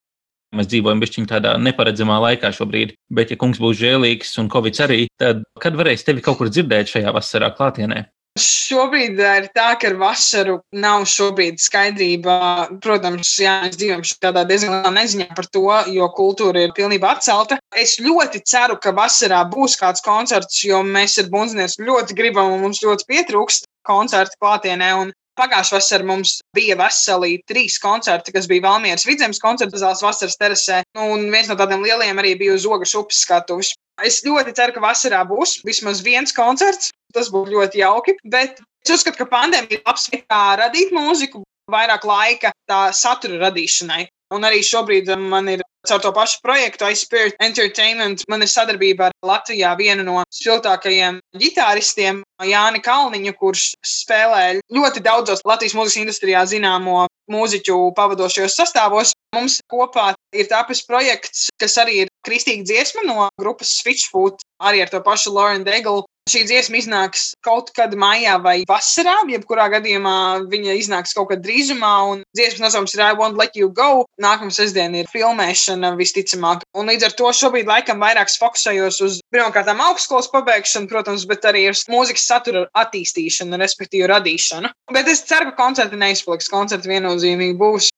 Mēs 0.54 0.70
dzīvojam 0.70 1.02
bišķiņ 1.02 1.28
tādā 1.30 1.54
neparedzamā 1.60 2.20
laikā 2.28 2.52
šobrīd, 2.54 2.94
bet, 3.14 3.34
ja 3.34 3.40
kungs 3.40 3.60
būs 3.62 3.80
žēlīgs 3.80 4.36
un 4.42 4.50
covid 4.52 4.82
arī, 4.86 5.00
tad 5.20 5.42
kad 5.62 5.78
varēs 5.78 6.06
tevi 6.06 6.24
kaut 6.24 6.40
kur 6.40 6.52
dzirdēt 6.52 6.92
šajā 6.94 7.14
vasarā 7.14 7.50
klātienē? 7.56 8.04
Šobrīd 8.34 9.20
ir 9.22 9.44
tā, 9.54 9.68
ka 9.78 9.92
ar 9.92 9.94
vasaru 10.00 10.56
nav 10.74 11.04
šobrīd 11.06 11.60
skaidrība. 11.62 12.38
Protams, 12.82 13.30
jā, 13.38 13.52
mēs 13.62 13.76
dzīvojam 13.78 14.02
tādā 14.24 14.42
diezgan 14.48 14.74
lielā 14.74 14.90
neziņā 14.96 15.28
par 15.38 15.46
to, 15.54 15.62
jo 15.94 16.08
kultūra 16.16 16.64
ir 16.64 16.74
pilnībā 16.74 17.12
atcelta. 17.14 17.60
Es 17.78 18.00
ļoti 18.02 18.42
ceru, 18.42 18.80
ka 18.82 18.90
vasarā 18.96 19.44
būs 19.52 19.78
kāds 19.78 20.02
koncerts, 20.02 20.64
jo 20.66 20.82
mēs 20.82 21.14
ar 21.22 21.30
Bunznieks 21.30 21.78
ļoti 21.78 22.18
gribam 22.18 22.56
un 22.56 22.66
mums 22.66 22.82
ļoti 22.82 23.06
pietrūkst 23.12 23.70
koncertu 23.86 24.42
klātienē. 24.42 24.90
Un 25.04 25.14
Pagājušā 25.38 25.74
vasarā 25.74 26.06
mums 26.06 26.36
bija 26.54 26.76
veseli 26.78 27.40
trīs 27.50 27.80
koncerti, 27.82 28.32
kas 28.34 28.46
bija 28.50 28.62
Valmieras 28.68 29.06
vidzemes 29.08 29.40
koncerta 29.42 29.80
zāles 29.80 30.02
vasaras 30.04 30.38
terasē. 30.38 30.82
Nu, 30.94 31.08
Un 31.14 31.26
viens 31.32 31.50
no 31.50 31.56
tādiem 31.58 31.82
lieliem 31.82 32.20
arī 32.22 32.36
bija 32.38 32.54
uz 32.54 32.66
Ogas 32.66 32.94
upes 32.94 33.24
skatuves. 33.26 33.72
Es 34.02 34.22
ļoti 34.26 34.54
ceru, 34.54 34.74
ka 34.76 34.82
vasarā 34.82 35.24
būs 35.26 35.60
vismaz 35.66 36.02
viens 36.06 36.34
koncerts. 36.34 36.92
Tas 37.14 37.30
būtu 37.34 37.54
ļoti 37.54 37.82
jauki. 37.82 38.16
Bet 38.24 38.62
es 38.86 38.94
uzskatu, 38.94 39.22
ka 39.22 39.30
pandēmija 39.34 39.78
ir 39.80 39.84
labs 39.86 40.06
veids, 40.12 40.26
kā 40.30 40.42
radīt 40.62 40.94
mūziku, 40.94 41.42
vairāk 41.70 42.06
laika 42.06 42.54
tā 42.70 42.80
satura 42.94 43.48
radīšanai. 43.48 44.06
Un 44.34 44.46
arī 44.46 44.62
šobrīd 44.66 45.10
man 45.18 45.50
ir 45.52 45.62
caur 45.88 46.02
to 46.02 46.12
pašu 46.16 46.40
projektu 46.42 46.88
iSpirit 46.90 47.36
Entertainment. 47.42 48.24
Man 48.28 48.44
ir 48.44 48.50
sadarbība 48.50 49.10
ar 49.10 49.16
Latvijā 49.24 49.74
vienu 49.78 50.04
no 50.06 50.22
spilgtākajiem 50.32 51.20
ģitāristiem, 51.40 52.22
Jāni 52.44 52.80
Kalniņu, 52.84 53.34
kurš 53.38 53.66
spēlē 53.86 54.60
ļoti 54.74 55.02
daudzos 55.04 55.44
Latvijas 55.46 55.76
mūzikas 55.78 56.00
industrijā 56.02 56.42
zināmo 56.50 57.04
mūziķu 57.30 57.76
pavadošajos 57.96 58.56
sastāvos. 58.58 59.14
Mums 59.34 59.60
kopā 59.70 60.12
ir 60.34 60.48
tapis 60.50 60.82
projekts, 60.86 61.48
kas 61.60 61.78
arī 61.82 62.04
ir 62.04 62.12
kristīga 62.26 62.66
dziesma 62.66 63.04
no 63.06 63.28
grupas 63.40 63.72
Switchfoot, 63.80 64.44
arī 64.62 64.84
ar 64.84 64.92
to 64.92 65.00
pašu 65.04 65.34
Lauren 65.34 65.64
Deglu. 65.66 66.04
Šī 66.24 66.40
dziesma 66.48 66.78
iznāks 66.80 67.22
kaut 67.44 67.68
kad 67.76 67.92
maijā 68.00 68.38
vai 68.40 68.54
vasarā, 68.64 69.18
jebkurā 69.28 69.66
gadījumā 69.74 70.14
viņa 70.48 70.76
iznāks 70.80 71.12
kaut 71.12 71.28
kad 71.34 71.42
drīzumā. 71.44 71.90
Un 72.08 72.22
dziesmas 72.32 72.62
nosaukums 72.64 72.94
ir 72.96 73.02
I 73.04 73.10
Won't 73.18 73.36
Let 73.36 73.58
You 73.60 73.68
Go. 73.68 74.06
Nākamā 74.24 74.54
sestdiena 74.56 75.02
ir 75.02 75.10
filmēšana 75.12 75.92
visticamāk. 75.98 76.64
Un 76.80 76.88
līdz 76.88 77.10
ar 77.10 77.16
to 77.18 77.28
šobrīd 77.28 77.68
laikam 77.68 78.00
vairāk 78.00 78.32
fokusējos 78.40 79.02
uz 79.04 79.18
pirmkārt 79.34 79.68
augstskolas 79.74 80.30
pabeigšanu, 80.32 80.88
protams, 80.88 81.28
bet 81.28 81.44
arī 81.44 81.66
uz 81.74 81.84
mūzikas 81.92 82.24
satura 82.30 82.64
attīstīšanu, 82.72 83.60
respektīvi 83.60 84.08
radīšanu. 84.08 84.72
Bet 84.96 85.12
es 85.12 85.26
ceru, 85.28 85.52
ka 85.52 85.60
koncerti 85.60 86.00
neizpaliks. 86.00 86.48
Koncerti 86.48 86.88
viennozīmīgi 86.88 87.60
būs. 87.60 87.92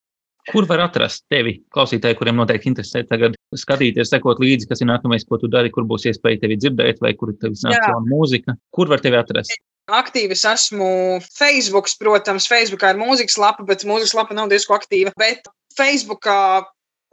Kur 0.52 0.66
var 0.70 0.84
atrast 0.84 1.24
tevi? 1.32 1.56
Klausītāji, 1.74 2.16
kuriem 2.18 2.38
noteikti 2.38 2.70
interesē 2.70 3.02
tagad 3.08 3.34
skatīties, 3.56 4.10
sekot 4.12 4.38
līdzi, 4.42 4.68
kas 4.70 4.82
ir 4.82 4.90
nākamais, 4.90 5.26
ko 5.26 5.40
tu 5.42 5.50
dari, 5.50 5.72
kur 5.74 5.86
būs 5.88 6.06
iespēja 6.10 6.44
tevi 6.44 6.58
dzirdēt, 6.60 7.00
vai 7.02 7.14
kur 7.18 7.32
tev 7.40 7.56
nāk 7.64 7.80
jauna 7.80 8.06
mūzika. 8.06 8.54
Kur 8.74 8.92
var 8.92 9.02
tevi 9.02 9.18
atrast? 9.18 9.56
Aktīvi 9.86 10.34
es 10.34 10.42
esmu 10.46 10.88
Facebook, 11.24 11.90
protams, 12.00 12.48
Facebookā 12.50 12.94
ir 12.94 13.02
mūzikas 13.02 13.38
lapa, 13.38 13.66
bet 13.66 13.86
mūzikas 13.86 14.16
lapa 14.18 14.34
nav 14.34 14.50
diezgan 14.50 14.80
aktīva. 14.80 15.12
Bet 15.18 15.46
Facebookā 15.78 16.66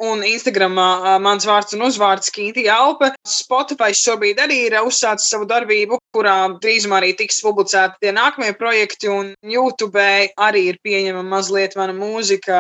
un 0.04 0.24
Instagramā 0.28 1.18
mans 1.24 1.46
vārds 1.48 1.76
un 1.78 1.86
uzvārds 1.88 2.32
Kīti 2.34 2.66
Alpe. 2.72 3.12
Spotify 3.28 3.96
šobrīd 3.98 4.42
arī 4.44 4.60
ir 4.68 4.78
uzsācis 4.82 5.30
savu 5.32 5.48
darbību, 5.50 6.00
kurā 6.16 6.38
drīzumā 6.64 7.00
arī 7.02 7.14
tiks 7.20 7.42
publicēti 7.46 8.04
tie 8.04 8.14
nākamie 8.16 8.54
projekti, 8.60 9.12
un 9.12 9.34
YouTube 9.56 10.04
arī 10.48 10.66
ir 10.72 10.82
pieņemama 10.86 11.38
mazliet 11.38 11.78
mana 11.80 11.96
mūzika, 11.98 12.58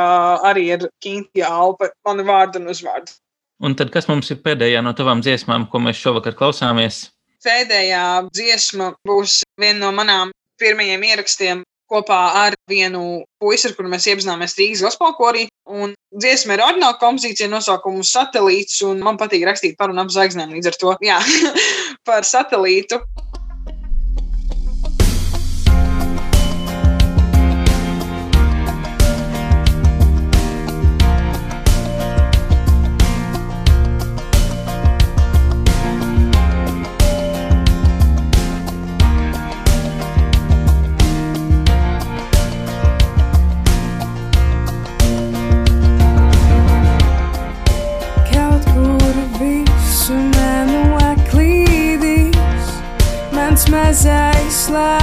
arī 0.49 0.69
ir 0.77 0.87
Kīti 1.03 1.43
Alpe, 1.47 1.91
mani 2.07 2.27
vārdu 2.27 2.61
un 2.61 2.71
uzvārdu. 2.73 3.17
Un 3.63 3.75
tad, 3.79 3.93
kas 3.93 4.09
mums 4.09 4.31
ir 4.33 4.41
pēdējā 4.43 4.81
no 4.83 4.91
tavām 4.97 5.21
dziesmām, 5.23 5.69
ko 5.71 5.79
mēs 5.83 5.99
šovakar 6.01 6.35
klausāmies? 6.39 7.05
Pēdējā 7.43 8.05
dziesma 8.31 8.93
būs 9.07 9.43
viena 9.59 9.85
no 9.85 9.91
manām 9.95 10.31
pirmajiem 10.59 11.03
ierakstiem 11.11 11.63
kopā 11.93 12.19
ar 12.47 12.57
vienu 12.69 13.23
puisi, 13.41 13.69
ar 13.69 13.75
kuru 13.77 13.91
mēs 13.91 14.07
iepazināmies 14.09 14.57
Rīgas 14.59 14.83
gospelkorī. 14.87 15.47
Un 15.69 15.93
dziesma 16.14 16.57
ir 16.57 16.64
ordināla 16.66 16.97
kompozīcija 17.01 17.49
nosaukumu 17.51 18.03
satelīts, 18.07 18.82
un 18.88 19.01
man 19.05 19.20
patīk 19.22 19.45
rakstīt 19.47 19.78
par 19.80 19.93
un 19.93 20.01
ap 20.03 20.11
zvaigznēm 20.14 20.53
līdz 20.55 20.72
ar 20.72 20.80
to. 20.82 20.95
Jā, 21.05 21.20
par 22.07 22.28
satelītu. 22.28 23.01
fly. 54.74 55.03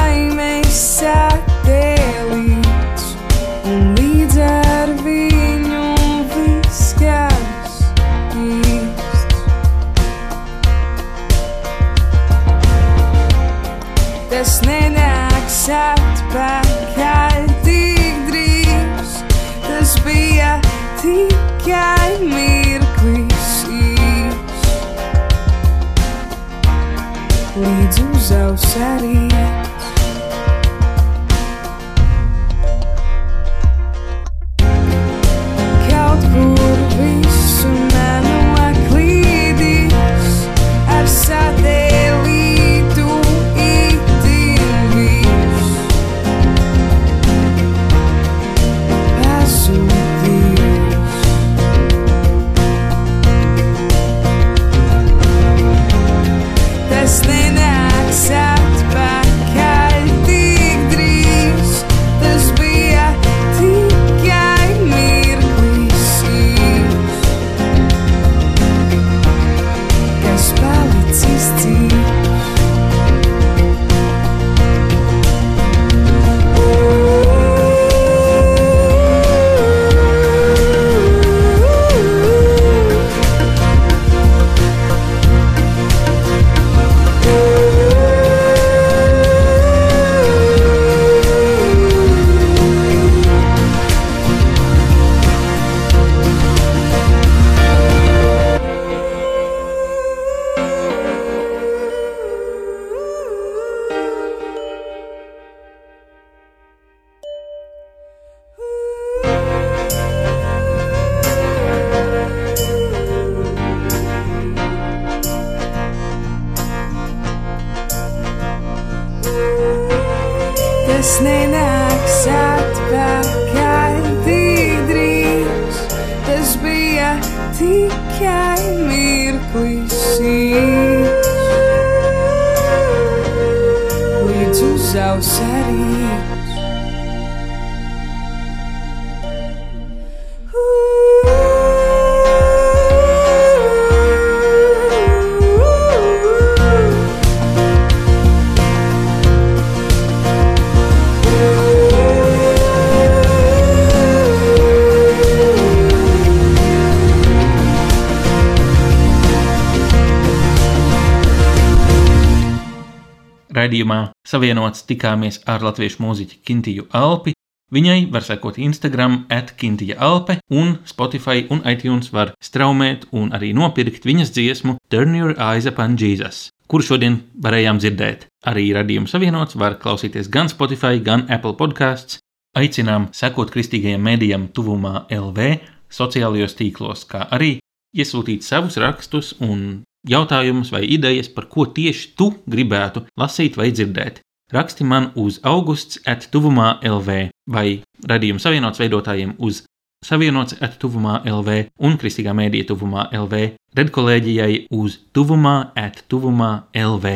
Raidījumā 163.61 164.01
savienots 164.27 164.87
tikāmies 164.89 165.43
ar 165.51 165.61
latviešu 165.67 166.01
mūziķu 166.03 166.41
Kintiju 166.49 166.89
Alpi, 166.97 167.35
Viņai 167.71 168.09
var 168.11 168.25
sekot 168.27 168.57
Instagram, 168.59 169.29
atkintija 169.31 169.95
Alpe, 170.03 170.41
un 170.51 170.73
Spotify 170.91 171.45
un 171.55 171.61
iTunes 171.71 172.11
var 172.11 172.33
straumēt 172.43 173.05
un 173.15 173.31
arī 173.37 173.53
nopirkt 173.55 174.09
viņas 174.09 174.33
dziesmu 174.35 174.75
Turn 174.91 175.15
Your 175.15 175.37
Eyes 175.39 175.69
Upon 175.71 175.95
Jesus, 175.95 176.49
kuru 176.67 176.83
šodien 176.89 177.21
varējām 177.39 177.79
dzirdēt. 177.79 178.27
Arī 178.51 178.73
radījums 178.75 179.15
savienots 179.15 179.55
var 179.55 179.79
klausīties 179.79 180.33
gan 180.35 180.51
Spotify, 180.51 180.99
gan 180.99 181.29
Apple 181.31 181.55
podkāsts. 181.61 182.19
Aicinām 182.59 183.07
sekot 183.15 183.53
kristīgajam 183.55 184.03
mēdījam 184.03 184.49
tuvumā 184.51 185.05
LV 185.15 185.53
sociālajos 185.95 186.59
tīklos, 186.59 187.07
kā 187.07 187.29
arī 187.31 187.61
iesūtīt 187.95 188.43
savus 188.43 188.81
rakstus 188.83 189.37
un 189.39 189.85
jautājumus 190.09 190.73
vai 190.73 190.85
idejas, 190.87 191.29
par 191.29 191.49
ko 191.53 191.67
tieši 191.67 192.15
tu 192.17 192.33
gribētu 192.51 193.07
lasīt 193.21 193.59
vai 193.61 193.71
dzirdēt. 193.73 194.21
Raksti 194.51 194.85
man 194.85 195.13
uz 195.15 195.39
augusts 195.47 196.01
attuvumā 196.11 196.81
LV 196.83 197.29
vai 197.51 197.83
radījuma 198.11 198.43
savienots 198.43 198.83
veidotājiem 198.83 199.37
uz 199.39 199.63
savienots 200.07 200.57
attuvumā 200.65 201.21
LV 201.29 201.59
un 201.87 201.99
kristīgā 202.01 202.35
mēdīja 202.35 202.71
tuvumā 202.73 203.11
LV, 203.15 203.45
redkolēģijai 203.79 204.65
uz 204.75 204.99
tuvumā 205.15 205.57
attuvumā 205.79 206.51
LV. 206.75 207.15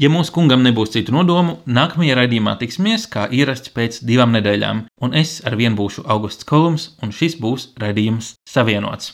Ja 0.00 0.08
mūsu 0.10 0.32
kungam 0.34 0.64
nebūs 0.64 0.94
citu 0.96 1.14
nodomu, 1.14 1.58
nākamajā 1.68 2.16
raidījumā 2.18 2.56
tiksimies 2.58 3.04
kā 3.12 3.28
ierasts 3.30 3.70
pēc 3.76 4.00
divām 4.08 4.32
nedēļām, 4.34 4.86
un 5.04 5.14
es 5.14 5.38
ar 5.46 5.58
vienu 5.60 5.78
būšu 5.84 6.08
Augusts 6.10 6.48
Kolums, 6.48 6.94
un 7.04 7.14
šis 7.14 7.38
būs 7.38 7.70
raidījums 7.78 8.34
savienots. 8.48 9.12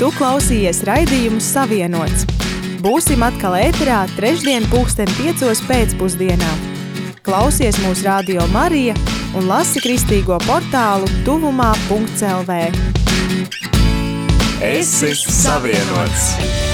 Tu 0.00 0.08
klausījies 0.16 0.78
raidījumu 0.88 1.42
Savienots. 1.44 2.22
Būsim 2.80 3.20
atkal 3.20 3.58
ēterā 3.58 3.98
trešdien 4.14 4.64
pulksten 4.72 5.10
piecos 5.18 5.60
pēcpusdienā. 5.68 6.54
Klausies 7.20 7.76
mūsu 7.84 8.06
radio 8.08 8.46
Marija 8.48 8.96
un 9.36 9.44
lasi 9.50 9.84
kristīgo 9.84 10.40
portālu 10.46 11.04
tuvumā.lv. 11.28 12.58
Esi 14.72 15.12
savienots! 15.20 16.69